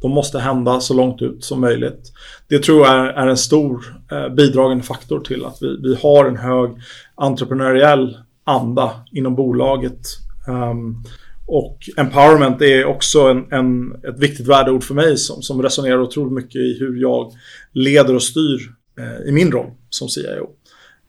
De 0.00 0.10
måste 0.10 0.38
hända 0.38 0.80
så 0.80 0.94
långt 0.94 1.22
ut 1.22 1.44
som 1.44 1.60
möjligt. 1.60 2.12
Det 2.48 2.58
tror 2.58 2.86
jag 2.86 2.94
är, 2.94 3.06
är 3.06 3.26
en 3.26 3.36
stor 3.36 4.02
eh, 4.12 4.28
bidragande 4.28 4.84
faktor 4.84 5.20
till 5.20 5.44
att 5.44 5.58
vi, 5.60 5.76
vi 5.82 5.94
har 6.02 6.24
en 6.24 6.36
hög 6.36 6.70
entreprenöriell 7.14 8.18
anda 8.44 8.90
inom 9.12 9.34
bolaget. 9.34 10.00
Um, 10.48 11.04
och 11.46 11.78
empowerment 11.96 12.62
är 12.62 12.84
också 12.84 13.20
en, 13.20 13.52
en, 13.52 13.94
ett 14.04 14.18
viktigt 14.18 14.46
värdeord 14.46 14.84
för 14.84 14.94
mig 14.94 15.16
som, 15.16 15.42
som 15.42 15.62
resonerar 15.62 15.98
otroligt 15.98 16.32
mycket 16.32 16.56
i 16.60 16.76
hur 16.80 17.00
jag 17.00 17.32
leder 17.72 18.14
och 18.14 18.22
styr 18.22 18.60
eh, 18.98 19.28
i 19.28 19.32
min 19.32 19.52
roll 19.52 19.70
som 19.90 20.08
CIO. 20.08 20.50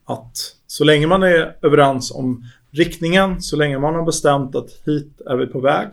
Att 0.06 0.36
så 0.66 0.84
länge 0.84 1.06
man 1.06 1.22
är 1.22 1.56
överens 1.62 2.10
om 2.10 2.44
riktningen, 2.76 3.42
så 3.42 3.56
länge 3.56 3.78
man 3.78 3.94
har 3.94 4.04
bestämt 4.04 4.54
att 4.54 4.70
hit 4.86 5.20
är 5.26 5.36
vi 5.36 5.46
på 5.46 5.60
väg, 5.60 5.88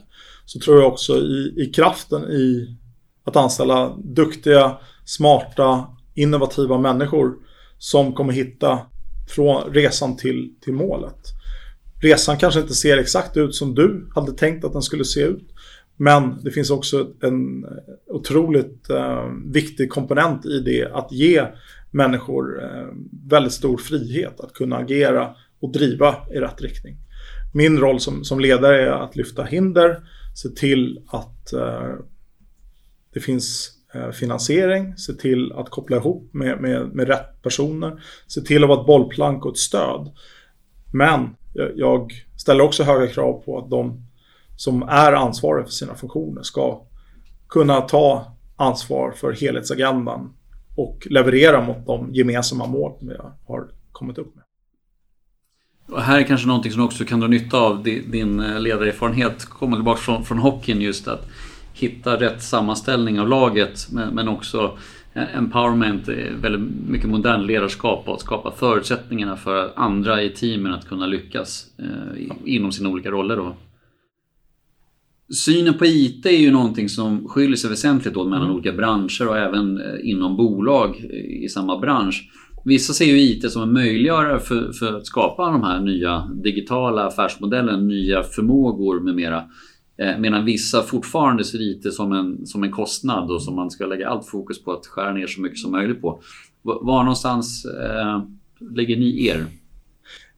så 0.46 0.60
tror 0.60 0.82
jag 0.82 0.88
också 0.88 1.18
i, 1.18 1.54
i 1.58 1.72
kraften 1.76 2.24
i 2.24 2.78
att 3.24 3.36
anställa 3.36 3.96
duktiga, 4.04 4.78
smarta, 5.06 5.88
innovativa 6.14 6.78
människor 6.78 7.34
som 7.78 8.14
kommer 8.14 8.34
hitta 8.34 8.80
från 9.30 9.74
resan 9.74 10.18
till, 10.18 10.54
till 10.62 10.74
målet. 10.74 11.20
Resan 12.02 12.38
kanske 12.38 12.60
inte 12.60 12.74
ser 12.74 12.98
exakt 12.98 13.38
ut 13.38 13.56
som 13.56 13.76
du 13.76 14.10
hade 14.16 14.32
tänkt 14.32 14.66
att 14.66 14.74
den 14.74 14.82
skulle 14.82 15.06
se 15.06 15.22
ut. 15.22 15.50
Men 15.98 16.44
det 16.44 16.52
finns 16.52 16.70
också 16.70 17.08
en 17.22 17.66
otroligt 18.08 18.90
eh, 18.90 19.26
viktig 19.46 19.90
komponent 19.90 20.46
i 20.46 20.60
det 20.60 20.92
att 20.94 21.12
ge 21.12 21.46
människor 21.92 22.64
eh, 22.64 22.88
väldigt 23.30 23.54
stor 23.54 23.78
frihet 23.78 24.40
att 24.40 24.54
kunna 24.54 24.78
agera 24.78 25.36
och 25.64 25.72
driva 25.72 26.16
i 26.32 26.40
rätt 26.40 26.62
riktning. 26.62 26.98
Min 27.54 27.78
roll 27.78 28.00
som, 28.00 28.24
som 28.24 28.40
ledare 28.40 28.82
är 28.82 28.92
att 28.92 29.16
lyfta 29.16 29.44
hinder, 29.44 30.04
se 30.36 30.50
till 30.50 31.02
att 31.08 31.54
eh, 31.54 31.94
det 33.14 33.20
finns 33.20 33.72
eh, 33.94 34.10
finansiering, 34.10 34.98
se 34.98 35.14
till 35.14 35.52
att 35.52 35.70
koppla 35.70 35.98
ihop 35.98 36.34
med, 36.34 36.62
med, 36.62 36.88
med 36.88 37.08
rätt 37.08 37.42
personer, 37.42 38.04
se 38.28 38.42
till 38.42 38.64
att 38.64 38.70
vara 38.70 38.80
ett 38.82 38.88
bollplank 38.88 39.46
och 39.46 39.52
ett 39.52 39.58
stöd. 39.58 40.12
Men 40.94 41.36
jag 41.76 42.12
ställer 42.38 42.64
också 42.64 42.84
höga 42.84 43.08
krav 43.08 43.42
på 43.46 43.60
att 43.60 43.70
de 43.70 44.06
som 44.58 44.84
är 44.84 45.14
ansvariga 45.14 45.66
för 45.66 45.72
sina 45.72 45.96
funktioner 45.96 46.44
ska 46.44 46.82
kunna 47.50 47.82
ta 47.82 48.38
ansvar 48.56 49.12
för 49.12 49.32
helhetsagendan 49.32 50.34
och 50.76 51.08
leverera 51.10 51.62
mot 51.62 51.86
de 51.86 52.14
gemensamma 52.14 52.68
mål 52.68 52.94
vi 53.02 53.16
har 53.46 53.68
kommit 53.92 54.18
upp 54.18 54.36
med. 54.36 54.43
Och 55.88 56.02
här 56.02 56.20
är 56.20 56.24
kanske 56.24 56.48
någonting 56.48 56.72
som 56.72 56.82
du 56.82 56.86
också 56.86 57.06
kan 57.06 57.20
dra 57.20 57.28
nytta 57.28 57.58
av. 57.58 57.84
Din 57.84 58.40
eh, 58.40 58.60
ledarerfarenhet 58.60 59.46
kommer 59.46 59.78
tillbaka 59.78 60.02
från, 60.02 60.26
från 60.26 60.38
hockeyn 60.38 60.82
just 60.82 61.08
att 61.08 61.30
hitta 61.74 62.20
rätt 62.20 62.44
sammanställning 62.44 63.20
av 63.20 63.28
laget 63.28 63.88
men, 63.92 64.28
också 64.28 64.78
eh, 65.14 65.38
empowerment, 65.38 66.08
väldigt 66.42 66.90
mycket 66.90 67.10
modern 67.10 67.46
ledarskap 67.46 68.08
och 68.08 68.14
att 68.14 68.22
skapa 68.22 68.52
förutsättningarna 68.52 69.38
för 69.38 69.72
andra 69.76 70.24
i 70.24 70.30
teamen 70.30 70.74
att 70.74 70.88
kunna 70.88 71.06
lyckas 71.06 71.66
eh, 71.80 72.28
inom 72.46 72.72
sina 72.72 72.90
olika 72.90 73.12
roller. 73.12 73.36
Då. 73.36 73.56
Synen 75.34 75.74
på 75.74 75.86
IT 75.86 76.26
är 76.26 76.40
ju 76.40 76.52
någonting 76.52 76.90
som 76.90 77.28
skiljer 77.28 77.56
sig 77.56 77.70
väsentligt 77.70 78.18
åt 78.18 78.28
mellan 78.28 78.46
mm. 78.46 78.56
olika 78.56 78.72
branscher 78.72 79.28
och 79.28 79.38
även 79.38 79.78
eh, 79.78 80.10
inom 80.10 80.38
bolag 80.38 80.96
i 81.44 81.50
samma 81.50 81.80
bransch. 81.80 82.30
Vissa 82.64 82.94
ser 82.94 83.06
ju 83.06 83.22
IT 83.22 83.52
som 83.52 83.64
en 83.64 83.74
möjliggörare 83.74 84.40
för, 84.40 84.72
för 84.72 84.98
att 84.98 85.06
skapa 85.06 85.46
de 85.46 85.64
här 85.64 85.80
nya 85.80 86.30
digitala 86.44 87.08
affärsmodellerna, 87.08 87.78
nya 87.78 88.24
förmågor 88.24 89.00
med 89.00 89.16
mera. 89.16 89.44
Eh, 89.98 90.20
medan 90.20 90.46
vissa 90.46 90.82
fortfarande 90.82 91.44
ser 91.44 91.62
IT 91.62 91.94
som 91.94 92.12
en, 92.14 92.48
som 92.48 92.64
en 92.64 92.72
kostnad 92.72 93.32
och 93.32 93.42
som 93.42 93.56
man 93.56 93.72
ska 93.72 93.86
lägga 93.86 94.10
allt 94.10 94.28
fokus 94.28 94.64
på 94.64 94.72
att 94.72 94.86
skära 94.86 95.14
ner 95.14 95.28
så 95.28 95.42
mycket 95.42 95.60
som 95.60 95.72
möjligt 95.72 96.02
på. 96.02 96.22
Var 96.62 97.04
någonstans 97.04 97.66
eh, 97.66 98.24
lägger 98.72 98.98
ni 98.98 99.26
er? 99.26 99.46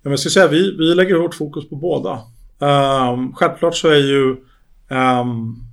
Jag 0.03 0.19
ska 0.19 0.29
säga 0.29 0.47
vi, 0.47 0.75
vi 0.77 0.95
lägger 0.95 1.15
hårt 1.15 1.35
fokus 1.35 1.69
på 1.69 1.75
båda. 1.75 2.19
Um, 2.59 3.33
självklart 3.33 3.75
så 3.75 3.87
är 3.87 3.95
ju 3.95 4.35
um, 4.89 5.64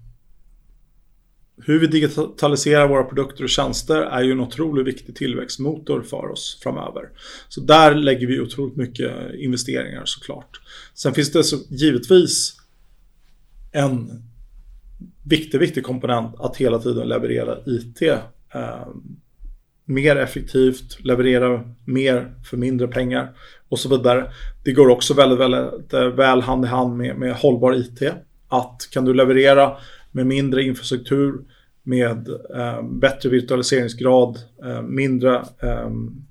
hur 1.65 1.79
vi 1.79 1.87
digitaliserar 1.87 2.89
våra 2.89 3.05
produkter 3.05 3.45
och 3.45 3.51
tjänster 3.51 4.03
är 4.03 4.23
ju 4.23 4.33
en 4.33 4.41
otroligt 4.41 4.87
viktig 4.87 5.17
tillväxtmotor 5.17 6.03
för 6.03 6.31
oss 6.31 6.59
framöver. 6.63 7.09
Så 7.49 7.61
där 7.61 7.95
lägger 7.95 8.27
vi 8.27 8.41
otroligt 8.41 8.77
mycket 8.77 9.35
investeringar 9.35 10.03
såklart. 10.05 10.61
Sen 10.95 11.15
finns 11.15 11.33
det 11.33 11.45
så 11.45 11.57
givetvis 11.71 12.57
en 13.73 14.23
viktig, 15.25 15.59
viktig 15.59 15.85
komponent 15.85 16.35
att 16.41 16.57
hela 16.57 16.79
tiden 16.79 17.09
leverera 17.09 17.59
IT 17.67 18.03
eh, 18.55 18.87
mer 19.85 20.17
effektivt, 20.17 21.05
leverera 21.05 21.65
mer 21.85 22.35
för 22.45 22.57
mindre 22.57 22.89
pengar 22.89 23.33
och 23.69 23.79
så 23.79 23.89
vidare. 23.89 24.33
Det 24.65 24.73
går 24.73 24.89
också 24.89 25.15
väldigt, 25.15 25.39
väldigt 25.39 25.93
eh, 25.93 26.07
väl 26.07 26.43
hand 26.43 26.65
i 26.65 26.69
hand 26.69 26.97
med, 26.97 27.17
med 27.17 27.35
hållbar 27.35 27.75
IT. 27.75 28.03
Att 28.49 28.89
kan 28.91 29.05
du 29.05 29.15
leverera 29.15 29.77
med 30.13 30.27
mindre 30.27 30.63
infrastruktur, 30.63 31.41
med 31.83 32.29
eh, 32.29 32.83
bättre 32.83 33.29
virtualiseringsgrad, 33.29 34.39
eh, 34.65 34.83
mindre 34.83 35.45
ehm, 35.61 36.25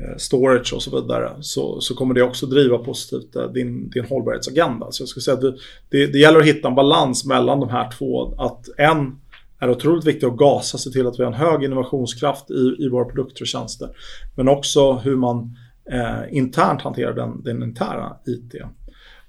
eh, 0.00 0.16
storage 0.16 0.72
och 0.74 0.82
så 0.82 1.00
vidare 1.00 1.32
så, 1.40 1.80
så 1.80 1.94
kommer 1.94 2.14
det 2.14 2.22
också 2.22 2.46
driva 2.46 2.78
positivt 2.78 3.36
eh, 3.36 3.52
din, 3.52 3.90
din 3.90 4.04
hållbarhetsagenda. 4.04 4.86
Så 4.90 5.02
jag 5.02 5.08
skulle 5.08 5.22
säga 5.22 5.34
att 5.34 5.40
det, 5.40 5.54
det, 5.88 6.06
det 6.06 6.18
gäller 6.18 6.38
att 6.38 6.46
hitta 6.46 6.68
en 6.68 6.74
balans 6.74 7.24
mellan 7.24 7.60
de 7.60 7.68
här 7.68 7.90
två. 7.90 8.34
Att 8.38 8.68
en 8.78 9.18
är 9.62 9.70
otroligt 9.70 10.04
viktig 10.04 10.26
att 10.26 10.36
gasa, 10.36 10.78
se 10.78 10.90
till 10.90 11.06
att 11.06 11.18
vi 11.18 11.24
har 11.24 11.32
en 11.32 11.38
hög 11.38 11.64
innovationskraft 11.64 12.50
i, 12.50 12.76
i 12.78 12.88
våra 12.88 13.04
produkter 13.04 13.42
och 13.42 13.46
tjänster. 13.46 13.88
Men 14.36 14.48
också 14.48 14.92
hur 14.92 15.16
man 15.16 15.56
eh, 15.90 16.36
internt 16.36 16.82
hanterar 16.82 17.14
den, 17.14 17.42
den 17.42 17.62
interna 17.62 18.16
IT. 18.26 18.62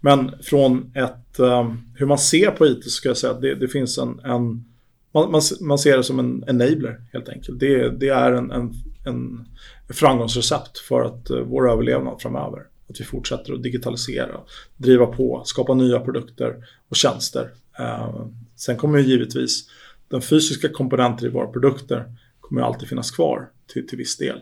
Men 0.05 0.31
från 0.41 0.91
ett, 0.95 1.39
eh, 1.39 1.73
hur 1.95 2.05
man 2.05 2.17
ser 2.17 2.51
på 2.51 2.67
IT 2.67 2.83
så 2.83 2.89
ska 2.89 3.09
jag 3.09 3.17
säga 3.17 3.33
att 3.33 3.41
det, 3.41 3.55
det 3.55 3.67
finns 3.67 3.97
en, 3.97 4.19
en 4.19 4.65
man, 5.11 5.31
man, 5.31 5.41
man, 5.61 5.77
ser 5.77 5.97
det 5.97 6.03
som 6.03 6.19
en 6.19 6.43
enabler 6.47 7.01
helt 7.13 7.29
enkelt. 7.29 7.59
Det, 7.59 7.89
det 7.89 8.09
är 8.09 8.31
en, 8.31 8.51
en, 8.51 8.73
en 9.05 9.45
framgångsrecept 9.89 10.77
för 10.77 11.01
att 11.01 11.29
eh, 11.29 11.39
vår 11.39 11.71
överlevnad 11.71 12.21
framöver. 12.21 12.59
Att 12.89 12.99
vi 12.99 13.03
fortsätter 13.03 13.53
att 13.53 13.63
digitalisera, 13.63 14.39
driva 14.77 15.05
på, 15.05 15.41
skapa 15.45 15.73
nya 15.73 15.99
produkter 15.99 16.65
och 16.89 16.95
tjänster. 16.95 17.49
Eh, 17.79 18.25
sen 18.55 18.77
kommer 18.77 18.99
ju 18.99 19.05
givetvis 19.05 19.69
den 20.07 20.21
fysiska 20.21 20.69
komponenten 20.69 21.27
i 21.27 21.31
våra 21.31 21.47
produkter 21.47 22.05
kommer 22.39 22.61
alltid 22.61 22.89
finnas 22.89 23.11
kvar 23.11 23.49
till, 23.73 23.87
till 23.87 23.97
viss 23.97 24.17
del. 24.17 24.39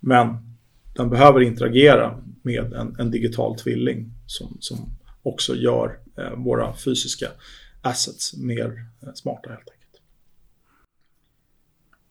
Men 0.00 0.36
den 0.94 1.10
behöver 1.10 1.40
interagera 1.40 2.22
med 2.42 2.72
en, 2.72 2.96
en 2.98 3.10
digital 3.10 3.58
tvilling 3.58 4.10
som, 4.26 4.56
som 4.60 4.78
också 5.22 5.54
gör 5.54 5.98
eh, 6.18 6.44
våra 6.44 6.74
fysiska 6.84 7.28
assets 7.82 8.36
mer 8.36 8.66
eh, 9.02 9.08
smarta 9.14 9.48
helt 9.48 9.60
enkelt. 9.60 10.02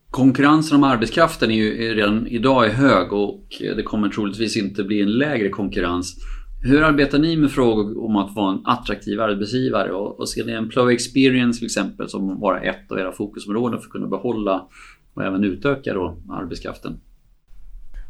Konkurrensen 0.10 0.78
om 0.78 0.84
arbetskraften 0.84 1.52
är 1.52 1.56
ju 1.56 1.96
redan 1.96 2.28
idag 2.28 2.66
är 2.66 2.70
hög 2.70 3.14
och 3.14 3.46
det 3.60 3.84
kommer 3.84 4.10
troligtvis 4.10 4.58
inte 4.58 4.84
bli 4.84 5.02
en 5.02 5.12
lägre 5.12 5.50
konkurrens. 5.50 6.16
Hur 6.64 6.82
arbetar 6.82 7.20
ni 7.20 7.38
med 7.38 7.52
frågor 7.52 8.06
om 8.06 8.16
att 8.16 8.36
vara 8.36 8.52
en 8.52 8.62
attraktiv 8.66 9.22
arbetsgivare 9.22 9.92
och, 9.92 10.20
och 10.20 10.30
ser 10.30 10.46
ni 10.46 10.52
employee 10.52 10.94
experience 10.94 11.60
till 11.60 11.66
exempel 11.66 12.10
som 12.10 12.40
vara 12.40 12.62
ett 12.62 12.92
av 12.92 13.00
era 13.00 13.12
fokusområden 13.12 13.80
för 13.80 13.86
att 13.86 13.92
kunna 13.92 14.08
behålla 14.08 14.68
och 15.14 15.24
även 15.24 15.44
utöka 15.44 15.94
då 15.94 16.18
arbetskraften? 16.30 17.00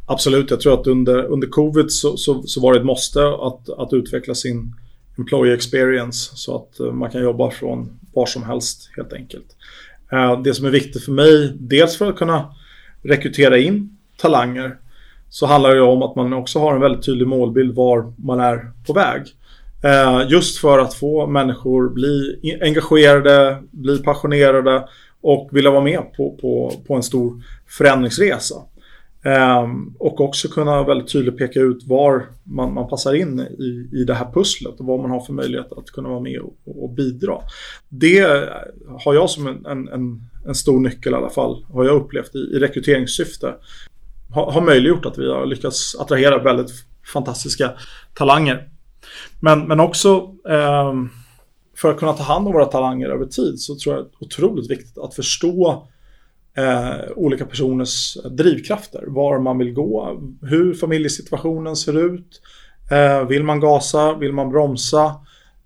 Absolut, 0.08 0.50
jag 0.50 0.62
tror 0.62 0.80
att 0.80 0.88
under, 0.88 1.24
under 1.24 1.48
covid 1.48 1.92
så, 1.92 2.18
så, 2.18 2.44
så 2.44 2.62
var 2.62 2.74
det 2.74 2.80
ett 2.80 2.86
måste 2.86 3.28
att, 3.28 3.70
att 3.70 3.94
utveckla 3.94 4.36
sin 4.36 4.76
employee 5.18 5.54
experience 5.54 6.32
så 6.36 6.56
att 6.56 6.80
eh, 6.80 6.92
man 6.92 7.12
kan 7.12 7.22
jobba 7.22 7.52
från 7.52 8.00
var 8.14 8.26
som 8.26 8.44
helst 8.44 8.90
helt 8.98 9.14
enkelt. 9.14 9.56
Eh, 10.12 10.42
det 10.42 10.54
som 10.54 10.66
är 10.66 10.72
viktigt 10.72 11.06
för 11.06 11.12
mig, 11.12 11.54
dels 11.60 11.98
för 11.98 12.10
att 12.10 12.18
kunna 12.18 12.56
rekrytera 13.04 13.58
in 13.58 13.98
talanger, 14.18 14.78
så 15.30 15.46
handlar 15.46 15.76
det 15.76 15.82
om 15.82 16.02
att 16.04 16.16
man 16.16 16.34
också 16.34 16.60
har 16.60 16.76
en 16.76 16.82
väldigt 16.82 17.06
tydlig 17.06 17.28
målbild 17.28 17.76
var 17.76 18.14
man 18.18 18.40
är 18.40 18.72
på 18.88 18.94
väg. 18.94 19.22
Eh, 19.84 20.22
just 20.30 20.58
för 20.58 20.80
att 20.80 20.94
få 20.94 21.28
människor 21.28 21.90
bli 21.90 22.40
engagerade, 22.62 23.64
bli 23.72 23.98
passionerade 23.98 24.88
och 25.22 25.50
vilja 25.52 25.72
vara 25.72 25.84
med 25.84 26.02
på, 26.18 26.38
på, 26.42 26.74
på 26.88 26.96
en 26.96 27.04
stor 27.04 27.44
förändringsresa. 27.68 28.56
Um, 29.24 29.96
och 30.00 30.22
också 30.22 30.48
kunna 30.48 30.84
väldigt 30.84 31.12
tydligt 31.12 31.38
peka 31.38 31.60
ut 31.60 31.84
var 31.88 32.26
man, 32.44 32.74
man 32.74 32.88
passar 32.88 33.14
in 33.14 33.40
i, 33.40 33.90
i 33.94 34.04
det 34.04 34.14
här 34.14 34.32
pusslet 34.34 34.80
och 34.80 34.86
vad 34.86 35.00
man 35.00 35.12
har 35.12 35.20
för 35.20 35.34
möjlighet 35.34 35.72
att 35.72 35.86
kunna 35.86 36.10
vara 36.10 36.20
med 36.20 36.40
och, 36.40 36.84
och 36.84 36.90
bidra. 36.90 37.38
Det 37.90 38.50
har 39.00 39.14
jag 39.14 39.30
som 39.30 39.48
en, 39.48 39.66
en, 39.66 40.22
en, 40.48 40.56
stor 40.56 40.80
nyckel 40.80 41.14
i 41.14 41.16
alla 41.16 41.30
fall, 41.30 41.66
har 41.74 41.86
jag 41.86 41.96
upplevt 41.96 42.36
i, 42.36 42.38
i 42.38 42.60
rekryteringssyfte. 42.60 43.56
Ha, 44.34 44.52
har 44.52 44.62
möjliggjort 44.62 45.06
att 45.06 45.18
vi 45.18 45.32
har 45.32 45.46
lyckats 45.46 45.96
attrahera 46.00 46.44
väldigt 46.44 46.72
fantastiska 47.14 47.72
talanger. 48.14 48.70
Men, 49.40 49.68
men 49.68 49.80
också 49.80 50.36
um, 50.44 51.10
för 51.78 51.92
att 51.92 52.00
kunna 52.00 52.14
ta 52.14 52.24
hand 52.24 52.48
om 52.48 52.54
våra 52.54 52.66
talanger 52.66 53.10
över 53.10 53.26
tid 53.26 53.60
så 53.60 53.76
tror 53.76 53.96
jag 53.96 54.06
det 54.06 54.10
är 54.10 54.26
otroligt 54.26 54.72
viktigt 54.72 54.98
att 54.98 55.14
förstå 55.14 55.88
eh, 56.58 57.12
olika 57.16 57.46
personers 57.46 58.18
drivkrafter. 58.32 59.04
Var 59.08 59.40
man 59.40 59.58
vill 59.58 59.74
gå, 59.74 60.22
hur 60.42 60.74
familjesituationen 60.74 61.76
ser 61.76 62.06
ut. 62.06 62.42
Eh, 62.92 63.28
vill 63.28 63.44
man 63.44 63.60
gasa? 63.60 64.14
Vill 64.14 64.34
man 64.34 64.50
bromsa? 64.50 65.06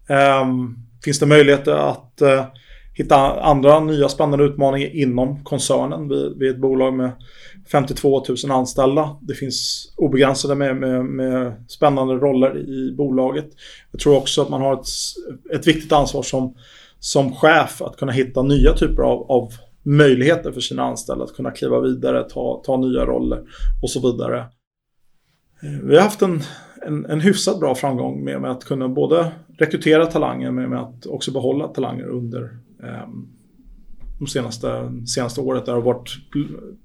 Eh, 0.10 0.46
finns 1.04 1.20
det 1.20 1.26
möjligheter 1.26 1.72
att 1.72 2.22
eh, 2.22 2.46
hitta 2.94 3.42
andra 3.42 3.80
nya 3.80 4.10
spännande 4.10 4.46
utmaningar 4.46 4.96
inom 4.96 5.44
koncernen? 5.44 6.10
Vi, 6.10 6.34
vi 6.38 6.48
är 6.48 6.52
ett 6.52 6.62
bolag 6.62 6.94
med 6.94 7.12
52 7.72 8.24
000 8.44 8.52
anställda. 8.52 9.18
Det 9.22 9.34
finns 9.34 9.94
obegränsade 9.98 10.56
med, 10.56 10.76
med, 10.76 11.06
med, 11.06 11.66
spännande 11.68 12.14
roller 12.14 12.58
i 12.58 12.96
bolaget. 12.98 13.50
Jag 13.92 14.02
tror 14.02 14.18
också 14.18 14.42
att 14.42 14.50
man 14.50 14.62
har 14.62 14.74
ett, 14.74 14.88
ett 15.54 15.68
viktigt 15.68 15.92
ansvar 15.92 16.24
som, 16.24 16.56
som 17.00 17.36
chef 17.36 17.82
att 17.82 17.98
kunna 17.98 18.12
hitta 18.12 18.44
nya 18.44 18.74
typer 18.74 19.04
av, 19.04 19.32
av 19.32 19.54
möjligheter 19.86 20.52
för 20.52 20.62
sina 20.62 20.84
anställda 20.84 21.24
att 21.24 21.36
kunna 21.36 21.52
kliva 21.52 21.80
vidare, 21.80 22.24
ta, 22.24 22.62
ta 22.66 22.78
nya 22.78 23.06
roller 23.06 23.44
och 23.82 23.90
så 23.90 24.12
vidare. 24.12 24.40
Eh, 25.64 25.80
vi 25.84 25.96
har 25.96 26.04
haft 26.04 26.22
en, 26.22 26.42
en, 26.86 27.06
en 27.06 27.22
hyfsat 27.22 27.60
bra 27.60 27.76
framgång 27.76 28.24
med, 28.24 28.42
med, 28.42 28.52
att 28.52 28.64
kunna 28.64 28.88
både 28.88 29.32
rekrytera 29.58 30.06
talanger 30.06 30.52
men 30.52 30.70
med 30.70 30.80
att 30.80 31.06
också 31.06 31.32
behålla 31.32 31.68
talanger 31.68 32.08
under 32.08 32.44
eh, 32.84 33.10
de 34.20 34.28
senaste, 34.28 34.92
senaste 35.08 35.42
året. 35.42 35.66
Det 35.66 35.72
har 35.72 35.82
varit 35.82 36.10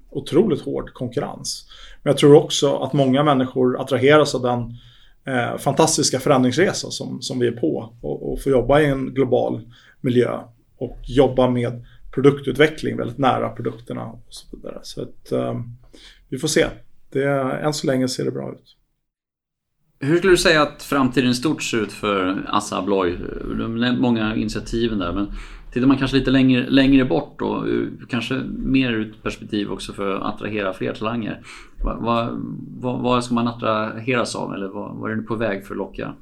otroligt 0.09 0.61
hård 0.61 0.93
konkurrens. 0.93 1.65
Men 2.03 2.11
jag 2.11 2.17
tror 2.17 2.35
också 2.35 2.77
att 2.77 2.93
många 2.93 3.23
människor 3.23 3.81
attraheras 3.81 4.35
av 4.35 4.41
den 4.41 4.59
eh, 5.35 5.57
fantastiska 5.57 6.19
förändringsresa 6.19 6.91
som, 6.91 7.21
som 7.21 7.39
vi 7.39 7.47
är 7.47 7.51
på 7.51 7.93
och, 8.01 8.31
och 8.31 8.41
få 8.41 8.49
jobba 8.49 8.79
i 8.79 8.85
en 8.85 9.13
global 9.13 9.61
miljö 10.01 10.39
och 10.77 10.97
jobba 11.03 11.49
med 11.49 11.85
produktutveckling 12.11 12.97
väldigt 12.97 13.17
nära 13.17 13.49
produkterna 13.49 14.05
och 14.05 14.25
så 14.29 14.57
vidare. 14.57 14.79
Så 14.83 15.01
att, 15.01 15.31
um, 15.31 15.77
vi 16.29 16.37
får 16.37 16.47
se. 16.47 16.65
Det, 17.09 17.29
än 17.61 17.73
så 17.73 17.87
länge 17.87 18.07
ser 18.07 18.25
det 18.25 18.31
bra 18.31 18.51
ut. 18.51 18.77
Hur 19.99 20.17
skulle 20.17 20.33
du 20.33 20.37
säga 20.37 20.61
att 20.61 20.83
framtiden 20.83 21.29
i 21.29 21.33
stort 21.33 21.63
ser 21.63 21.77
ut 21.77 21.91
för 21.91 22.45
Assa 22.47 22.77
Abloy? 22.77 23.17
Du 23.55 23.61
har 23.61 23.69
nämnt 23.69 24.01
många 24.01 24.35
initiativen 24.35 24.99
där, 24.99 25.13
men 25.13 25.27
tittar 25.73 25.87
man 25.87 25.97
kanske 25.97 26.17
lite 26.17 26.31
längre, 26.31 26.69
längre 26.69 27.05
bort 27.05 27.41
och 27.41 27.65
kanske 28.09 28.41
mer 28.57 28.91
ut 28.91 29.23
perspektiv 29.23 29.71
också 29.71 29.93
för 29.93 30.15
att 30.15 30.33
attrahera 30.33 30.73
fler 30.73 30.93
talanger. 30.93 31.41
Vad, 31.83 32.29
vad, 32.79 32.99
vad 33.01 33.23
ska 33.23 33.33
man 33.33 33.47
attraheras 33.47 34.35
av 34.35 34.53
eller 34.53 34.67
vad, 34.67 34.95
vad 34.95 35.11
är 35.11 35.15
du 35.15 35.23
på 35.23 35.35
väg 35.35 35.65
för 35.65 35.73
att 35.73 35.77
locka? 35.77 36.13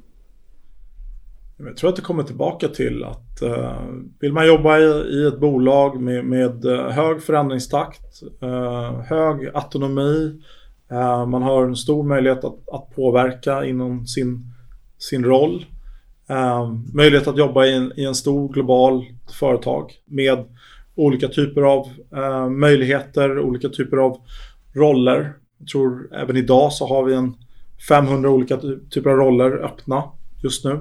Jag 1.66 1.78
tror 1.78 1.89
att 1.89 1.95
det 1.95 2.01
kommer 2.01 2.24
tillbaka 2.24 2.68
till 2.68 3.03
att 3.03 3.41
eh, 3.41 3.84
vill 4.20 4.34
man 4.34 4.47
jobba 4.47 4.80
i, 4.80 4.84
i 4.84 5.28
ett 5.28 5.39
bolag 5.39 6.01
med, 6.01 6.26
med 6.26 6.66
eh, 6.66 6.89
hög 6.89 7.24
förändringstakt, 7.24 8.22
eh, 8.41 8.99
hög 8.99 9.49
autonomi, 9.53 10.41
eh, 10.91 11.26
man 11.26 11.41
har 11.41 11.66
en 11.66 11.76
stor 11.76 12.03
möjlighet 12.03 12.43
att, 12.43 12.70
att 12.72 12.95
påverka 12.95 13.66
inom 13.66 14.07
sin, 14.07 14.53
sin 14.97 15.26
roll. 15.26 15.66
Eh, 16.30 16.74
möjlighet 16.93 17.28
att 17.28 17.38
jobba 17.38 17.66
i 17.66 17.76
en, 17.76 17.93
i 17.95 18.05
en 18.05 18.16
stor 18.16 18.53
global 18.53 19.05
företag 19.39 19.93
med 20.05 20.45
olika 20.95 21.28
typer 21.28 21.62
av 21.62 21.88
möjligheter, 22.51 23.39
olika 23.39 23.70
typer 23.70 23.97
av 23.97 24.18
roller. 24.74 25.34
Jag 25.57 25.68
tror 25.68 26.10
även 26.14 26.38
idag 26.38 26.74
så 26.74 26.88
har 26.88 27.03
vi 27.03 27.14
en 27.14 27.34
500 27.89 28.30
olika 28.30 28.57
typer 28.89 29.10
av 29.10 29.18
roller 29.18 29.66
öppna 29.66 30.03
just 30.43 30.66
nu. 30.66 30.80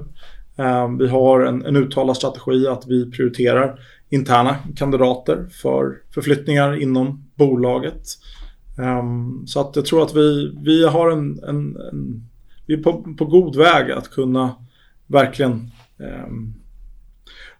Ehm, 0.59 0.97
vi 0.97 1.07
har 1.07 1.41
en, 1.41 1.65
en 1.65 1.75
uttalad 1.75 2.17
strategi 2.17 2.67
att 2.67 2.87
vi 2.87 3.11
prioriterar 3.11 3.79
interna 4.09 4.55
kandidater 4.75 5.47
för 5.61 5.97
förflyttningar 6.13 6.81
inom 6.81 7.29
bolaget. 7.35 8.01
Ehm, 8.79 9.47
så 9.47 9.61
att 9.61 9.75
jag 9.75 9.85
tror 9.85 10.03
att 10.03 10.15
vi, 10.15 10.57
vi 10.63 10.85
har 10.85 11.11
en, 11.11 11.43
en, 11.43 11.75
en 11.75 12.29
vi 12.65 12.73
är 12.73 12.83
på, 12.83 13.15
på, 13.17 13.25
god 13.25 13.55
väg 13.55 13.91
att 13.91 14.11
kunna 14.11 14.55
verkligen 15.07 15.71
ehm, 15.99 16.53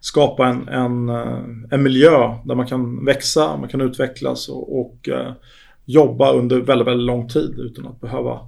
skapa 0.00 0.46
en, 0.46 0.68
en, 0.68 1.08
eh, 1.08 1.44
en, 1.70 1.82
miljö 1.82 2.34
där 2.44 2.54
man 2.54 2.66
kan 2.66 3.04
växa, 3.04 3.56
man 3.56 3.68
kan 3.68 3.80
utvecklas 3.80 4.48
och, 4.48 4.80
och 4.80 5.08
eh, 5.08 5.32
jobba 5.84 6.32
under 6.32 6.60
väldigt, 6.60 6.88
väldigt 6.88 7.06
lång 7.06 7.28
tid 7.28 7.54
utan 7.58 7.86
att 7.86 8.00
behöva 8.00 8.40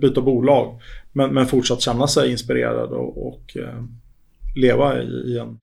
byta 0.00 0.20
bolag. 0.20 0.80
Men, 1.12 1.34
men 1.34 1.46
fortsatt 1.46 1.80
känna 1.80 2.06
sig 2.06 2.30
inspirerad 2.30 2.90
och, 2.90 3.26
och 3.28 3.56
eh, 3.56 3.84
leva 4.56 5.02
i, 5.02 5.06
i, 5.06 5.38
en, 5.38 5.58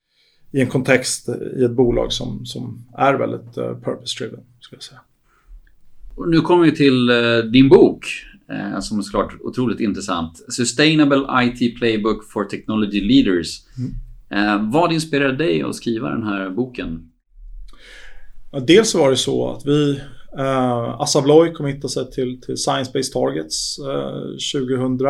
i 0.51 0.61
en 0.61 0.67
kontext 0.67 1.29
i 1.57 1.63
ett 1.63 1.71
bolag 1.71 2.11
som, 2.11 2.45
som 2.45 2.85
är 2.97 3.13
väldigt 3.13 3.57
eh, 3.57 3.77
purpose-driven. 3.83 4.39
Ska 4.59 4.75
jag 4.75 4.83
säga. 4.83 4.99
Och 6.15 6.29
nu 6.29 6.41
kommer 6.41 6.65
vi 6.65 6.75
till 6.75 7.09
eh, 7.09 7.37
din 7.51 7.69
bok 7.69 8.07
eh, 8.49 8.79
som 8.79 8.99
är 8.99 9.01
såklart 9.01 9.35
otroligt 9.41 9.79
intressant. 9.79 10.53
Sustainable 10.53 11.25
IT 11.43 11.77
Playbook 11.77 12.31
for 12.31 12.43
Technology 12.43 13.01
Leaders. 13.01 13.61
Mm. 13.77 13.93
Eh, 14.29 14.71
vad 14.71 14.93
inspirerade 14.93 15.37
dig 15.37 15.61
att 15.61 15.75
skriva 15.75 16.09
den 16.09 16.23
här 16.23 16.49
boken? 16.49 17.11
Ja, 18.51 18.59
dels 18.59 18.95
var 18.95 19.09
det 19.09 19.17
så 19.17 19.53
att 19.53 19.65
vi 19.65 20.01
Eh, 20.37 20.43
uh, 20.43 21.01
Assa 21.01 21.19
Abloy 21.19 21.53
committade 21.53 21.89
sig 21.89 22.11
till, 22.11 22.41
till 22.41 22.57
Science 22.57 22.91
Based 22.93 23.13
Targets 23.13 23.79
eh, 23.79 24.55
uh, 24.55 24.67
2000 24.77 25.07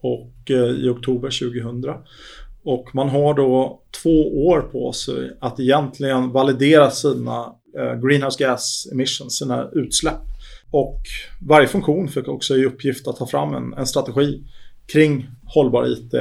och 0.00 0.50
uh, 0.50 0.56
i 0.56 0.88
oktober 0.88 1.52
2000. 1.52 1.84
Och 2.64 2.94
man 2.94 3.08
har 3.08 3.34
då 3.34 3.82
två 4.02 4.46
år 4.46 4.60
på 4.60 4.92
sig 4.92 5.36
att 5.40 5.60
egentligen 5.60 6.32
validera 6.32 6.90
sina 6.90 7.46
uh, 7.78 7.94
greenhouse 8.06 8.44
gas 8.44 8.88
emissions, 8.92 9.38
sina 9.38 9.68
utsläpp. 9.72 10.20
Och 10.70 11.00
varje 11.40 11.68
funktion 11.68 12.08
fick 12.08 12.28
också 12.28 12.56
i 12.56 12.64
uppgift 12.64 13.08
att 13.08 13.16
ta 13.16 13.26
fram 13.26 13.54
en, 13.54 13.74
en 13.74 13.86
strategi 13.86 14.42
kring 14.92 15.26
hållbar 15.44 15.86
IT 15.86 16.14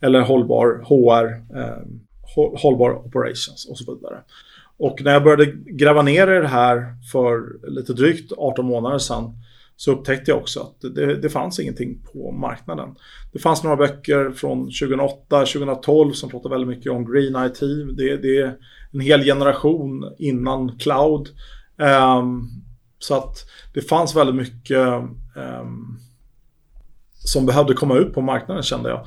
eller 0.00 0.20
hållbar 0.20 0.84
HR, 0.84 1.42
hållbar 2.58 2.90
operations 3.06 3.66
och 3.70 3.78
så 3.78 3.94
vidare. 3.94 4.22
Och 4.78 5.02
när 5.02 5.12
jag 5.12 5.24
började 5.24 5.46
gräva 5.66 6.02
ner 6.02 6.32
i 6.32 6.40
det 6.40 6.48
här 6.48 6.94
för 7.12 7.42
lite 7.70 7.92
drygt 7.92 8.32
18 8.36 8.66
månader 8.66 8.98
sedan 8.98 9.32
så 9.76 9.92
upptäckte 9.92 10.30
jag 10.30 10.38
också 10.38 10.60
att 10.60 10.94
det, 10.94 11.14
det 11.14 11.28
fanns 11.28 11.60
ingenting 11.60 12.02
på 12.12 12.32
marknaden. 12.32 12.88
Det 13.32 13.38
fanns 13.38 13.62
några 13.62 13.76
böcker 13.76 14.30
från 14.30 14.58
2008, 14.64 15.38
2012 15.38 16.12
som 16.12 16.30
pratade 16.30 16.54
väldigt 16.54 16.76
mycket 16.76 16.92
om 16.92 17.12
Green 17.12 17.46
IT. 17.46 17.60
Det, 17.96 18.16
det 18.16 18.38
är 18.38 18.56
en 18.92 19.00
hel 19.00 19.24
generation 19.24 20.14
innan 20.18 20.78
cloud. 20.78 21.28
Um, 22.18 22.48
så 22.98 23.14
att 23.14 23.36
det 23.74 23.80
fanns 23.80 24.16
väldigt 24.16 24.36
mycket 24.36 24.86
um, 25.36 25.98
som 27.12 27.46
behövde 27.46 27.74
komma 27.74 27.96
ut 27.96 28.14
på 28.14 28.20
marknaden 28.20 28.62
kände 28.62 28.88
jag. 28.88 28.98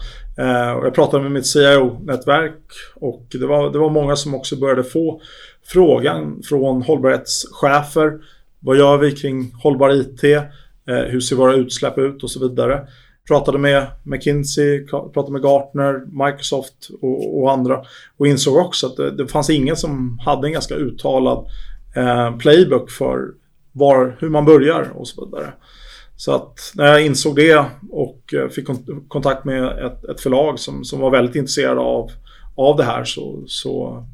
Uh, 0.45 0.72
och 0.72 0.86
jag 0.86 0.93
pratade 0.93 1.24
med 1.24 1.32
mitt 1.32 1.47
CIO-nätverk 1.47 2.61
och 2.95 3.28
det 3.32 3.47
var, 3.47 3.72
det 3.72 3.80
var 3.80 3.89
många 3.89 4.15
som 4.15 4.36
också 4.36 4.55
började 4.55 4.84
få 4.84 5.22
frågan 5.64 6.41
från 6.43 6.82
hållbarhetschefer. 6.82 8.20
Vad 8.59 8.78
gör 8.78 8.97
vi 8.97 9.12
kring 9.12 9.51
hållbar 9.64 9.89
IT? 9.89 10.24
Eh, 10.24 10.95
hur 10.95 11.20
ser 11.20 11.36
våra 11.36 11.53
utsläpp 11.53 11.97
ut 11.97 12.24
och 12.24 12.32
så 12.32 12.39
vidare. 12.39 12.88
Pratade 13.28 13.57
med 13.57 13.88
McKinsey, 14.03 14.88
pratade 14.88 15.32
med 15.32 15.41
Gartner, 15.41 16.26
Microsoft 16.26 16.89
och, 17.01 17.41
och 17.41 17.51
andra. 17.51 17.84
Och 18.18 18.28
insåg 18.28 18.57
också 18.57 18.88
att 18.88 18.97
det, 18.97 19.12
det, 19.12 19.28
fanns 19.28 19.49
ingen 19.49 19.76
som 19.76 20.20
hade 20.26 20.47
en 20.47 20.53
ganska 20.53 20.76
uttalad 20.76 21.45
eh, 21.95 22.38
playbook 22.38 22.91
för 22.91 23.28
var, 23.72 24.18
hur 24.20 24.30
man 24.30 24.45
börjar 24.45 24.91
och 24.95 25.07
så 25.07 25.26
vidare. 25.26 25.53
Så 26.16 26.36
att 26.36 26.72
när 26.76 26.86
jag 26.86 27.05
insåg 27.05 27.36
det 27.36 27.66
och 27.91 28.34
eh, 28.34 28.49
fick 28.49 28.68
kontakt 29.07 29.45
med 29.45 29.64
ett, 29.64 30.03
ett 30.03 30.22
förlag 30.22 30.59
som, 30.59 30.86
som 30.86 30.99
var 30.99 31.12
väldigt 31.12 31.36
intresserade 31.36 31.82
av, 31.82 32.12
av 32.55 32.78
det 32.78 32.84
här 32.84 33.03
så, 33.03 33.43
så 33.47 34.05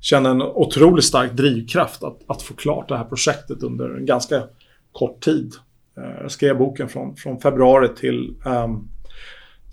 känner 0.00 0.30
en 0.30 0.42
otroligt 0.42 1.04
stark 1.04 1.32
drivkraft 1.32 2.04
att, 2.04 2.18
att 2.26 2.42
få 2.42 2.54
klart 2.54 2.88
det 2.88 2.96
här 2.96 3.04
projektet 3.04 3.62
under 3.62 3.96
en 3.96 4.06
ganska 4.06 4.42
kort 4.92 5.20
tid. 5.20 5.54
Eh, 5.96 6.22
jag 6.22 6.30
skrev 6.30 6.58
boken 6.58 6.88
från, 6.88 7.16
från 7.16 7.40
februari 7.40 7.88
till 7.88 8.34
um, 8.44 8.88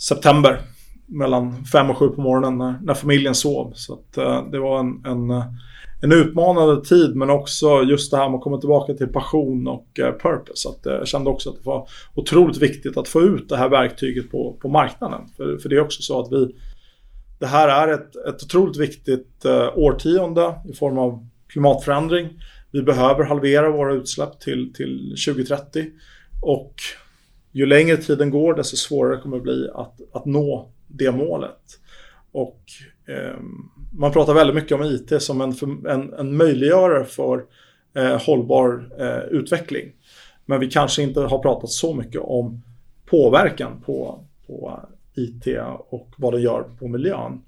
september. 0.07 0.61
Mellan 1.05 1.65
fem 1.65 1.89
och 1.89 1.97
sju 1.97 2.07
på 2.07 2.21
morgonen 2.21 2.57
när, 2.57 2.79
när 2.83 2.93
familjen 2.93 3.35
sov. 3.35 3.71
Så 3.75 3.93
att, 3.93 4.17
uh, 4.17 4.51
det 4.51 4.59
var 4.59 4.79
en, 4.79 5.05
en, 5.05 5.43
en, 6.01 6.11
utmanande 6.11 6.85
tid 6.85 7.15
men 7.15 7.29
också 7.29 7.81
just 7.81 8.11
det 8.11 8.17
här 8.17 8.29
med 8.29 8.37
att 8.37 8.43
komma 8.43 8.57
tillbaka 8.57 8.93
till 8.93 9.07
passion 9.07 9.67
och 9.67 9.87
uh, 9.99 10.11
purpose. 10.11 10.55
Så 10.55 10.69
att, 10.69 10.87
uh, 10.87 10.93
jag 10.93 11.07
kände 11.07 11.29
också 11.29 11.49
att 11.49 11.55
det 11.55 11.65
var 11.65 11.87
otroligt 12.15 12.57
viktigt 12.57 12.97
att 12.97 13.07
få 13.07 13.21
ut 13.21 13.49
det 13.49 13.57
här 13.57 13.69
verktyget 13.69 14.31
på, 14.31 14.57
på 14.61 14.69
marknaden. 14.69 15.21
För, 15.37 15.57
för 15.57 15.69
det 15.69 15.75
är 15.75 15.81
också 15.81 16.01
så 16.01 16.21
att 16.21 16.31
vi 16.31 16.55
det 17.39 17.45
här 17.45 17.87
är 17.87 17.93
ett, 17.93 18.15
ett 18.15 18.43
otroligt 18.43 18.77
viktigt 18.77 19.45
eh, 19.45 19.77
årtionde 19.77 20.55
i 20.69 20.73
form 20.73 20.97
av 20.97 21.27
klimatförändring. 21.47 22.29
Vi 22.71 22.81
behöver 22.81 23.23
halvera 23.23 23.71
våra 23.71 23.93
utsläpp 23.93 24.39
till, 24.39 24.73
till 24.73 25.15
2030. 25.27 25.85
Och 26.41 26.73
ju 27.51 27.65
längre 27.65 27.97
tiden 27.97 28.29
går 28.29 28.53
desto 28.53 28.77
svårare 28.77 29.17
kommer 29.17 29.37
det 29.37 29.43
bli 29.43 29.69
att, 29.73 29.99
att 30.13 30.25
nå 30.25 30.71
det 30.87 31.11
målet. 31.11 31.79
Och 32.31 32.61
eh, 33.07 33.39
man 33.93 34.11
pratar 34.11 34.33
väldigt 34.33 34.55
mycket 34.55 34.71
om 34.71 34.83
IT 34.83 35.21
som 35.21 35.41
en, 35.41 35.55
en, 35.89 36.13
en 36.13 36.37
möjliggörare 36.37 37.05
för 37.05 37.43
eh, 37.95 38.21
hållbar 38.21 38.89
eh, 38.99 39.37
utveckling. 39.37 39.91
Men 40.45 40.59
vi 40.59 40.69
kanske 40.69 41.03
inte 41.03 41.19
har 41.19 41.39
pratat 41.39 41.69
så 41.69 41.93
mycket 41.93 42.21
om 42.21 42.63
påverkan 43.05 43.81
på, 43.85 44.25
på 44.47 44.79
IT 45.15 45.47
och 45.89 46.13
vad 46.17 46.33
den 46.33 46.41
gör 46.41 46.63
på 46.63 46.87
miljön. 46.87 47.41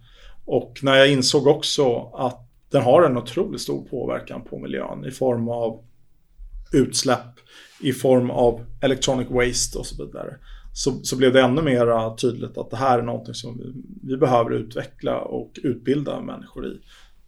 Och 0.45 0.79
när 0.81 0.95
jag 0.95 1.11
insåg 1.11 1.47
också 1.47 2.11
att 2.13 2.45
den 2.71 2.81
har 2.81 3.03
en 3.03 3.17
otroligt 3.17 3.61
stor 3.61 3.87
påverkan 3.89 4.41
på 4.41 4.59
miljön 4.59 5.05
i 5.05 5.11
form 5.11 5.49
av 5.49 5.83
utsläpp, 6.73 7.39
i 7.81 7.93
form 7.93 8.31
av 8.31 8.65
electronic 8.81 9.29
waste 9.29 9.77
och 9.77 9.85
så 9.85 10.05
vidare. 10.05 10.37
Så, 10.73 10.91
så 11.03 11.17
blev 11.17 11.33
det 11.33 11.41
ännu 11.41 11.61
mer 11.61 12.15
tydligt 12.15 12.57
att 12.57 12.69
det 12.69 12.77
här 12.77 12.99
är 12.99 13.03
någonting 13.03 13.33
som 13.33 13.57
vi, 13.57 13.73
vi 14.03 14.17
behöver 14.17 14.51
utveckla 14.51 15.19
och 15.19 15.59
utbilda 15.63 16.21
människor 16.21 16.67
i. 16.67 16.79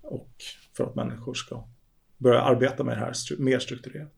Och 0.01 0.29
för 0.77 0.83
att 0.83 0.95
människor 0.95 1.33
ska 1.33 1.63
börja 2.17 2.41
arbeta 2.41 2.83
med 2.83 2.97
det 2.97 2.99
här 2.99 3.13
mer 3.37 3.59
strukturerat. 3.59 4.13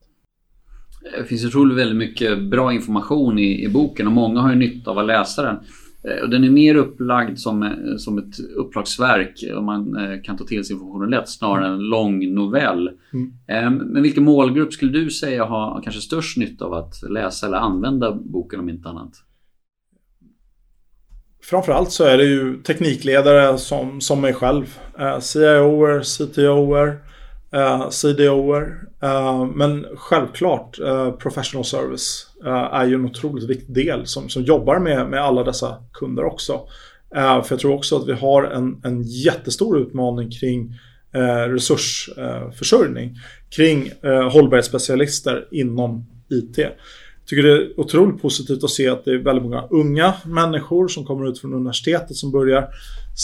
Det 1.17 1.25
finns 1.25 1.45
otroligt 1.45 1.77
väldigt 1.77 1.97
mycket 1.97 2.43
bra 2.43 2.73
information 2.73 3.39
i, 3.39 3.63
i 3.63 3.69
boken 3.69 4.07
och 4.07 4.13
många 4.13 4.41
har 4.41 4.49
ju 4.49 4.55
nytta 4.55 4.91
av 4.91 4.97
att 4.97 5.05
läsa 5.05 5.43
den. 5.43 5.59
Eh, 6.03 6.23
och 6.23 6.29
den 6.29 6.43
är 6.43 6.49
mer 6.49 6.75
upplagd 6.75 7.39
som, 7.39 7.63
eh, 7.63 7.97
som 7.97 8.17
ett 8.17 8.39
uppslagsverk 8.55 9.43
och 9.55 9.63
man 9.63 9.95
eh, 9.95 10.21
kan 10.21 10.37
ta 10.37 10.43
till 10.43 10.65
sig 10.65 10.73
informationen 10.73 11.09
lätt 11.09 11.29
snarare 11.29 11.67
än 11.67 11.73
en 11.73 11.89
lång 11.89 12.33
novell. 12.33 12.89
Mm. 13.13 13.33
Ehm, 13.47 13.75
men 13.75 14.03
vilken 14.03 14.23
målgrupp 14.23 14.73
skulle 14.73 14.91
du 14.91 15.09
säga 15.09 15.45
har 15.45 15.81
kanske 15.83 16.01
störst 16.01 16.37
nytta 16.37 16.65
av 16.65 16.73
att 16.73 16.93
läsa 17.09 17.47
eller 17.47 17.57
använda 17.57 18.11
boken 18.11 18.59
om 18.59 18.69
inte 18.69 18.89
annat? 18.89 19.11
Framförallt 21.43 21.91
så 21.91 22.03
är 22.03 22.17
det 22.17 22.25
ju 22.25 22.61
teknikledare 22.61 23.57
som, 23.57 24.01
som 24.01 24.21
mig 24.21 24.33
själv. 24.33 24.79
CIOer, 25.19 26.01
CTOer, 26.01 26.99
CDOer. 27.89 28.87
Men 29.55 29.85
självklart 29.95 30.77
professional 31.19 31.65
service 31.65 32.28
Eh, 32.45 32.73
är 32.73 32.85
ju 32.85 32.95
en 32.95 33.05
otroligt 33.05 33.49
viktig 33.49 33.75
del 33.75 34.05
som, 34.05 34.29
som 34.29 34.43
jobbar 34.43 34.79
med, 34.79 35.09
med 35.09 35.19
alla 35.19 35.43
dessa 35.43 35.75
kunder 35.93 36.23
också. 36.23 36.53
Eh, 37.15 37.43
för 37.43 37.53
jag 37.53 37.59
tror 37.59 37.73
också 37.73 37.97
att 37.97 38.07
vi 38.07 38.13
har 38.13 38.43
en, 38.43 38.81
en 38.83 39.03
jättestor 39.03 39.79
utmaning 39.79 40.31
kring 40.31 40.73
eh, 41.13 41.51
resursförsörjning. 41.51 43.15
kring 43.49 43.91
hållbarhetsspecialister 44.31 45.47
inom 45.51 46.05
IT. 46.29 46.57
Jag 46.57 46.71
tycker 47.27 47.43
det 47.43 47.53
är 47.53 47.79
otroligt 47.79 48.21
positivt 48.21 48.63
att 48.63 48.69
se 48.69 48.89
att 48.89 49.05
det 49.05 49.11
är 49.11 49.17
väldigt 49.17 49.43
många 49.43 49.67
unga 49.69 50.13
människor 50.25 50.87
som 50.87 51.05
kommer 51.05 51.29
ut 51.29 51.39
från 51.39 51.53
universitetet 51.53 52.15
som 52.15 52.31
börjar 52.31 52.67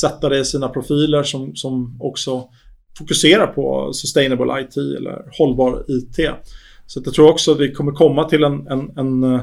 sätta 0.02 0.30
det 0.30 0.40
i 0.40 0.46
sina 0.46 0.70
profiler 0.70 1.24
som, 1.24 1.56
som 1.56 1.98
också 2.02 2.50
fokuserar 2.98 3.48
på 3.48 3.94
sustainable 3.94 4.62
IT 4.62 4.78
eller 4.78 5.38
hållbar 5.38 5.86
IT. 5.88 6.20
Så 6.88 7.02
jag 7.06 7.14
tror 7.14 7.30
också 7.30 7.52
att 7.52 7.60
vi 7.60 7.72
kommer 7.72 7.92
komma 7.92 8.24
till 8.24 8.44
en, 8.44 8.68
en, 8.68 8.98
en, 8.98 9.24
eh, 9.24 9.42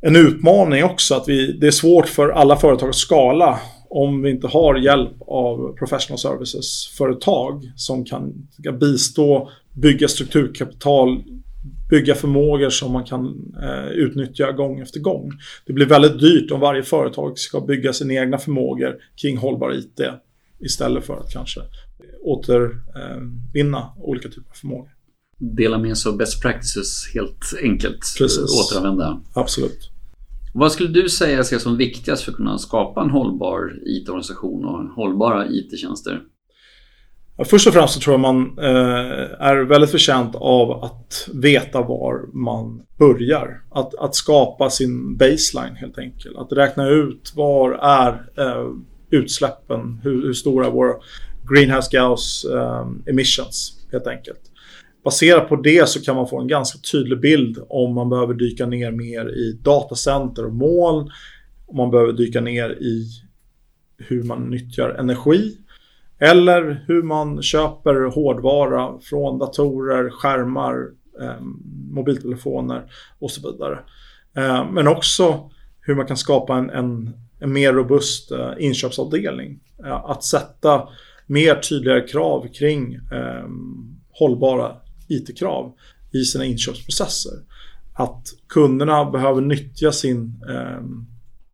en 0.00 0.16
utmaning 0.16 0.84
också. 0.84 1.14
Att 1.14 1.28
vi, 1.28 1.52
det 1.52 1.66
är 1.66 1.70
svårt 1.70 2.08
för 2.08 2.28
alla 2.28 2.56
företag 2.56 2.88
att 2.88 2.94
skala 2.94 3.58
om 3.94 4.22
vi 4.22 4.30
inte 4.30 4.46
har 4.46 4.76
hjälp 4.76 5.12
av 5.20 5.76
professional 5.76 6.18
services-företag 6.18 7.72
som 7.76 8.04
kan, 8.04 8.48
bistå, 8.80 9.50
bygga 9.72 10.08
strukturkapital, 10.08 11.22
bygga 11.90 12.14
förmågor 12.14 12.70
som 12.70 12.92
man 12.92 13.04
kan 13.04 13.54
eh, 13.62 13.88
utnyttja 13.88 14.52
gång 14.52 14.80
efter 14.80 15.00
gång. 15.00 15.32
Det 15.66 15.72
blir 15.72 15.86
väldigt 15.86 16.20
dyrt 16.20 16.50
om 16.50 16.60
varje 16.60 16.82
företag 16.82 17.38
ska 17.38 17.60
bygga 17.60 17.92
sina 17.92 18.14
egna 18.14 18.38
förmågor 18.38 18.96
kring 19.22 19.36
hållbar 19.36 19.74
IT 19.74 20.00
istället 20.60 21.04
för 21.04 21.16
att 21.16 21.32
kanske 21.32 21.60
återvinna 22.22 23.78
eh, 23.78 24.02
olika 24.02 24.28
typer 24.28 24.50
av 24.50 24.54
förmågor. 24.54 24.90
Dela 25.42 25.78
med 25.78 25.98
sig 25.98 26.10
av 26.10 26.16
best 26.16 26.42
practices 26.42 27.10
helt 27.14 27.54
enkelt. 27.62 28.14
Precis. 28.18 28.60
Återanvända. 28.60 29.20
Absolut. 29.34 29.90
Vad 30.54 30.72
skulle 30.72 30.88
du 30.88 31.08
säga 31.08 31.40
ses 31.40 31.62
som 31.62 31.76
viktigast 31.76 32.22
för 32.22 32.32
att 32.32 32.36
kunna 32.36 32.58
skapa 32.58 33.02
en 33.02 33.10
hållbar 33.10 33.74
IT-organisation 33.86 34.64
och 34.64 34.94
hållbara 34.94 35.46
IT-tjänster? 35.48 36.20
Först 37.44 37.66
och 37.66 37.72
främst 37.72 37.94
så 37.94 38.00
tror 38.00 38.14
jag 38.14 38.20
man 38.20 38.58
eh, 38.58 39.40
är 39.40 39.64
väldigt 39.64 39.90
förtjänt 39.90 40.34
av 40.34 40.84
att 40.84 41.28
veta 41.32 41.82
var 41.82 42.28
man 42.32 42.82
börjar. 42.98 43.62
Att, 43.70 43.94
att 43.94 44.14
skapa 44.14 44.70
sin 44.70 45.16
baseline 45.16 45.76
helt 45.76 45.98
enkelt. 45.98 46.36
Att 46.36 46.52
räkna 46.52 46.88
ut 46.88 47.32
var 47.36 47.72
är 47.72 48.30
eh, 48.38 48.68
utsläppen, 49.10 50.00
hur, 50.02 50.22
hur 50.22 50.32
stora 50.32 50.70
våra 50.70 50.94
greenhouse 51.50 51.96
gas 51.96 52.46
emissions 53.06 53.86
helt 53.92 54.06
enkelt. 54.06 54.51
Baserat 55.04 55.48
på 55.48 55.56
det 55.56 55.88
så 55.88 56.02
kan 56.02 56.16
man 56.16 56.28
få 56.28 56.40
en 56.40 56.48
ganska 56.48 56.78
tydlig 56.92 57.20
bild 57.20 57.58
om 57.68 57.94
man 57.94 58.10
behöver 58.10 58.34
dyka 58.34 58.66
ner 58.66 58.90
mer 58.90 59.28
i 59.28 59.52
datacenter 59.62 60.46
och 60.46 60.54
moln. 60.54 61.10
Om 61.66 61.76
man 61.76 61.90
behöver 61.90 62.12
dyka 62.12 62.40
ner 62.40 62.70
i 62.70 63.06
hur 63.98 64.22
man 64.22 64.50
nyttjar 64.50 64.90
energi. 64.90 65.56
Eller 66.18 66.84
hur 66.86 67.02
man 67.02 67.42
köper 67.42 68.14
hårdvara 68.14 68.98
från 69.00 69.38
datorer, 69.38 70.10
skärmar, 70.10 70.88
eh, 71.20 71.40
mobiltelefoner 71.90 72.82
och 73.18 73.30
så 73.30 73.52
vidare. 73.52 73.78
Eh, 74.36 74.70
men 74.70 74.88
också 74.88 75.50
hur 75.80 75.94
man 75.94 76.06
kan 76.06 76.16
skapa 76.16 76.56
en, 76.56 76.70
en, 76.70 77.14
en 77.40 77.52
mer 77.52 77.72
robust 77.72 78.32
eh, 78.32 78.52
inköpsavdelning. 78.58 79.60
Eh, 79.84 80.04
att 80.04 80.24
sätta 80.24 80.88
mer 81.26 81.54
tydligare 81.54 82.00
krav 82.00 82.46
kring 82.52 82.94
eh, 82.94 83.46
hållbara 84.10 84.76
IT-krav 85.16 85.72
i 86.12 86.24
sina 86.24 86.44
inköpsprocesser. 86.44 87.32
Att 87.94 88.26
kunderna 88.48 89.10
behöver 89.10 89.40
nyttja 89.40 89.92
sin 89.92 90.44
eh, 90.48 90.82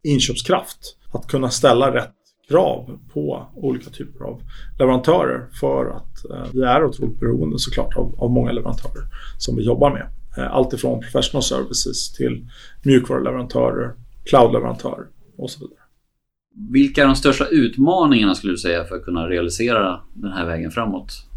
inköpskraft. 0.03 0.97
Att 1.13 1.27
kunna 1.27 1.51
ställa 1.51 1.95
rätt 1.95 2.15
krav 2.49 2.99
på 3.13 3.47
olika 3.55 3.91
typer 3.91 4.25
av 4.25 4.43
leverantörer 4.79 5.49
för 5.61 5.91
att 5.97 6.31
eh, 6.31 6.53
vi 6.53 6.63
är 6.63 6.85
otroligt 6.85 7.21
beroende 7.21 7.59
såklart 7.59 7.97
av, 7.97 8.15
av 8.19 8.31
många 8.31 8.53
leverantörer 8.53 9.05
som 9.39 9.57
vi 9.57 9.63
jobbar 9.63 9.91
med. 9.91 10.09
Eh, 10.37 10.55
allt 10.55 10.73
ifrån 10.73 11.01
professional 11.01 11.43
services 11.43 12.13
till 12.13 12.47
mjukvaruleverantörer, 12.83 13.95
cloudleverantörer 14.25 15.07
och 15.37 15.51
så 15.51 15.61
vidare. 15.61 15.79
Vilka 16.71 17.03
är 17.03 17.07
de 17.07 17.17
största 17.17 17.47
utmaningarna 17.47 18.35
skulle 18.35 18.53
du 18.53 18.57
säga 18.57 18.85
för 18.85 18.97
att 18.97 19.05
kunna 19.05 19.29
realisera 19.29 20.01
den 20.15 20.33
här 20.33 20.47
vägen 20.47 20.71
framåt? 20.71 21.28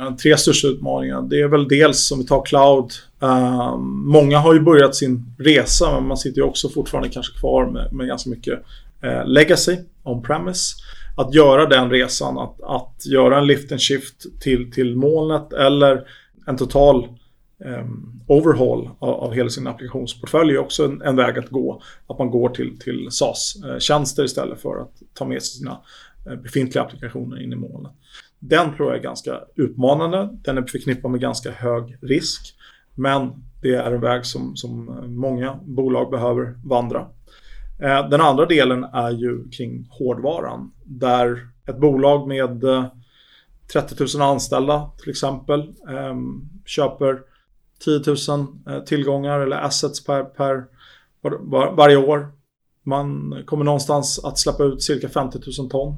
Eh, 0.00 0.16
tre 0.16 0.36
största 0.36 0.68
utmaningar. 0.68 1.22
Det 1.22 1.40
är 1.40 1.48
väl 1.48 1.68
dels 1.68 2.06
som 2.06 2.18
vi 2.18 2.26
tar 2.26 2.44
cloud. 2.46 2.92
Uh, 3.22 3.76
många 4.04 4.38
har 4.38 4.54
ju 4.54 4.60
börjat 4.60 4.94
sin 4.94 5.34
resa 5.38 5.94
men 5.94 6.08
man 6.08 6.16
sitter 6.16 6.40
ju 6.40 6.44
också 6.46 6.68
fortfarande 6.68 7.08
kanske 7.08 7.38
kvar 7.38 7.66
med, 7.66 7.92
med 7.92 8.06
ganska 8.06 8.30
mycket 8.30 8.54
uh, 9.04 9.26
legacy 9.26 9.76
on-premise. 10.02 10.76
Att 11.16 11.34
göra 11.34 11.66
den 11.66 11.90
resan, 11.90 12.38
att, 12.38 12.62
att 12.62 13.06
göra 13.06 13.38
en 13.38 13.46
lift 13.46 13.72
and 13.72 13.80
shift 13.80 14.40
till, 14.40 14.72
till 14.72 14.96
molnet 14.96 15.52
eller 15.52 16.02
en 16.46 16.56
total 16.56 17.08
um, 17.64 18.22
overhaul 18.26 18.90
av, 18.98 19.08
av, 19.08 19.34
hela 19.34 19.50
sin 19.50 19.66
applikationsportfölj 19.66 20.54
är 20.54 20.58
också 20.58 20.84
en, 20.84 21.02
en, 21.02 21.16
väg 21.16 21.38
att 21.38 21.50
gå. 21.50 21.82
Att 22.06 22.18
man 22.18 22.30
går 22.30 22.48
till, 22.48 22.78
till 22.78 23.08
SaaS-tjänster 23.10 24.22
eh, 24.22 24.26
istället 24.26 24.60
för 24.60 24.82
att 24.82 24.92
ta 25.14 25.24
med 25.24 25.42
sig 25.42 25.58
sina 25.58 25.80
befintliga 26.42 26.84
applikationer 26.84 27.42
in 27.42 27.52
i 27.52 27.56
molnet. 27.56 27.92
Den 28.38 28.76
tror 28.76 28.88
jag 28.88 28.98
är 28.98 29.02
ganska 29.02 29.40
utmanande. 29.54 30.28
Den 30.44 30.58
är 30.58 30.62
förknippad 30.62 31.10
med 31.10 31.20
ganska 31.20 31.50
hög 31.50 31.98
risk. 32.02 32.54
Men 32.94 33.32
det 33.62 33.74
är 33.74 33.92
en 33.92 34.00
väg 34.00 34.26
som, 34.26 34.56
som 34.56 35.00
många 35.06 35.60
bolag 35.64 36.10
behöver 36.10 36.54
vandra. 36.64 37.06
Eh, 37.82 38.08
den 38.08 38.20
andra 38.20 38.46
delen 38.46 38.84
är 38.84 39.10
ju 39.10 39.48
kring 39.48 39.86
hårdvaran. 39.90 40.72
Där 40.84 41.48
ett 41.68 41.78
bolag 41.78 42.28
med 42.28 42.64
eh, 42.64 42.84
30 43.72 44.18
000 44.18 44.28
anställda 44.28 44.90
till 44.98 45.10
exempel 45.10 45.74
ehm, 45.88 46.48
köper 46.64 47.20
10 47.84 48.00
000 48.28 48.46
eh, 48.68 48.84
tillgångar 48.84 49.40
eller 49.40 49.56
assets 49.56 50.04
per, 50.04 50.24
per 50.24 50.64
var, 51.20 51.72
varje 51.76 51.96
år. 51.96 52.28
Man 52.82 53.34
kommer 53.46 53.64
någonstans 53.64 54.24
att 54.24 54.38
släppa 54.38 54.64
ut 54.64 54.82
cirka 54.82 55.08
50 55.08 55.38
000 55.58 55.70
ton 55.70 55.96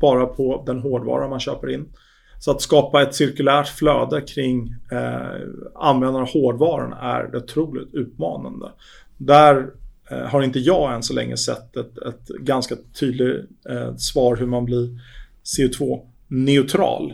bara 0.00 0.26
på 0.26 0.62
den 0.66 0.78
hårdvara 0.78 1.28
man 1.28 1.40
köper 1.40 1.70
in. 1.70 1.88
Så 2.38 2.50
att 2.50 2.62
skapa 2.62 3.02
ett 3.02 3.14
cirkulärt 3.14 3.68
flöde 3.68 4.20
kring 4.20 4.74
eh, 4.92 5.48
användande 5.74 6.20
av 6.20 6.32
hårdvaran 6.32 6.92
är 6.92 7.36
otroligt 7.36 7.94
utmanande. 7.94 8.72
Där 9.16 9.66
eh, 10.10 10.18
har 10.18 10.42
inte 10.42 10.58
jag 10.58 10.94
än 10.94 11.02
så 11.02 11.14
länge 11.14 11.36
sett 11.36 11.76
ett, 11.76 11.98
ett 11.98 12.28
ganska 12.28 12.76
tydligt 13.00 13.44
eh, 13.70 13.96
svar 13.96 14.36
hur 14.36 14.46
man 14.46 14.64
blir 14.64 15.00
CO2-neutral. 15.44 17.12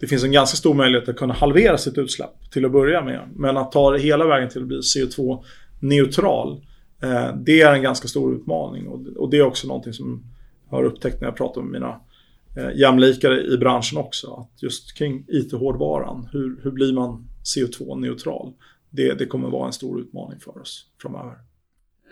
Det 0.00 0.06
finns 0.06 0.24
en 0.24 0.32
ganska 0.32 0.56
stor 0.56 0.74
möjlighet 0.74 1.08
att 1.08 1.16
kunna 1.16 1.34
halvera 1.34 1.78
sitt 1.78 1.98
utsläpp 1.98 2.50
till 2.52 2.64
att 2.64 2.72
börja 2.72 3.04
med. 3.04 3.20
Men 3.34 3.56
att 3.56 3.72
ta 3.72 3.90
det 3.90 3.98
hela 3.98 4.26
vägen 4.26 4.48
till 4.48 4.62
att 4.62 4.68
bli 4.68 4.80
CO2-neutral, 4.80 6.60
eh, 7.02 7.36
det 7.36 7.60
är 7.60 7.72
en 7.72 7.82
ganska 7.82 8.08
stor 8.08 8.34
utmaning. 8.34 8.88
Och, 8.88 9.00
och 9.16 9.30
det 9.30 9.36
är 9.36 9.42
också 9.42 9.66
någonting 9.66 9.92
som 9.92 10.22
jag 10.70 10.76
har 10.76 10.84
upptäckt 10.84 11.20
när 11.20 11.28
jag 11.28 11.36
pratar 11.36 11.60
med 11.60 11.70
mina 11.70 12.00
jämlikare 12.74 13.40
i 13.40 13.58
branschen 13.58 13.98
också. 13.98 14.32
Att 14.32 14.62
just 14.62 14.98
kring 14.98 15.24
IT-hårdvaran, 15.28 16.28
hur, 16.32 16.60
hur 16.62 16.70
blir 16.70 16.92
man 16.92 17.28
CO2-neutral? 17.44 18.52
Det, 18.90 19.14
det 19.14 19.26
kommer 19.26 19.50
vara 19.50 19.66
en 19.66 19.72
stor 19.72 20.00
utmaning 20.00 20.40
för 20.40 20.60
oss 20.60 20.86
framöver. 21.02 21.34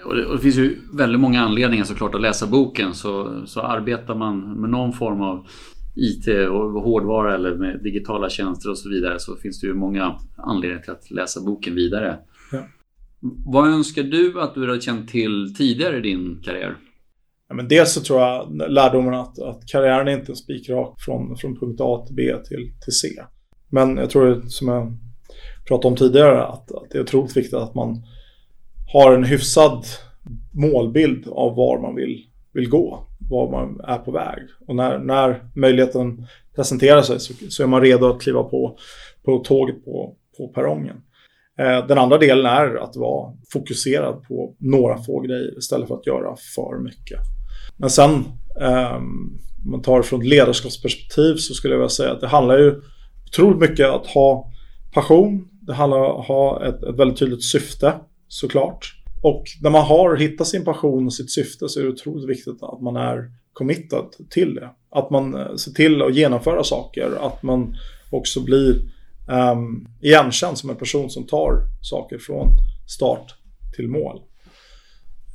Och 0.05 0.17
det, 0.17 0.27
och 0.27 0.37
det, 0.37 0.43
finns 0.43 0.57
ju 0.57 0.79
väldigt 0.93 1.21
många 1.21 1.41
anledningar 1.41 1.85
såklart 1.85 2.15
att 2.15 2.21
läsa 2.21 2.47
boken. 2.47 2.95
Så, 2.95 3.43
så 3.47 3.61
arbetar 3.61 4.15
man 4.15 4.61
med 4.61 4.71
någon 4.71 4.93
form 4.93 5.21
av 5.21 5.47
IT 5.95 6.29
och 6.51 6.83
hårdvara 6.83 7.35
eller 7.35 7.55
med 7.55 7.81
digitala 7.83 8.31
tjänster 8.31 8.71
och 8.71 8.79
så 8.79 8.89
vidare 8.89 9.19
så 9.19 9.37
finns 9.37 9.61
det 9.61 9.67
ju 9.67 9.75
många 9.75 10.19
anledningar 10.37 10.83
till 10.83 10.93
att 10.93 11.11
läsa 11.11 11.41
boken 11.41 11.75
vidare. 11.75 12.19
Ja. 12.53 12.67
Vad 13.47 13.69
önskar 13.69 14.03
du 14.03 14.41
att 14.41 14.55
du 14.55 14.69
hade 14.69 14.81
känt 14.81 15.09
till 15.09 15.55
tidigare 15.55 15.97
i 15.97 16.01
din 16.01 16.43
karriär? 16.45 16.77
Ja, 17.51 17.57
men 17.57 17.69
dels 17.69 17.93
så 17.93 18.01
tror 18.01 18.21
jag 18.21 18.53
lärdomen 18.71 19.15
att, 19.15 19.39
att 19.39 19.67
karriären 19.67 20.09
är 20.09 20.13
inte 20.13 20.33
är 20.33 20.35
spikrak 20.35 21.01
från, 21.01 21.37
från 21.37 21.59
punkt 21.61 21.81
A 21.81 22.05
till 22.07 22.17
B 22.17 22.35
till, 22.49 22.73
till 22.85 22.93
C. 22.93 23.09
Men 23.69 23.97
jag 23.97 24.11
tror, 24.11 24.43
som 24.49 24.69
jag 24.69 24.97
pratade 25.69 25.89
om 25.89 25.97
tidigare, 25.97 26.45
att, 26.45 26.73
att 26.73 26.91
det 26.91 26.99
är 26.99 27.03
otroligt 27.03 27.37
viktigt 27.37 27.55
att 27.55 27.75
man 27.75 28.03
har 28.93 29.13
en 29.13 29.25
hyfsad 29.25 29.85
målbild 30.53 31.29
av 31.29 31.57
var 31.57 31.81
man 31.81 31.95
vill, 31.95 32.27
vill 32.53 32.69
gå, 32.69 33.07
var 33.31 33.51
man 33.51 33.81
är 33.81 33.99
på 33.99 34.11
väg. 34.11 34.43
Och 34.67 34.77
när, 34.77 34.99
när 34.99 35.45
möjligheten 35.55 36.27
presenterar 36.55 37.03
sig 37.03 37.21
så, 37.21 37.35
så 37.49 37.63
är 37.63 37.67
man 37.67 37.81
redo 37.81 38.07
att 38.07 38.23
kliva 38.23 38.43
på, 38.43 38.79
på 39.25 39.39
tåget 39.39 39.85
på, 39.85 40.17
på 40.37 40.49
perrongen. 40.49 40.97
Eh, 41.59 41.87
den 41.87 41.99
andra 41.99 42.19
delen 42.19 42.47
är 42.47 42.75
att 42.75 42.97
vara 42.97 43.33
fokuserad 43.53 44.23
på 44.29 44.55
några 44.59 44.99
få 44.99 45.21
grejer 45.21 45.59
istället 45.59 45.89
för 45.89 45.95
att 45.95 46.07
göra 46.07 46.37
för 46.57 46.79
mycket. 46.83 47.21
Men 47.81 47.91
sen, 47.91 48.25
ehm, 48.61 49.39
om 49.65 49.71
man 49.71 49.83
tar 49.83 49.97
det 49.97 50.03
från 50.03 50.21
ett 50.21 50.27
ledarskapsperspektiv 50.27 51.35
så 51.37 51.55
skulle 51.55 51.75
jag 51.75 51.79
vilja 51.79 51.89
säga 51.89 52.13
att 52.13 52.21
det 52.21 52.29
handlar 52.29 52.59
ju 52.59 52.83
otroligt 53.27 53.71
mycket 53.71 53.89
om 53.89 54.01
att 54.01 54.07
ha 54.07 54.53
passion. 54.93 55.49
Det 55.61 55.75
handlar 55.75 55.99
om 55.99 56.21
att 56.21 56.27
ha 56.27 56.67
ett, 56.67 56.83
ett 56.83 56.99
väldigt 56.99 57.19
tydligt 57.19 57.45
syfte 57.45 57.95
såklart. 58.29 58.95
Och 59.23 59.45
när 59.63 59.71
man 59.71 59.85
har 59.85 60.17
hittat 60.17 60.47
sin 60.47 60.65
passion 60.65 61.07
och 61.07 61.15
sitt 61.15 61.31
syfte 61.31 61.69
så 61.69 61.81
är 61.81 61.85
det 61.85 61.91
otroligt 61.91 62.29
viktigt 62.29 62.63
att 62.63 62.83
man 62.83 62.97
är 62.97 63.31
committed 63.53 64.05
till 64.31 64.55
det. 64.55 64.71
Att 64.91 65.11
man 65.11 65.35
eh, 65.35 65.55
ser 65.55 65.73
till 65.73 66.03
att 66.03 66.15
genomföra 66.15 66.65
saker, 66.65 67.11
att 67.21 67.43
man 67.43 67.77
också 68.11 68.41
blir 68.41 68.75
um, 69.53 69.89
igenkänd 70.01 70.59
som 70.59 70.71
en 70.71 70.77
person 70.77 71.11
som 71.11 71.27
tar 71.27 71.63
saker 71.83 72.19
från 72.19 72.49
start 72.89 73.35
till 73.77 73.89
mål. 73.89 74.21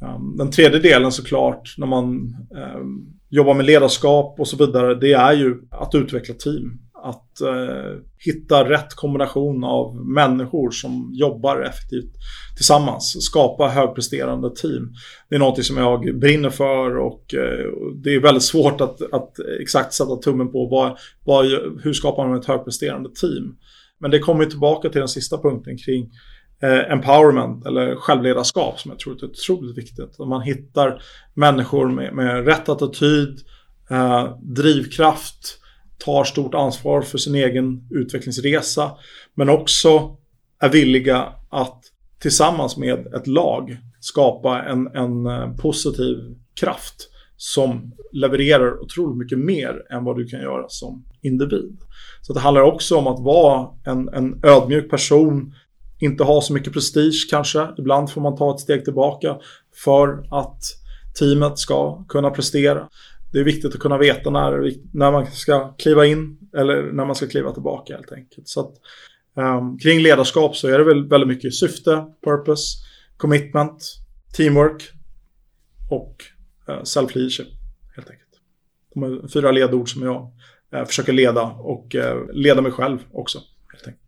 Ehm, 0.02 0.38
den 0.38 0.52
tredje 0.52 0.80
delen 0.80 1.12
såklart 1.12 1.76
när 1.78 1.88
man 1.88 2.36
eh, 2.56 2.82
jobbar 3.30 3.54
med 3.54 3.66
ledarskap 3.66 4.40
och 4.40 4.48
så 4.48 4.58
vidare, 4.58 4.96
det 4.96 5.14
är 5.14 5.34
ju 5.34 5.62
att 5.72 5.96
utveckla 5.96 6.36
team. 6.36 6.80
Att 7.04 7.42
eh, 7.42 8.00
hitta 8.18 8.70
rätt 8.70 8.94
kombination 8.94 9.64
av 9.64 9.96
människor 9.96 10.72
som 10.72 11.10
jobbar 11.14 11.62
effektivt 11.62 12.12
tillsammans. 12.56 13.24
Skapa 13.24 13.68
högpresterande 13.68 14.56
team. 14.56 14.94
Det 15.30 15.36
är 15.36 15.40
något 15.40 15.66
som 15.66 15.78
jag 15.78 16.20
brinner 16.20 16.50
för 16.50 16.98
och 16.98 17.34
eh, 17.34 17.72
det 18.04 18.16
är 18.16 18.20
väldigt 18.20 18.44
svårt 18.44 18.82
att, 18.82 19.14
att 19.14 19.40
exakt 19.62 19.94
sätta 19.94 20.16
tummen 20.16 20.52
på 20.52 20.68
vad, 20.68 20.98
vad, 21.24 21.46
hur 21.84 21.94
skapar 21.94 22.28
man 22.28 22.40
ett 22.40 22.46
högpresterande 22.46 23.10
team. 23.22 23.56
Men 24.00 24.12
det 24.12 24.20
kommer 24.20 24.46
tillbaka 24.46 24.90
till 24.90 25.00
den 25.00 25.08
sista 25.08 25.38
punkten 25.38 25.78
kring 25.78 26.12
eh, 26.62 26.92
empowerment 26.92 27.66
eller 27.66 27.96
självledarskap 27.96 28.80
som 28.80 28.92
jag 28.92 29.00
tror 29.00 29.24
är 29.24 29.26
otroligt 29.26 29.78
viktigt. 29.78 30.20
Att 30.20 30.28
man 30.28 30.42
hittar 30.42 31.02
människor 31.34 31.90
med, 31.90 32.14
med 32.14 32.46
rätt 32.46 32.70
attityd, 32.70 33.40
eh, 33.90 34.38
drivkraft, 34.42 35.60
tar 35.98 36.24
stort 36.24 36.54
ansvar 36.54 37.02
för 37.02 37.18
sin 37.18 37.36
egen 37.36 37.88
utvecklingsresa, 37.92 38.92
men 39.34 39.50
också 39.50 40.18
är 40.60 40.70
villiga 40.70 41.34
att 41.50 41.82
tillsammans 42.20 42.78
med 42.78 43.08
ett 43.08 43.28
lag 43.28 43.78
skapa 44.00 44.64
en, 44.64 44.88
en 44.88 45.26
eh, 45.26 45.56
positiv 45.56 46.18
kraft 46.60 47.10
som 47.38 47.92
levererar 48.12 48.82
otroligt 48.82 49.18
mycket 49.18 49.40
mer 49.40 49.82
än 49.90 50.04
vad 50.04 50.18
du 50.18 50.26
kan 50.26 50.42
göra 50.42 50.66
som 50.68 51.06
individ. 51.22 51.78
Så 52.22 52.34
det 52.34 52.40
handlar 52.40 52.62
också 52.62 52.98
om 52.98 53.08
att 53.08 53.20
vara 53.20 53.70
en, 53.86 54.10
en 54.10 54.40
ödmjuk 54.44 54.90
person 54.90 55.54
inte 56.00 56.24
ha 56.24 56.42
så 56.42 56.54
mycket 56.54 56.74
prestige 56.74 57.28
kanske. 57.30 57.68
Ibland 57.78 58.12
får 58.12 58.22
man 58.22 58.38
ta 58.38 58.54
ett 58.56 58.60
steg 58.60 58.86
tillbaka 58.86 59.38
för 59.84 60.28
att 60.32 60.62
teamet 61.20 61.60
ska 61.60 62.04
kunna 62.04 62.30
prestera. 62.30 62.90
Det 63.32 63.40
är 63.40 63.44
viktigt 63.44 63.76
att 63.76 63.80
kunna 63.80 63.98
veta 63.98 64.30
när, 64.30 64.72
när 64.94 65.12
man 65.12 65.26
ska 65.26 65.74
kliva 65.78 66.06
in 66.06 66.38
eller 66.58 66.92
när 66.92 67.06
man 67.06 67.16
ska 67.16 67.28
kliva 67.28 67.52
tillbaka 67.52 67.96
helt 67.96 68.12
enkelt. 68.12 68.48
Så 68.48 68.60
att, 68.60 68.74
um, 69.36 69.78
kring 69.78 70.00
ledarskap 70.00 70.56
så 70.56 70.68
är 70.68 70.78
det 70.78 70.84
väl 70.84 71.08
väldigt 71.08 71.28
mycket 71.28 71.54
syfte, 71.54 72.06
purpose, 72.24 72.78
commitment, 73.18 73.84
teamwork 74.38 74.84
och 75.92 76.24
uh, 76.70 76.84
self-leadership 76.84 77.48
helt 77.96 78.10
enkelt. 78.10 78.30
De 78.94 79.04
är 79.04 79.28
fyra 79.28 79.52
ledord 79.52 79.94
som 79.94 80.04
jag 80.04 80.32
uh, 80.76 80.86
försöker 80.86 81.14
leda 81.14 81.44
och 81.44 81.96
uh, 81.96 82.34
leda 82.34 82.62
mig 82.62 82.72
själv 82.72 83.00
också. 83.12 83.40
Helt 83.74 83.88
enkelt. 83.88 84.04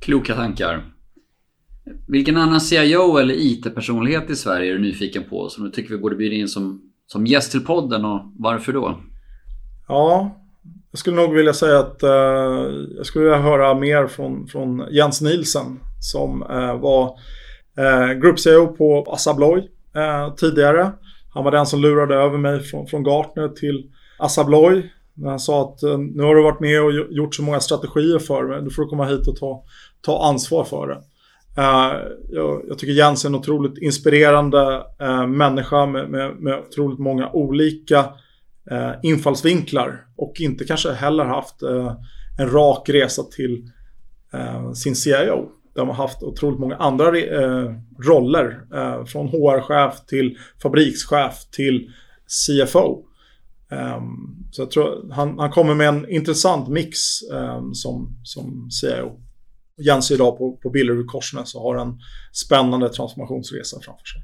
Kloka 0.00 0.34
tankar. 0.34 0.93
Vilken 2.06 2.36
annan 2.36 2.60
CIO 2.60 3.16
eller 3.16 3.34
IT-personlighet 3.34 4.30
i 4.30 4.36
Sverige 4.36 4.70
är 4.70 4.74
du 4.74 4.82
nyfiken 4.82 5.24
på 5.30 5.48
som 5.48 5.64
du 5.64 5.70
tycker 5.70 5.90
vi 5.94 6.00
borde 6.00 6.16
bjuda 6.16 6.36
in 6.36 6.48
som, 6.48 6.82
som 7.06 7.26
gäst 7.26 7.50
till 7.50 7.64
podden 7.64 8.04
och 8.04 8.32
varför 8.38 8.72
då? 8.72 9.00
Ja, 9.88 10.40
jag 10.90 10.98
skulle 10.98 11.16
nog 11.16 11.34
vilja 11.34 11.52
säga 11.52 11.78
att 11.78 12.02
eh, 12.02 12.10
jag 12.96 13.06
skulle 13.06 13.24
vilja 13.24 13.38
höra 13.38 13.74
mer 13.74 14.06
från, 14.06 14.46
från 14.46 14.86
Jens 14.90 15.20
Nielsen 15.20 15.80
som 16.00 16.42
eh, 16.42 16.80
var 16.80 17.18
eh, 17.78 18.18
Group-CIO 18.20 18.66
på 18.66 19.06
Assa 19.12 19.30
Abloy 19.30 19.58
eh, 19.94 20.34
tidigare. 20.34 20.92
Han 21.34 21.44
var 21.44 21.50
den 21.50 21.66
som 21.66 21.80
lurade 21.80 22.14
över 22.14 22.38
mig 22.38 22.60
från, 22.60 22.86
från 22.86 23.02
Gartner 23.02 23.48
till 23.48 23.90
Assa 24.18 24.40
Abloy. 24.40 24.90
När 25.14 25.30
han 25.30 25.40
sa 25.40 25.62
att 25.62 25.82
eh, 25.82 25.98
nu 25.98 26.22
har 26.22 26.34
du 26.34 26.42
varit 26.42 26.60
med 26.60 26.82
och 26.82 26.92
gjort 26.92 27.34
så 27.34 27.42
många 27.42 27.60
strategier 27.60 28.18
för 28.18 28.42
mig, 28.48 28.62
nu 28.62 28.70
får 28.70 28.82
du 28.82 28.88
komma 28.88 29.06
hit 29.06 29.28
och 29.28 29.36
ta, 29.36 29.64
ta 30.00 30.28
ansvar 30.28 30.64
för 30.64 30.86
det. 30.86 31.00
Uh, 31.58 31.94
jag, 32.28 32.64
jag, 32.68 32.78
tycker 32.78 32.92
Jens 32.92 33.24
är 33.24 33.28
en 33.28 33.34
otroligt 33.34 33.78
inspirerande 33.78 34.82
uh, 35.02 35.26
människa 35.26 35.86
med, 35.86 36.10
med, 36.10 36.36
med 36.36 36.58
otroligt 36.58 36.98
många 36.98 37.30
olika 37.30 37.98
uh, 38.72 38.92
infallsvinklar 39.02 40.06
och 40.16 40.40
inte 40.40 40.64
kanske 40.64 40.92
heller 40.92 41.24
haft 41.24 41.62
en 42.38 42.50
rak 42.50 42.88
resa 42.88 43.22
till 43.22 43.70
sin 44.74 44.96
CIO. 44.96 45.48
De 45.74 45.88
har 45.88 45.94
haft 45.94 46.22
otroligt 46.22 46.60
många 46.60 46.76
andra 46.76 47.12
roller 48.04 48.60
från 49.06 49.28
HR-chef 49.28 50.06
till 50.06 50.38
fabrikschef 50.62 51.34
till 51.50 51.90
CFO. 52.26 53.04
Um, 53.70 53.78
ehm, 53.78 54.04
så 54.50 54.62
jag 54.62 54.70
tror 54.70 55.12
han, 55.12 55.38
han 55.38 55.50
kommer 55.50 55.74
med 55.74 55.88
en 55.88 56.08
intressant 56.08 56.68
mix 56.68 56.98
um, 57.32 57.74
som, 57.74 58.16
som 58.22 58.70
CIO. 58.70 59.23
Jens 59.76 60.10
är 60.10 60.14
idag 60.14 60.38
på, 60.38 60.56
på 60.56 60.70
Billerud 60.70 61.06
Korsnäs 61.06 61.54
och 61.54 61.60
har 61.60 61.76
en 61.76 61.98
spännande 62.32 62.88
transformationsresa 62.88 63.80
framför 63.80 64.04
sig. 64.04 64.20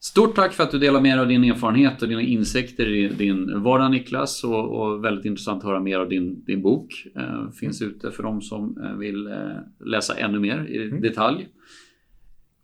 Stort 0.00 0.34
tack 0.34 0.52
för 0.52 0.62
att 0.62 0.70
du 0.70 0.78
delar 0.78 1.00
med 1.00 1.18
dig 1.18 1.22
av 1.22 1.28
din 1.28 1.44
erfarenhet 1.44 2.02
och 2.02 2.08
dina 2.08 2.22
insikter 2.22 2.88
i 2.88 3.08
din 3.08 3.62
vardag 3.62 3.90
Niklas 3.90 4.44
och, 4.44 4.80
och 4.80 5.04
väldigt 5.04 5.24
intressant 5.24 5.58
att 5.58 5.68
höra 5.68 5.80
mer 5.80 5.98
av 5.98 6.08
din, 6.08 6.44
din 6.44 6.62
bok. 6.62 7.06
Eh, 7.16 7.50
finns 7.60 7.82
ute 7.82 8.10
för 8.10 8.22
de 8.22 8.42
som 8.42 8.78
eh, 8.84 8.98
vill 8.98 9.26
eh, 9.26 9.86
läsa 9.86 10.14
ännu 10.14 10.38
mer 10.38 10.66
i 10.68 10.88
mm. 10.88 11.00
detalj. 11.00 11.48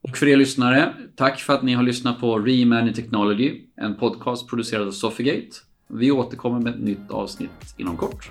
Och 0.03 0.17
för 0.17 0.29
er 0.29 0.37
lyssnare, 0.37 0.95
tack 1.17 1.41
för 1.41 1.53
att 1.53 1.63
ni 1.63 1.75
har 1.75 1.83
lyssnat 1.83 2.21
på 2.21 2.39
Reimagine 2.39 2.95
Technology, 2.95 3.61
en 3.77 3.97
podcast 3.97 4.49
producerad 4.49 4.87
av 4.87 4.91
Sofigate. 4.91 5.57
Vi 5.89 6.11
återkommer 6.11 6.61
med 6.61 6.75
ett 6.75 6.81
nytt 6.81 7.11
avsnitt 7.11 7.75
inom 7.79 7.97
kort. 7.97 8.31